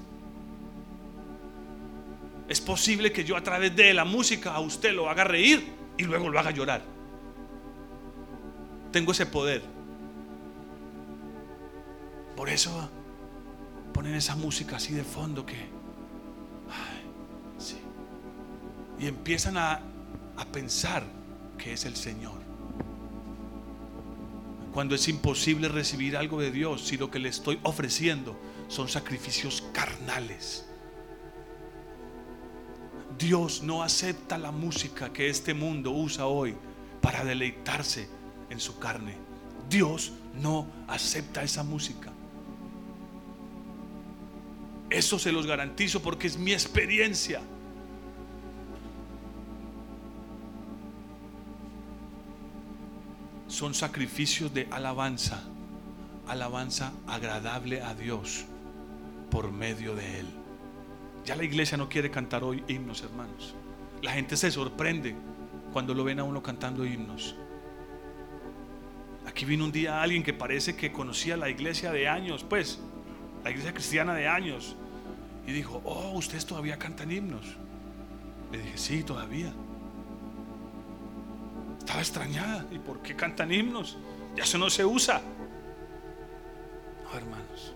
Es 2.48 2.60
posible 2.60 3.12
que 3.12 3.22
yo 3.22 3.36
a 3.36 3.42
través 3.44 3.76
de 3.76 3.94
la 3.94 4.04
música 4.04 4.54
a 4.54 4.58
usted 4.58 4.92
lo 4.92 5.08
haga 5.08 5.22
reír 5.22 5.64
y 5.96 6.02
luego 6.02 6.28
lo 6.28 6.40
haga 6.40 6.50
llorar. 6.50 6.82
Tengo 8.90 9.12
ese 9.12 9.26
poder. 9.26 9.62
Por 12.34 12.48
eso 12.48 12.90
ponen 13.92 14.14
esa 14.14 14.34
música 14.36 14.76
así 14.76 14.92
de 14.92 15.04
fondo 15.04 15.44
que... 15.46 15.82
Y 18.98 19.06
empiezan 19.06 19.56
a, 19.56 19.80
a 20.36 20.44
pensar 20.46 21.02
que 21.58 21.72
es 21.72 21.84
el 21.84 21.96
Señor. 21.96 22.40
Cuando 24.72 24.94
es 24.94 25.08
imposible 25.08 25.68
recibir 25.68 26.16
algo 26.16 26.40
de 26.40 26.50
Dios 26.50 26.82
si 26.82 26.96
lo 26.96 27.10
que 27.10 27.18
le 27.18 27.28
estoy 27.28 27.58
ofreciendo 27.62 28.38
son 28.68 28.88
sacrificios 28.88 29.64
carnales. 29.72 30.64
Dios 33.18 33.62
no 33.62 33.82
acepta 33.82 34.38
la 34.38 34.50
música 34.50 35.12
que 35.12 35.28
este 35.28 35.52
mundo 35.52 35.90
usa 35.90 36.26
hoy 36.26 36.54
para 37.00 37.24
deleitarse 37.24 38.08
en 38.50 38.60
su 38.60 38.78
carne. 38.78 39.16
Dios 39.68 40.12
no 40.40 40.66
acepta 40.88 41.42
esa 41.42 41.62
música. 41.62 42.11
Eso 44.92 45.18
se 45.18 45.32
los 45.32 45.46
garantizo 45.46 46.02
porque 46.02 46.26
es 46.26 46.36
mi 46.36 46.52
experiencia. 46.52 47.40
Son 53.48 53.72
sacrificios 53.72 54.52
de 54.52 54.68
alabanza, 54.70 55.44
alabanza 56.28 56.92
agradable 57.06 57.80
a 57.80 57.94
Dios 57.94 58.44
por 59.30 59.50
medio 59.50 59.94
de 59.94 60.20
Él. 60.20 60.26
Ya 61.24 61.36
la 61.36 61.44
iglesia 61.44 61.78
no 61.78 61.88
quiere 61.88 62.10
cantar 62.10 62.44
hoy 62.44 62.62
himnos, 62.68 63.02
hermanos. 63.02 63.54
La 64.02 64.12
gente 64.12 64.36
se 64.36 64.50
sorprende 64.50 65.16
cuando 65.72 65.94
lo 65.94 66.04
ven 66.04 66.18
a 66.20 66.24
uno 66.24 66.42
cantando 66.42 66.84
himnos. 66.84 67.34
Aquí 69.24 69.46
vino 69.46 69.64
un 69.64 69.72
día 69.72 70.02
alguien 70.02 70.22
que 70.22 70.34
parece 70.34 70.76
que 70.76 70.92
conocía 70.92 71.38
la 71.38 71.48
iglesia 71.48 71.92
de 71.92 72.08
años, 72.08 72.44
pues, 72.44 72.78
la 73.42 73.50
iglesia 73.50 73.72
cristiana 73.72 74.14
de 74.14 74.28
años. 74.28 74.76
Y 75.46 75.52
dijo, 75.52 75.82
oh, 75.84 76.12
ustedes 76.12 76.46
todavía 76.46 76.78
cantan 76.78 77.10
himnos. 77.10 77.44
Le 78.50 78.58
dije, 78.58 78.78
sí, 78.78 79.02
todavía. 79.02 79.52
Estaba 81.78 82.00
extrañada. 82.00 82.66
¿Y 82.70 82.78
por 82.78 83.02
qué 83.02 83.16
cantan 83.16 83.52
himnos? 83.52 83.96
Ya 84.36 84.44
eso 84.44 84.58
no 84.58 84.70
se 84.70 84.84
usa. 84.84 85.20
No, 87.04 87.18
hermanos. 87.18 87.74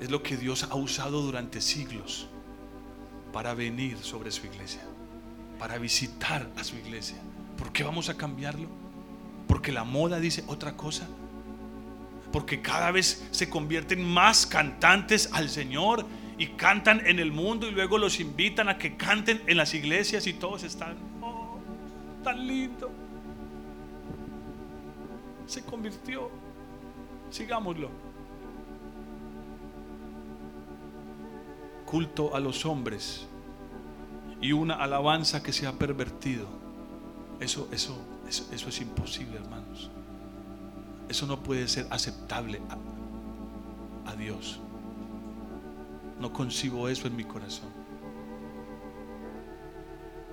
Es 0.00 0.10
lo 0.10 0.22
que 0.22 0.36
Dios 0.36 0.64
ha 0.64 0.74
usado 0.74 1.22
durante 1.22 1.60
siglos 1.60 2.28
para 3.32 3.54
venir 3.54 3.98
sobre 3.98 4.30
su 4.30 4.46
iglesia, 4.46 4.82
para 5.58 5.78
visitar 5.78 6.48
a 6.56 6.64
su 6.64 6.76
iglesia. 6.76 7.18
¿Por 7.56 7.72
qué 7.72 7.82
vamos 7.82 8.08
a 8.08 8.16
cambiarlo? 8.16 8.68
Porque 9.48 9.72
la 9.72 9.84
moda 9.84 10.20
dice 10.20 10.44
otra 10.46 10.76
cosa. 10.76 11.08
Porque 12.32 12.60
cada 12.60 12.90
vez 12.90 13.26
se 13.30 13.48
convierten 13.48 14.02
más 14.02 14.46
cantantes 14.46 15.30
al 15.32 15.48
Señor 15.48 16.04
y 16.36 16.48
cantan 16.48 17.04
en 17.06 17.18
el 17.18 17.32
mundo 17.32 17.66
y 17.66 17.72
luego 17.72 17.98
los 17.98 18.20
invitan 18.20 18.68
a 18.68 18.78
que 18.78 18.96
canten 18.96 19.42
en 19.46 19.56
las 19.56 19.74
iglesias 19.74 20.26
y 20.26 20.34
todos 20.34 20.62
están, 20.62 20.96
oh, 21.20 21.58
tan 22.22 22.46
lindo. 22.46 22.90
Se 25.46 25.64
convirtió. 25.64 26.30
Sigámoslo. 27.30 27.90
Culto 31.84 32.34
a 32.34 32.40
los 32.40 32.66
hombres 32.66 33.26
y 34.40 34.52
una 34.52 34.74
alabanza 34.74 35.42
que 35.42 35.52
se 35.52 35.66
ha 35.66 35.72
pervertido. 35.72 36.46
Eso, 37.40 37.68
eso, 37.72 37.98
eso, 38.28 38.46
eso 38.52 38.68
es 38.68 38.80
imposible, 38.80 39.36
hermanos. 39.36 39.90
Eso 41.08 41.26
no 41.26 41.42
puede 41.42 41.66
ser 41.68 41.86
aceptable 41.90 42.60
a, 42.68 44.14
Dios. 44.14 44.58
No 46.20 46.32
concibo 46.32 46.88
eso 46.88 47.06
en 47.06 47.14
mi 47.14 47.22
corazón. 47.22 47.68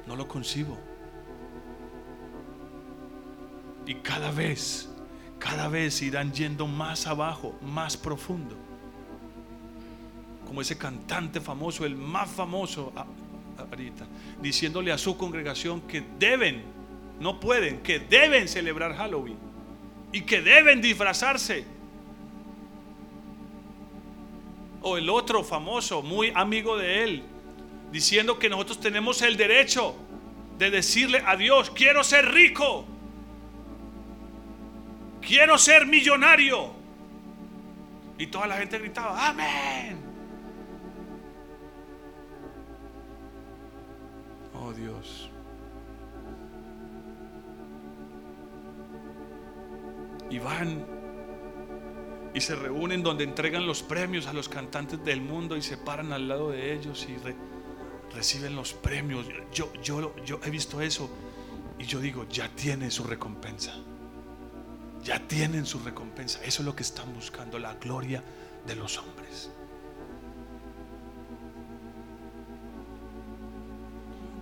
No 0.08 0.16
lo 0.16 0.28
concibo. 0.28 0.76
Y 3.86 3.94
cada 3.96 4.32
vez, 4.32 4.90
cada 5.38 5.68
vez 5.68 6.02
irán 6.02 6.34
yendo 6.34 6.66
más 6.66 7.06
abajo, 7.06 7.54
más 7.62 7.96
profundo. 7.96 8.56
Como 10.48 10.62
ese 10.62 10.78
cantante 10.78 11.40
famoso, 11.40 11.86
el 11.86 11.96
más 11.96 12.28
famoso 12.30 12.92
ahorita, 13.58 14.08
diciéndole 14.42 14.92
a 14.92 14.98
su 14.98 15.16
congregación 15.16 15.82
que 15.82 16.04
deben, 16.18 16.64
no 17.20 17.40
pueden, 17.40 17.84
que 17.84 18.00
deben 18.00 18.48
celebrar 18.48 18.96
Halloween 18.96 19.45
y 20.16 20.22
que 20.22 20.42
deben 20.42 20.80
disfrazarse 20.80 21.66
o 24.82 24.96
el 24.96 25.10
otro 25.10 25.44
famoso, 25.44 26.02
muy 26.02 26.32
amigo 26.34 26.78
de 26.78 27.04
él, 27.04 27.24
diciendo 27.92 28.40
que 28.40 28.48
nosotros 28.48 28.80
tenemos 28.80 29.22
el 29.22 29.36
derecho 29.36 29.94
de 30.58 30.72
decirle 30.72 31.22
a 31.26 31.36
Dios, 31.36 31.70
quiero 31.70 32.02
ser 32.02 32.32
rico, 32.32 32.86
quiero 35.20 35.58
ser 35.58 35.86
millonario. 35.86 36.72
Y 38.18 38.28
toda 38.28 38.48
la 38.48 38.56
gente 38.56 38.80
gritaba, 38.80 39.28
amén. 39.28 39.98
Oh 44.54 44.72
Dios. 44.72 45.25
Y 50.36 50.40
van 50.40 50.86
y 52.34 52.42
se 52.42 52.56
reúnen 52.58 53.02
donde 53.02 53.24
entregan 53.24 53.66
los 53.66 53.82
premios 53.82 54.28
a 54.28 54.34
los 54.34 54.50
cantantes 54.50 55.02
del 55.06 55.22
mundo 55.22 55.56
y 55.56 55.62
se 55.62 55.78
paran 55.78 56.12
al 56.12 56.28
lado 56.28 56.52
de 56.52 56.74
ellos 56.74 57.08
y 57.08 57.16
reciben 58.14 58.54
los 58.54 58.74
premios. 58.74 59.28
Yo, 59.54 59.72
yo, 59.82 60.14
yo 60.26 60.42
he 60.44 60.50
visto 60.50 60.82
eso 60.82 61.10
y 61.80 61.86
yo 61.86 62.02
digo, 62.02 62.28
ya 62.28 62.50
tienen 62.50 62.92
su 62.92 63.06
recompensa. 63.06 63.76
Ya 65.06 65.26
tienen 65.26 65.66
su 65.66 65.80
recompensa. 65.80 66.44
Eso 66.44 66.64
es 66.64 66.66
lo 66.66 66.76
que 66.76 66.84
están 66.84 67.14
buscando, 67.14 67.58
la 67.58 67.76
gloria 67.76 68.22
de 68.68 68.76
los 68.76 68.98
hombres. 68.98 69.50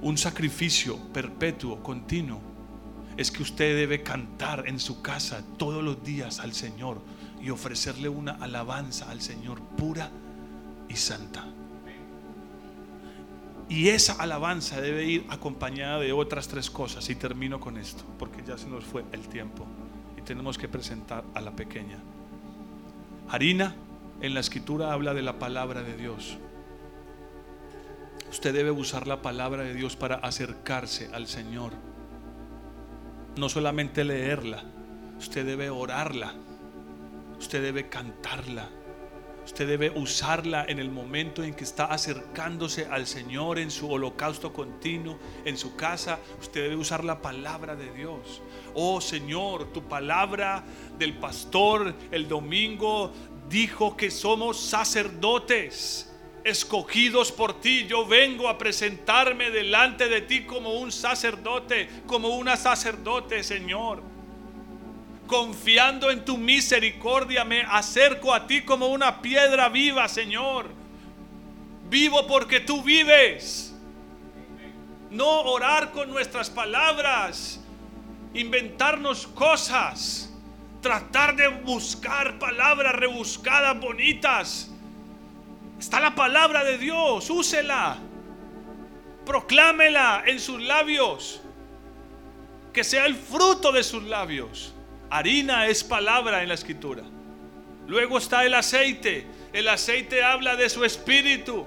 Un 0.01 0.17
sacrificio 0.17 0.97
perpetuo, 1.13 1.83
continuo, 1.83 2.52
es 3.17 3.31
que 3.31 3.43
usted 3.43 3.75
debe 3.75 4.03
cantar 4.03 4.67
en 4.67 4.79
su 4.79 5.01
casa 5.01 5.43
todos 5.57 5.83
los 5.83 6.03
días 6.03 6.39
al 6.39 6.53
Señor 6.53 7.01
y 7.41 7.49
ofrecerle 7.49 8.09
una 8.09 8.33
alabanza 8.33 9.09
al 9.09 9.21
Señor 9.21 9.61
pura 9.61 10.09
y 10.87 10.95
santa. 10.95 11.45
Y 13.69 13.89
esa 13.89 14.13
alabanza 14.13 14.81
debe 14.81 15.05
ir 15.05 15.25
acompañada 15.29 15.99
de 15.99 16.13
otras 16.13 16.47
tres 16.47 16.69
cosas. 16.69 17.09
Y 17.09 17.15
termino 17.15 17.59
con 17.59 17.77
esto, 17.77 18.03
porque 18.19 18.43
ya 18.45 18.57
se 18.57 18.67
nos 18.67 18.83
fue 18.83 19.03
el 19.11 19.27
tiempo. 19.27 19.65
Y 20.17 20.21
tenemos 20.21 20.57
que 20.57 20.67
presentar 20.67 21.23
a 21.33 21.41
la 21.41 21.55
pequeña. 21.55 21.97
Harina 23.29 23.75
en 24.21 24.33
la 24.33 24.41
escritura 24.41 24.93
habla 24.93 25.13
de 25.13 25.21
la 25.21 25.39
palabra 25.39 25.81
de 25.81 25.97
Dios. 25.97 26.37
Usted 28.29 28.53
debe 28.53 28.71
usar 28.71 29.07
la 29.07 29.21
palabra 29.21 29.63
de 29.63 29.73
Dios 29.73 29.95
para 29.95 30.15
acercarse 30.15 31.09
al 31.13 31.27
Señor. 31.27 31.73
No 33.35 33.49
solamente 33.49 34.03
leerla, 34.03 34.63
usted 35.17 35.45
debe 35.45 35.69
orarla 35.69 36.33
Usted 37.43 37.61
debe 37.61 37.89
cantarla. 37.89 38.69
Usted 39.43 39.67
debe 39.67 39.89
usarla 39.89 40.63
en 40.65 40.79
el 40.79 40.89
momento 40.89 41.43
en 41.43 41.53
que 41.53 41.65
está 41.65 41.83
acercándose 41.87 42.85
al 42.85 43.05
Señor 43.05 43.59
en 43.59 43.69
su 43.69 43.91
holocausto 43.91 44.53
continuo, 44.53 45.19
en 45.43 45.57
su 45.57 45.75
casa. 45.75 46.19
Usted 46.39 46.61
debe 46.61 46.77
usar 46.77 47.03
la 47.03 47.21
palabra 47.21 47.75
de 47.75 47.91
Dios. 47.91 48.41
Oh 48.73 49.01
Señor, 49.01 49.73
tu 49.73 49.83
palabra 49.83 50.63
del 50.97 51.17
pastor 51.17 51.93
el 52.11 52.29
domingo 52.29 53.11
dijo 53.49 53.97
que 53.97 54.09
somos 54.09 54.57
sacerdotes 54.57 56.12
escogidos 56.43 57.31
por 57.31 57.59
ti. 57.61 57.85
Yo 57.87 58.05
vengo 58.05 58.47
a 58.47 58.57
presentarme 58.57 59.51
delante 59.51 60.07
de 60.09 60.21
ti 60.21 60.43
como 60.43 60.73
un 60.73 60.91
sacerdote, 60.91 61.89
como 62.05 62.29
una 62.29 62.57
sacerdote, 62.57 63.43
Señor 63.43 64.13
confiando 65.27 66.11
en 66.11 66.25
tu 66.25 66.37
misericordia, 66.37 67.43
me 67.43 67.61
acerco 67.61 68.33
a 68.33 68.45
ti 68.45 68.61
como 68.61 68.87
una 68.87 69.21
piedra 69.21 69.69
viva, 69.69 70.07
Señor. 70.07 70.69
Vivo 71.89 72.27
porque 72.27 72.59
tú 72.59 72.83
vives. 72.83 73.73
No 75.09 75.41
orar 75.41 75.91
con 75.91 76.09
nuestras 76.09 76.49
palabras, 76.49 77.59
inventarnos 78.33 79.27
cosas, 79.27 80.31
tratar 80.81 81.35
de 81.35 81.47
buscar 81.47 82.39
palabras 82.39 82.93
rebuscadas, 82.93 83.79
bonitas. 83.79 84.72
Está 85.83 85.99
la 85.99 86.15
palabra 86.15 86.63
de 86.63 86.77
Dios, 86.77 87.29
úsela. 87.29 87.97
Proclámela 89.25 90.23
en 90.25 90.39
sus 90.39 90.61
labios. 90.61 91.41
Que 92.71 92.85
sea 92.85 93.05
el 93.05 93.15
fruto 93.15 93.69
de 93.73 93.83
sus 93.83 94.01
labios. 94.03 94.73
Harina 95.09 95.67
es 95.67 95.83
palabra 95.83 96.41
en 96.41 96.47
la 96.47 96.53
escritura. 96.53 97.03
Luego 97.85 98.17
está 98.17 98.45
el 98.45 98.53
aceite. 98.53 99.27
El 99.51 99.67
aceite 99.67 100.23
habla 100.23 100.55
de 100.55 100.69
su 100.69 100.85
espíritu. 100.85 101.65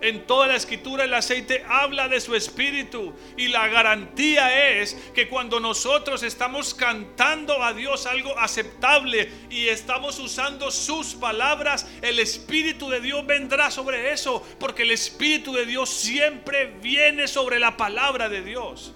En 0.00 0.26
toda 0.26 0.46
la 0.46 0.56
escritura 0.56 1.04
el 1.04 1.14
aceite 1.14 1.64
habla 1.66 2.08
de 2.08 2.20
su 2.20 2.34
espíritu 2.34 3.14
y 3.36 3.48
la 3.48 3.68
garantía 3.68 4.80
es 4.80 4.94
que 5.14 5.28
cuando 5.28 5.58
nosotros 5.58 6.22
estamos 6.22 6.74
cantando 6.74 7.62
a 7.62 7.72
Dios 7.72 8.06
algo 8.06 8.38
aceptable 8.38 9.30
y 9.48 9.68
estamos 9.68 10.18
usando 10.18 10.70
sus 10.70 11.14
palabras, 11.14 11.90
el 12.02 12.18
espíritu 12.18 12.90
de 12.90 13.00
Dios 13.00 13.26
vendrá 13.26 13.70
sobre 13.70 14.12
eso, 14.12 14.46
porque 14.58 14.82
el 14.82 14.90
espíritu 14.90 15.52
de 15.54 15.64
Dios 15.64 15.88
siempre 15.88 16.66
viene 16.82 17.26
sobre 17.26 17.58
la 17.58 17.76
palabra 17.76 18.28
de 18.28 18.42
Dios. 18.42 18.95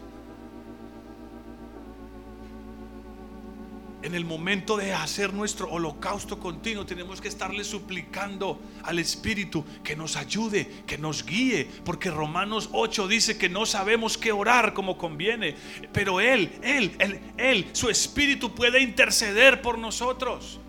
En 4.02 4.14
el 4.14 4.24
momento 4.24 4.76
de 4.76 4.94
hacer 4.94 5.34
nuestro 5.34 5.70
holocausto 5.70 6.38
continuo, 6.38 6.86
tenemos 6.86 7.20
que 7.20 7.28
estarle 7.28 7.64
suplicando 7.64 8.60
al 8.82 8.98
Espíritu 8.98 9.64
que 9.84 9.94
nos 9.94 10.16
ayude, 10.16 10.84
que 10.86 10.96
nos 10.96 11.24
guíe, 11.24 11.68
porque 11.84 12.10
Romanos 12.10 12.70
8 12.72 13.08
dice 13.08 13.36
que 13.36 13.48
no 13.48 13.66
sabemos 13.66 14.16
qué 14.16 14.32
orar 14.32 14.72
como 14.72 14.96
conviene, 14.96 15.54
pero 15.92 16.20
Él, 16.20 16.52
Él, 16.62 16.96
Él, 16.98 17.20
Él, 17.36 17.68
su 17.72 17.90
Espíritu 17.90 18.54
puede 18.54 18.80
interceder 18.80 19.60
por 19.60 19.78
nosotros. 19.78 20.60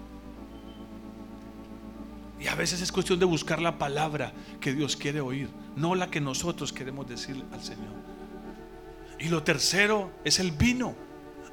Y 2.39 2.47
a 2.47 2.55
veces 2.55 2.82
es 2.82 2.91
cuestión 2.91 3.19
de 3.19 3.25
buscar 3.25 3.61
la 3.61 3.77
palabra 3.77 4.34
que 4.59 4.73
Dios 4.73 4.97
quiere 4.97 5.21
oír, 5.21 5.47
no 5.75 5.93
la 5.93 6.09
que 6.09 6.19
nosotros 6.19 6.73
queremos 6.73 7.07
decir 7.07 7.43
al 7.53 7.63
Señor. 7.63 7.93
Y 9.19 9.29
lo 9.29 9.43
tercero 9.43 10.11
es 10.25 10.39
el 10.39 10.51
vino. 10.51 10.95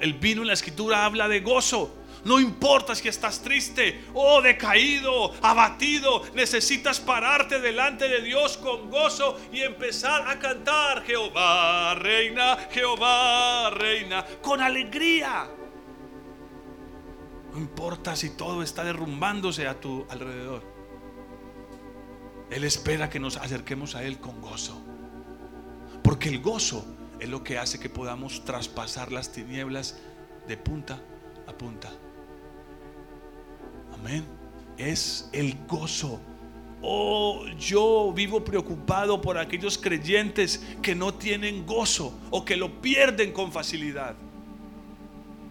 El 0.01 0.15
vino 0.15 0.43
en 0.43 0.49
la 0.49 0.55
escritura 0.55 1.05
habla 1.05 1.29
de 1.29 1.41
gozo. 1.41 1.95
No 2.25 2.41
importa 2.41 2.95
si 2.95 3.09
estás 3.09 3.41
triste 3.41 4.05
o 4.13 4.43
decaído, 4.43 5.33
abatido, 5.41 6.23
necesitas 6.35 7.01
pararte 7.01 7.61
delante 7.61 8.09
de 8.09 8.23
Dios 8.23 8.59
con 8.59 8.91
gozo 8.91 9.39
y 9.53 9.61
empezar 9.61 10.29
a 10.29 10.39
cantar 10.39 11.05
Jehová 11.05 11.95
reina, 11.95 12.57
Jehová 12.71 13.71
reina, 13.71 14.25
con 14.43 14.61
alegría. 14.61 15.49
No 17.53 17.59
importa 17.59 18.17
si 18.17 18.31
todo 18.31 18.63
está 18.63 18.85
derrumbándose 18.85 19.67
a 19.67 19.81
tu 19.81 20.05
alrededor. 20.11 20.63
Él 22.51 22.65
espera 22.65 23.09
que 23.09 23.21
nos 23.21 23.37
acerquemos 23.37 23.95
a 23.95 24.03
Él 24.03 24.19
con 24.19 24.41
gozo. 24.41 24.83
Porque 26.03 26.29
el 26.29 26.41
gozo 26.41 26.85
es 27.21 27.29
lo 27.29 27.43
que 27.43 27.59
hace 27.59 27.79
que 27.81 27.89
podamos 27.89 28.45
traspasar 28.45 29.12
las 29.12 29.33
tinieblas 29.33 29.99
de 30.47 30.57
punta 30.57 31.01
a 31.47 31.53
punta. 31.53 31.91
Amén. 33.95 34.25
Es 34.77 35.29
el 35.33 35.57
gozo. 35.66 36.21
Oh, 36.81 37.45
yo 37.59 38.12
vivo 38.14 38.45
preocupado 38.45 39.21
por 39.21 39.37
aquellos 39.37 39.77
creyentes 39.77 40.64
que 40.81 40.95
no 40.95 41.12
tienen 41.12 41.66
gozo 41.66 42.16
o 42.31 42.45
que 42.45 42.57
lo 42.57 42.81
pierden 42.81 43.33
con 43.33 43.51
facilidad. 43.51 44.14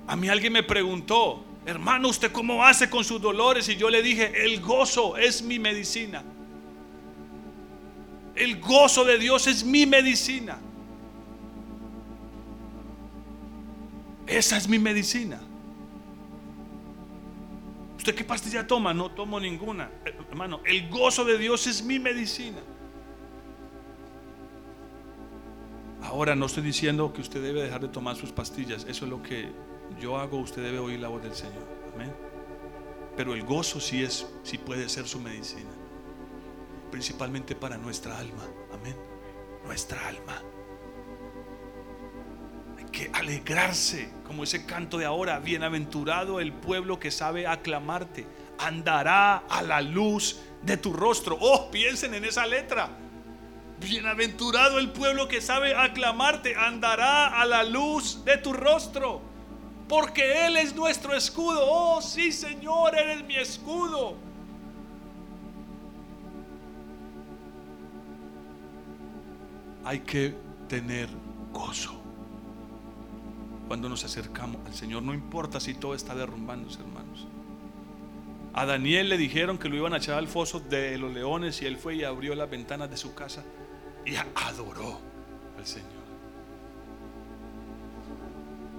A 0.08 0.16
mí 0.16 0.30
alguien 0.30 0.54
me 0.54 0.64
preguntó, 0.64 1.44
hermano, 1.66 2.08
¿usted 2.08 2.32
cómo 2.32 2.64
hace 2.64 2.90
con 2.90 3.04
sus 3.04 3.22
dolores? 3.22 3.68
Y 3.68 3.76
yo 3.76 3.90
le 3.90 4.02
dije, 4.02 4.46
el 4.46 4.62
gozo 4.62 5.18
es 5.18 5.42
mi 5.42 5.60
medicina. 5.60 6.24
El 8.34 8.62
gozo 8.62 9.04
de 9.04 9.18
Dios 9.18 9.48
es 9.48 9.66
mi 9.66 9.86
medicina. 9.86 10.60
Esa 14.28 14.58
es 14.58 14.68
mi 14.68 14.78
medicina. 14.78 15.40
¿Usted 17.98 18.14
qué 18.14 18.24
pastilla 18.24 18.68
toma? 18.68 18.94
No 18.94 19.12
tomo 19.12 19.40
ninguna. 19.40 19.90
Hermano, 20.30 20.62
el 20.66 20.90
gozo 20.90 21.26
de 21.26 21.38
Dios 21.38 21.66
es 21.68 21.84
mi 21.84 22.00
medicina. 22.00 22.60
Ahora 26.04 26.36
no 26.36 26.46
estoy 26.46 26.64
diciendo 26.64 27.12
que 27.12 27.22
usted 27.22 27.42
debe 27.42 27.64
dejar 27.64 27.82
de 27.82 27.88
tomar 27.88 28.16
sus 28.16 28.32
pastillas. 28.32 28.86
Eso 28.88 29.06
es 29.06 29.12
lo 29.12 29.24
que 29.24 29.50
yo 30.00 30.18
hago. 30.18 30.40
Usted 30.40 30.62
debe 30.62 30.80
oír 30.80 31.00
la 31.00 31.08
voz 31.08 31.24
del 31.24 31.34
Señor. 31.34 31.64
Amén. 31.96 32.14
Pero 33.16 33.34
el 33.34 33.44
gozo 33.44 33.80
sí 33.80 34.04
es, 34.04 34.28
sí 34.44 34.58
puede 34.58 34.88
ser 34.90 35.08
su 35.08 35.20
medicina 35.20 35.72
principalmente 36.90 37.56
para 37.56 37.78
nuestra 37.78 38.18
alma. 38.18 38.44
Amén. 38.74 38.96
Nuestra 39.66 40.08
alma. 40.08 40.42
Que 42.92 43.10
alegrarse, 43.14 44.10
como 44.26 44.44
ese 44.44 44.66
canto 44.66 44.98
de 44.98 45.06
ahora, 45.06 45.40
bienaventurado 45.40 46.40
el 46.40 46.54
pueblo 46.54 47.00
que 47.00 47.12
sabe 47.12 47.48
aclamarte, 47.48 48.26
andará 48.58 49.38
a 49.38 49.62
la 49.62 49.82
luz 49.82 50.40
de 50.64 50.78
tu 50.78 50.94
rostro. 50.94 51.38
Oh, 51.40 51.70
piensen 51.70 52.14
en 52.14 52.26
esa 52.26 52.46
letra. 52.46 52.90
Bienaventurado 53.80 54.80
el 54.80 54.90
pueblo 54.90 55.28
que 55.28 55.42
sabe 55.42 55.76
aclamarte, 55.76 56.56
andará 56.56 57.40
a 57.40 57.46
la 57.46 57.64
luz 57.64 58.24
de 58.26 58.38
tu 58.38 58.54
rostro. 58.54 59.22
Porque 59.88 60.46
Él 60.46 60.58
es 60.58 60.76
nuestro 60.76 61.16
escudo. 61.16 61.60
Oh, 61.64 62.02
sí, 62.02 62.32
Señor, 62.32 62.98
eres 62.98 63.24
mi 63.24 63.36
escudo. 63.36 64.28
hay 69.88 70.02
que 70.02 70.36
tener 70.68 71.08
gozo. 71.54 72.07
Cuando 73.68 73.90
nos 73.90 74.04
acercamos 74.04 74.66
al 74.66 74.74
Señor, 74.74 75.04
no 75.04 75.14
importa 75.14 75.60
si 75.60 75.74
todo 75.74 75.94
está 75.94 76.16
derrumbándose, 76.16 76.80
hermanos. 76.80 77.28
A 78.54 78.66
Daniel 78.66 79.10
le 79.10 79.18
dijeron 79.18 79.58
que 79.58 79.70
lo 79.70 79.76
iban 79.76 79.94
a 79.94 79.98
echar 79.98 80.18
al 80.18 80.28
foso 80.28 80.60
de 80.60 80.98
los 80.98 81.14
leones 81.14 81.62
y 81.62 81.66
él 81.66 81.78
fue 81.78 81.96
y 81.96 82.04
abrió 82.04 82.34
las 82.34 82.50
ventanas 82.50 82.90
de 82.90 82.98
su 82.98 83.14
casa 83.14 83.44
y 84.06 84.16
adoró 84.16 85.00
al 85.58 85.66
Señor. 85.66 85.92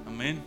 Amén. 0.07 0.43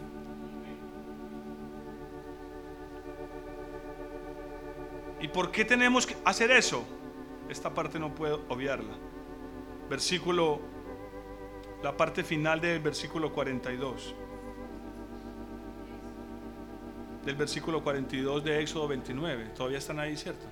¿Y 5.21 5.27
por 5.27 5.51
qué 5.51 5.63
tenemos 5.63 6.05
que 6.07 6.17
hacer 6.25 6.51
eso? 6.51 6.83
Esta 7.47 7.73
parte 7.73 7.99
no 7.99 8.13
puedo 8.15 8.43
obviarla 8.49 8.97
versículo, 9.91 10.61
la 11.83 11.97
parte 11.97 12.23
final 12.23 12.61
del 12.61 12.79
versículo 12.79 13.33
42. 13.33 14.15
Del 17.25 17.35
versículo 17.35 17.83
42 17.83 18.43
de 18.43 18.61
Éxodo 18.61 18.87
29. 18.87 19.45
Todavía 19.55 19.77
están 19.77 19.99
ahí, 19.99 20.17
¿cierto? 20.17 20.45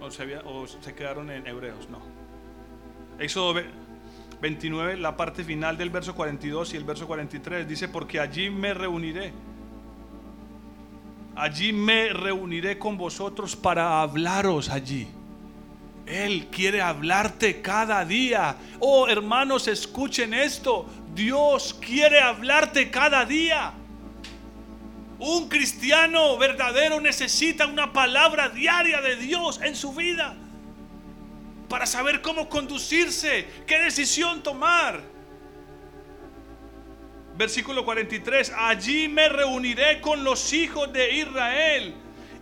O 0.00 0.10
se, 0.10 0.36
o 0.38 0.66
se 0.66 0.94
quedaron 0.94 1.30
en 1.30 1.46
Hebreos, 1.46 1.88
no. 1.88 2.00
Éxodo 3.18 3.60
29, 4.40 4.96
la 4.96 5.16
parte 5.16 5.44
final 5.44 5.76
del 5.76 5.90
verso 5.90 6.14
42 6.14 6.74
y 6.74 6.76
el 6.76 6.84
verso 6.84 7.06
43 7.06 7.68
dice, 7.68 7.88
porque 7.88 8.20
allí 8.20 8.50
me 8.50 8.74
reuniré. 8.74 9.32
Allí 11.36 11.72
me 11.72 12.10
reuniré 12.10 12.78
con 12.78 12.96
vosotros 12.96 13.56
para 13.56 14.02
hablaros 14.02 14.68
allí 14.68 15.08
él 16.10 16.48
quiere 16.50 16.82
hablarte 16.82 17.62
cada 17.62 18.04
día. 18.04 18.56
Oh, 18.80 19.08
hermanos, 19.08 19.68
escuchen 19.68 20.34
esto. 20.34 20.86
Dios 21.14 21.74
quiere 21.80 22.20
hablarte 22.20 22.90
cada 22.90 23.24
día. 23.24 23.72
Un 25.20 25.50
cristiano 25.50 26.38
verdadero 26.38 26.98
necesita 26.98 27.66
una 27.66 27.92
palabra 27.92 28.48
diaria 28.48 29.02
de 29.02 29.16
Dios 29.16 29.60
en 29.62 29.76
su 29.76 29.92
vida 29.92 30.34
para 31.68 31.84
saber 31.84 32.22
cómo 32.22 32.48
conducirse, 32.48 33.46
qué 33.66 33.78
decisión 33.80 34.42
tomar. 34.42 35.02
Versículo 37.36 37.84
43, 37.84 38.52
allí 38.56 39.08
me 39.08 39.28
reuniré 39.28 40.00
con 40.00 40.24
los 40.24 40.54
hijos 40.54 40.90
de 40.90 41.18
Israel 41.18 41.94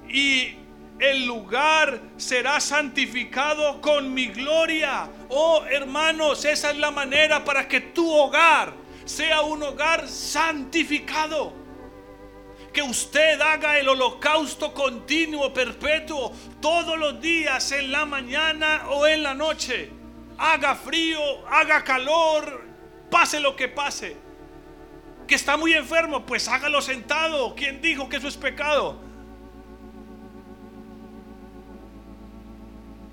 y 0.09 0.55
el 1.01 1.27
lugar 1.27 2.01
será 2.17 2.61
santificado 2.61 3.81
con 3.81 4.15
mi 4.15 4.29
gloria. 4.29 5.11
Oh 5.29 5.65
hermanos, 5.69 6.45
esa 6.45 6.71
es 6.71 6.79
la 6.79 6.93
manera 6.93 7.45
para 7.45 7.67
que 7.67 7.81
tu 7.81 8.09
hogar 8.09 8.73
sea 9.05 9.43
un 9.43 9.65
hogar 9.65 10.07
santificado. 10.07 11.68
Que 12.73 12.83
usted 12.83 13.41
haga 13.41 13.79
el 13.79 13.89
holocausto 13.89 14.73
continuo, 14.73 15.53
perpetuo, 15.53 16.33
todos 16.61 16.99
los 16.99 17.21
días, 17.21 17.73
en 17.73 17.91
la 17.91 18.05
mañana 18.05 18.89
o 18.91 19.07
en 19.07 19.23
la 19.23 19.35
noche. 19.35 19.91
Haga 20.37 20.75
frío, 20.77 21.21
haga 21.49 21.83
calor, 21.83 22.65
pase 23.11 23.41
lo 23.41 23.57
que 23.57 23.69
pase. 23.69 24.17
Que 25.27 25.35
está 25.35 25.57
muy 25.57 25.75
enfermo, 25.75 26.25
pues 26.25 26.49
hágalo 26.49 26.81
sentado. 26.81 27.55
¿Quién 27.55 27.83
dijo 27.83 28.09
que 28.09 28.17
eso 28.17 28.29
es 28.29 28.37
pecado? 28.37 28.99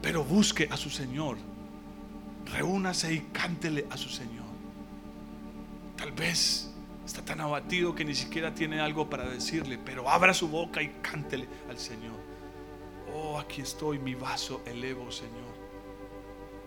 Pero 0.02 0.24
busque 0.24 0.68
a 0.70 0.78
su 0.78 0.90
Señor. 0.90 1.38
Reúnase 2.46 3.12
y 3.12 3.20
cántele 3.34 3.88
a 3.90 3.98
su 3.98 4.10
Señor. 4.10 4.46
Tal 5.98 6.12
vez 6.12 6.65
está 7.06 7.24
tan 7.24 7.42
abatido 7.42 7.94
que 7.94 8.04
ni 8.04 8.16
siquiera 8.16 8.54
tiene 8.54 8.80
algo 8.80 9.10
para 9.10 9.30
decirle, 9.30 9.78
pero 9.78 10.10
abra 10.10 10.34
su 10.34 10.48
boca 10.48 10.82
y 10.82 10.90
cántele 11.02 11.48
al 11.70 11.78
Señor. 11.78 12.16
Oh, 13.14 13.40
aquí 13.40 13.62
estoy, 13.62 14.00
mi 14.00 14.16
vaso 14.16 14.62
elevo, 14.66 15.12
Señor. 15.12 15.56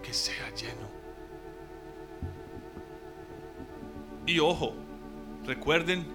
Que 0.02 0.14
sea 0.14 0.54
lleno. 0.54 0.88
Y 4.26 4.38
ojo, 4.38 4.74
recuerden 5.44 6.06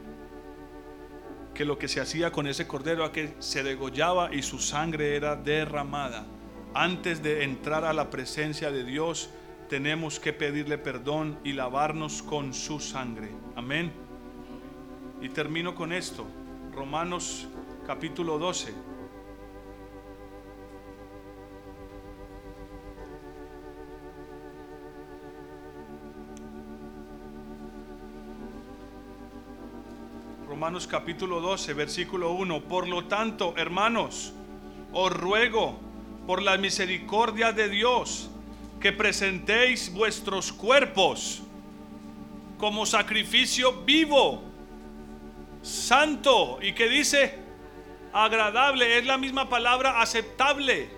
que 1.53 1.65
lo 1.65 1.77
que 1.77 1.87
se 1.87 1.99
hacía 1.99 2.31
con 2.31 2.47
ese 2.47 2.67
cordero 2.67 3.03
a 3.03 3.11
que 3.11 3.35
se 3.39 3.63
degollaba 3.63 4.33
y 4.33 4.41
su 4.41 4.59
sangre 4.59 5.15
era 5.15 5.35
derramada 5.35 6.25
antes 6.73 7.21
de 7.21 7.43
entrar 7.43 7.85
a 7.85 7.93
la 7.93 8.09
presencia 8.09 8.71
de 8.71 8.83
Dios, 8.83 9.29
tenemos 9.69 10.19
que 10.19 10.33
pedirle 10.33 10.77
perdón 10.77 11.39
y 11.43 11.53
lavarnos 11.53 12.23
con 12.23 12.53
su 12.53 12.79
sangre. 12.79 13.29
Amén. 13.55 13.91
Y 15.23 15.29
termino 15.29 15.73
con 15.73 15.93
esto. 15.93 16.25
Romanos 16.75 17.47
capítulo 17.87 18.37
12. 18.37 18.73
Romanos 30.45 30.87
capítulo 30.87 31.39
12, 31.39 31.73
versículo 31.73 32.33
1. 32.33 32.63
Por 32.63 32.89
lo 32.89 33.05
tanto, 33.05 33.53
hermanos, 33.55 34.33
os 34.91 35.09
ruego 35.09 35.79
por 36.27 36.41
la 36.41 36.57
misericordia 36.57 37.53
de 37.53 37.69
Dios, 37.69 38.29
que 38.81 38.91
presentéis 38.91 39.93
vuestros 39.93 40.51
cuerpos 40.51 41.41
como 42.57 42.85
sacrificio 42.85 43.83
vivo, 43.85 44.52
santo, 45.63 46.59
y 46.61 46.73
que 46.73 46.87
dice 46.87 47.39
agradable, 48.13 48.99
es 48.99 49.05
la 49.05 49.17
misma 49.17 49.49
palabra 49.49 50.01
aceptable. 50.01 50.89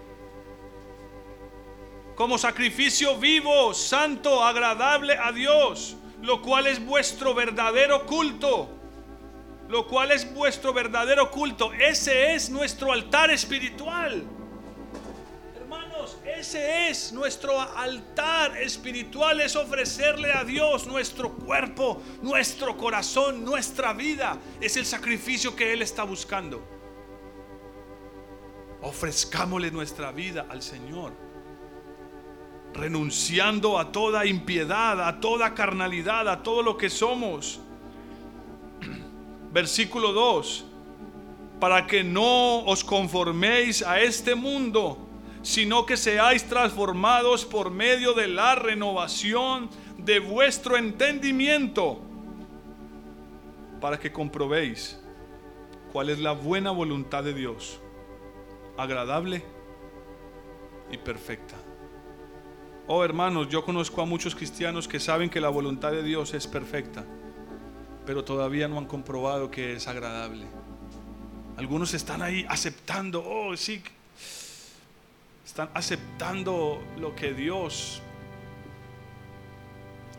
Como 2.16 2.38
sacrificio 2.38 3.18
vivo, 3.18 3.74
santo, 3.74 4.44
agradable 4.44 5.18
a 5.18 5.32
Dios, 5.32 5.96
lo 6.22 6.42
cual 6.42 6.68
es 6.68 6.86
vuestro 6.86 7.34
verdadero 7.34 8.06
culto. 8.06 8.70
Lo 9.68 9.88
cual 9.88 10.12
es 10.12 10.32
vuestro 10.34 10.74
verdadero 10.74 11.32
culto. 11.32 11.74
Ese 11.74 12.36
es 12.36 12.50
nuestro 12.50 12.92
altar 12.92 13.32
espiritual. 13.32 14.24
Ese 16.38 16.90
es 16.90 17.14
nuestro 17.14 17.60
altar 17.60 18.58
espiritual, 18.58 19.40
es 19.40 19.56
ofrecerle 19.56 20.34
a 20.34 20.44
Dios 20.44 20.86
nuestro 20.86 21.32
cuerpo, 21.32 22.02
nuestro 22.22 22.76
corazón, 22.76 23.46
nuestra 23.46 23.94
vida. 23.94 24.38
Es 24.60 24.76
el 24.76 24.86
sacrificio 24.86 25.56
que 25.56 25.72
Él 25.72 25.82
está 25.82 26.04
buscando. 26.04 26.62
Ofrezcámosle 28.82 29.72
nuestra 29.72 30.12
vida 30.12 30.46
al 30.50 30.62
Señor, 30.62 31.14
renunciando 32.74 33.80
a 33.80 33.94
toda 33.94 34.26
impiedad, 34.26 35.08
a 35.08 35.22
toda 35.22 35.54
carnalidad, 35.54 36.28
a 36.28 36.44
todo 36.44 36.62
lo 36.62 36.76
que 36.76 36.90
somos. 36.90 37.62
Versículo 39.54 40.12
2, 40.12 40.66
para 41.62 41.88
que 41.88 42.04
no 42.04 42.66
os 42.66 42.84
conforméis 42.84 43.82
a 43.82 44.02
este 44.02 44.36
mundo 44.36 45.05
sino 45.46 45.86
que 45.86 45.96
seáis 45.96 46.44
transformados 46.46 47.46
por 47.46 47.70
medio 47.70 48.14
de 48.14 48.28
la 48.28 48.56
renovación 48.56 49.70
de 49.96 50.18
vuestro 50.18 50.76
entendimiento, 50.76 52.02
para 53.80 54.00
que 54.00 54.12
comprobéis 54.12 55.00
cuál 55.94 56.10
es 56.10 56.18
la 56.18 56.32
buena 56.32 56.72
voluntad 56.72 57.24
de 57.24 57.36
Dios, 57.36 57.80
agradable 58.76 59.46
y 60.92 60.98
perfecta. 60.98 61.54
Oh 62.88 63.04
hermanos, 63.04 63.48
yo 63.48 63.64
conozco 63.64 64.02
a 64.02 64.06
muchos 64.06 64.34
cristianos 64.34 64.88
que 64.88 65.00
saben 65.00 65.30
que 65.30 65.40
la 65.40 65.50
voluntad 65.50 65.92
de 65.92 66.02
Dios 66.02 66.34
es 66.34 66.48
perfecta, 66.48 67.06
pero 68.04 68.24
todavía 68.24 68.68
no 68.68 68.80
han 68.80 68.88
comprobado 68.88 69.52
que 69.52 69.74
es 69.74 69.88
agradable. 69.88 70.48
Algunos 71.56 71.94
están 71.94 72.24
ahí 72.24 72.48
aceptando, 72.50 73.24
oh 73.24 73.56
sí, 73.56 73.84
están 75.56 75.70
aceptando 75.74 76.84
lo 76.98 77.16
que 77.16 77.34
Dios 77.34 78.02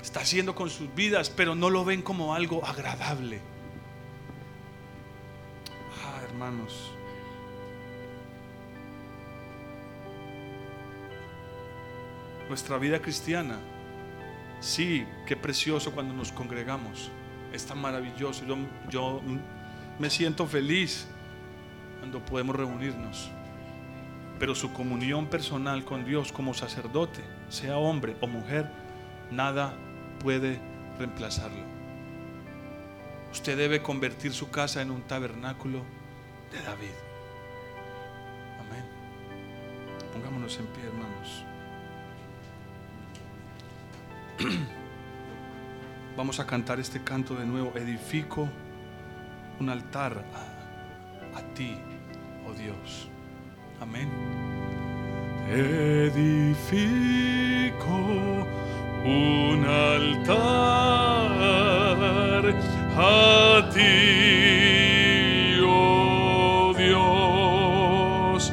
está 0.00 0.20
haciendo 0.20 0.54
con 0.54 0.70
sus 0.70 0.94
vidas, 0.94 1.28
pero 1.28 1.54
no 1.54 1.68
lo 1.68 1.84
ven 1.84 2.00
como 2.00 2.34
algo 2.34 2.64
agradable. 2.64 3.42
Ah, 6.02 6.22
hermanos. 6.24 6.90
Nuestra 12.48 12.78
vida 12.78 13.02
cristiana, 13.02 13.58
sí, 14.60 15.04
qué 15.26 15.36
precioso 15.36 15.92
cuando 15.92 16.14
nos 16.14 16.32
congregamos. 16.32 17.10
Es 17.52 17.66
tan 17.66 17.78
maravilloso. 17.78 18.46
Yo, 18.46 18.56
yo 18.88 19.20
me 19.98 20.08
siento 20.08 20.46
feliz 20.46 21.06
cuando 22.00 22.24
podemos 22.24 22.56
reunirnos 22.56 23.35
pero 24.38 24.54
su 24.54 24.72
comunión 24.72 25.26
personal 25.26 25.84
con 25.84 26.04
Dios 26.04 26.32
como 26.32 26.54
sacerdote, 26.54 27.22
sea 27.48 27.78
hombre 27.78 28.16
o 28.20 28.26
mujer, 28.26 28.70
nada 29.30 29.74
puede 30.20 30.60
reemplazarlo. 30.98 31.64
Usted 33.32 33.56
debe 33.56 33.82
convertir 33.82 34.32
su 34.32 34.50
casa 34.50 34.82
en 34.82 34.90
un 34.90 35.02
tabernáculo 35.02 35.82
de 36.52 36.62
David. 36.62 36.94
Amén. 38.60 38.84
Pongámonos 40.12 40.58
en 40.58 40.66
pie, 40.66 40.84
hermanos. 40.84 41.44
Vamos 46.16 46.40
a 46.40 46.46
cantar 46.46 46.80
este 46.80 47.02
canto 47.02 47.34
de 47.34 47.44
nuevo. 47.44 47.72
Edifico 47.76 48.48
un 49.60 49.70
altar 49.70 50.24
a, 50.34 51.38
a 51.38 51.42
ti, 51.54 51.76
oh 52.46 52.52
Dios. 52.52 53.08
Amén. 53.80 54.08
Edifico 55.50 56.86
un 59.04 59.64
altar 59.64 60.36
a 62.96 63.70
ti, 63.72 65.60
oh 65.62 66.74
Dios. 66.76 68.52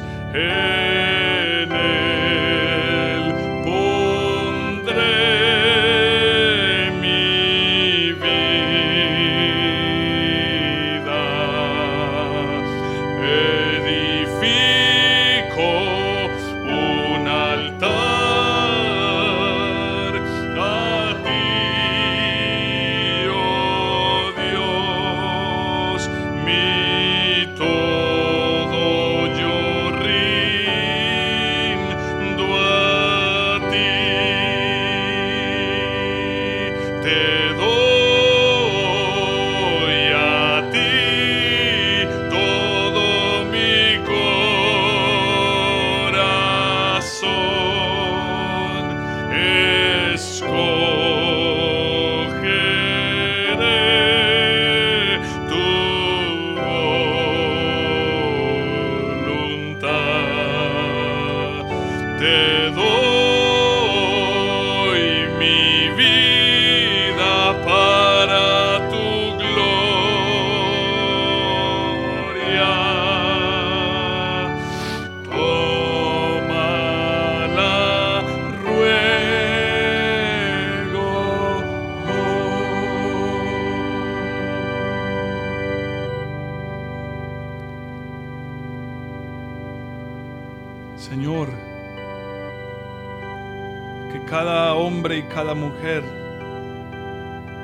Cada 95.44 95.54
mujer, 95.54 96.02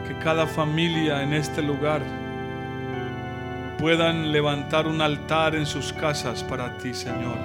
que 0.07 0.15
cada 0.23 0.47
familia 0.47 1.23
en 1.23 1.33
este 1.33 1.63
lugar 1.63 2.03
puedan 3.79 4.33
levantar 4.33 4.87
un 4.87 5.01
altar 5.01 5.55
en 5.55 5.65
sus 5.65 5.91
casas 5.91 6.45
para 6.45 6.77
ti, 6.77 6.93
Señor. 6.93 7.39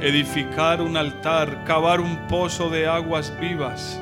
Edificar 0.00 0.82
un 0.82 0.96
altar, 0.96 1.62
cavar 1.62 2.00
un 2.00 2.26
pozo 2.26 2.70
de 2.70 2.88
aguas 2.88 3.32
vivas, 3.38 4.00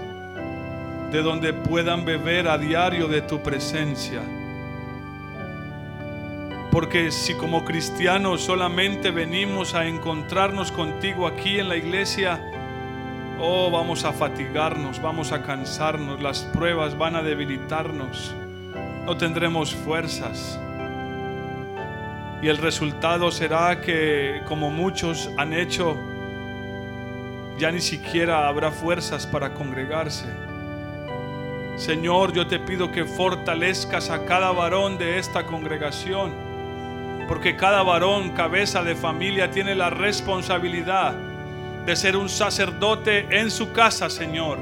de 1.13 1.21
donde 1.21 1.53
puedan 1.53 2.07
beber 2.07 2.49
a 2.49 2.57
diario 2.57 3.07
de 3.07 3.21
tu 3.21 3.43
presencia. 3.43 4.23
Porque 6.71 7.13
si 7.13 7.35
como 7.35 7.67
cristianos 7.67 8.41
solamente 8.41 9.11
venimos 9.11 9.75
a 9.75 9.87
encontrarnos 9.87 10.73
contigo 10.73 11.27
aquí 11.27 11.59
en 11.59 11.69
la 11.69 11.77
iglesia, 11.77 12.41
Oh, 13.39 13.71
vamos 13.71 14.07
a 14.07 14.15
fatigarnos, 14.15 15.03
vamos 15.03 15.31
a 15.31 15.43
cansarnos, 15.43 16.23
las 16.23 16.41
pruebas 16.41 16.97
van 16.97 17.17
a 17.17 17.23
debilitarnos, 17.23 18.35
no 19.05 19.15
tendremos 19.19 19.75
fuerzas. 19.75 20.59
Y 22.41 22.49
el 22.49 22.57
resultado 22.57 23.31
será 23.31 23.83
que, 23.83 24.41
como 24.49 24.71
muchos 24.71 25.31
han 25.37 25.53
hecho, 25.53 25.99
ya 27.59 27.71
ni 27.71 27.83
siquiera 27.83 28.49
habrá 28.49 28.71
fuerzas 28.71 29.27
para 29.27 29.53
congregarse. 29.53 30.33
Señor, 31.77 32.33
yo 32.33 32.47
te 32.47 32.59
pido 32.59 32.91
que 32.91 33.05
fortalezcas 33.05 34.09
a 34.09 34.25
cada 34.25 34.51
varón 34.53 34.97
de 34.97 35.19
esta 35.19 35.45
congregación, 35.45 36.33
porque 37.29 37.55
cada 37.55 37.83
varón, 37.83 38.31
cabeza 38.31 38.83
de 38.83 38.97
familia, 38.97 39.51
tiene 39.51 39.75
la 39.75 39.91
responsabilidad 39.91 41.26
de 41.87 41.97
ser 41.97 42.17
un 42.17 42.29
sacerdote 42.29 43.27
en 43.31 43.51
su 43.51 43.73
casa, 43.73 44.11
Señor. 44.11 44.59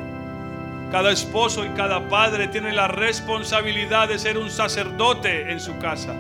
Cada 0.93 1.11
esposo 1.11 1.65
y 1.65 1.71
cada 1.71 2.09
padre 2.09 2.47
tiene 2.49 2.73
la 2.73 2.87
responsabilidad 2.87 4.09
de 4.09 4.19
ser 4.19 4.39
un 4.39 4.51
sacerdote 4.51 5.51
en 5.51 5.59
su 5.59 5.77
casa, 5.79 6.15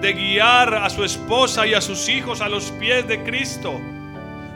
de 0.00 0.12
guiar 0.14 0.74
a 0.74 0.90
su 0.90 1.04
esposa 1.04 1.66
y 1.66 1.74
a 1.74 1.80
sus 1.80 2.08
hijos 2.08 2.40
a 2.40 2.48
los 2.48 2.72
pies 2.72 3.06
de 3.06 3.22
Cristo 3.22 3.80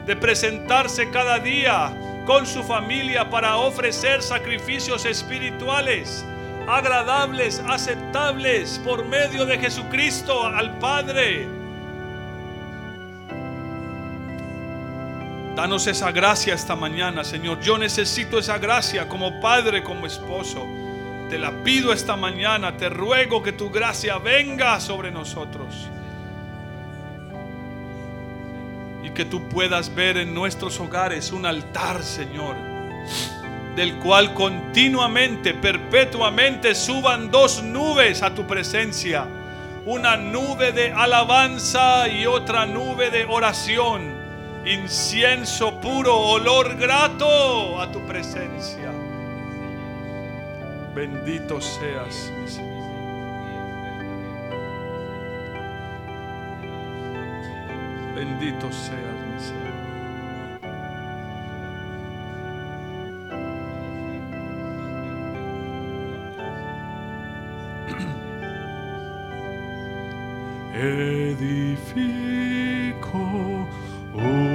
de 0.05 0.15
presentarse 0.15 1.09
cada 1.11 1.39
día 1.39 1.93
con 2.25 2.45
su 2.45 2.63
familia 2.63 3.29
para 3.29 3.57
ofrecer 3.57 4.21
sacrificios 4.21 5.05
espirituales 5.05 6.25
agradables, 6.67 7.61
aceptables 7.67 8.79
por 8.83 9.05
medio 9.05 9.45
de 9.45 9.57
Jesucristo 9.57 10.45
al 10.45 10.77
Padre. 10.79 11.60
Danos 15.55 15.87
esa 15.87 16.11
gracia 16.11 16.53
esta 16.53 16.75
mañana, 16.75 17.23
Señor. 17.23 17.59
Yo 17.59 17.77
necesito 17.77 18.39
esa 18.39 18.57
gracia 18.57 19.07
como 19.07 19.39
padre, 19.41 19.83
como 19.83 20.07
esposo. 20.07 20.65
Te 21.29 21.37
la 21.37 21.51
pido 21.63 21.93
esta 21.93 22.15
mañana. 22.15 22.77
Te 22.77 22.89
ruego 22.89 23.43
que 23.43 23.51
tu 23.51 23.69
gracia 23.69 24.17
venga 24.17 24.79
sobre 24.79 25.11
nosotros. 25.11 25.89
que 29.13 29.25
tú 29.25 29.47
puedas 29.49 29.93
ver 29.93 30.17
en 30.17 30.33
nuestros 30.33 30.79
hogares 30.79 31.31
un 31.31 31.45
altar, 31.45 32.03
Señor, 32.03 32.55
del 33.75 33.97
cual 33.97 34.33
continuamente, 34.33 35.53
perpetuamente 35.53 36.75
suban 36.75 37.29
dos 37.29 37.63
nubes 37.63 38.21
a 38.23 38.33
tu 38.33 38.45
presencia. 38.47 39.25
Una 39.85 40.15
nube 40.15 40.71
de 40.71 40.91
alabanza 40.91 42.07
y 42.07 42.25
otra 42.25 42.65
nube 42.65 43.09
de 43.09 43.25
oración. 43.25 44.20
Incienso 44.65 45.71
puro, 45.81 46.15
olor 46.15 46.75
grato 46.75 47.81
a 47.81 47.91
tu 47.91 47.99
presencia. 48.05 48.91
Bendito 50.93 51.59
seas, 51.59 52.31
mi 52.39 52.47
Señor. 52.47 52.71
Bendito 58.13 58.71
seas, 58.71 59.15
mi 59.33 59.39
Señor. 59.39 59.71
Edifico 70.75 72.01
un 74.13 74.50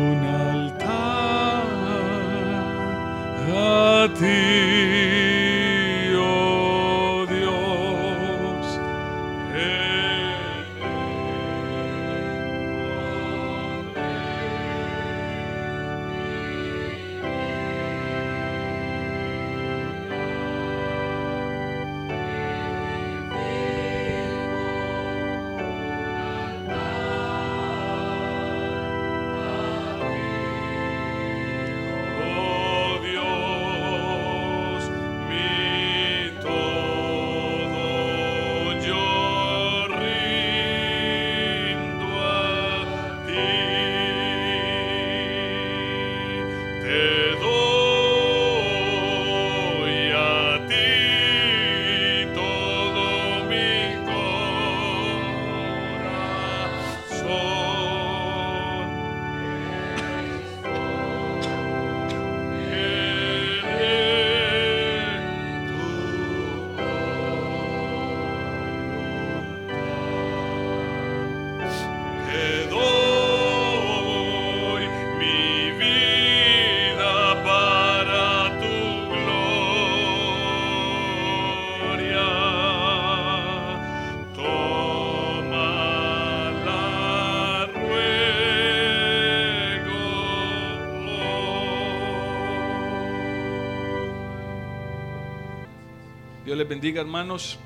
les 96.56 96.68
bendiga, 96.68 97.00
hermanos. 97.00 97.58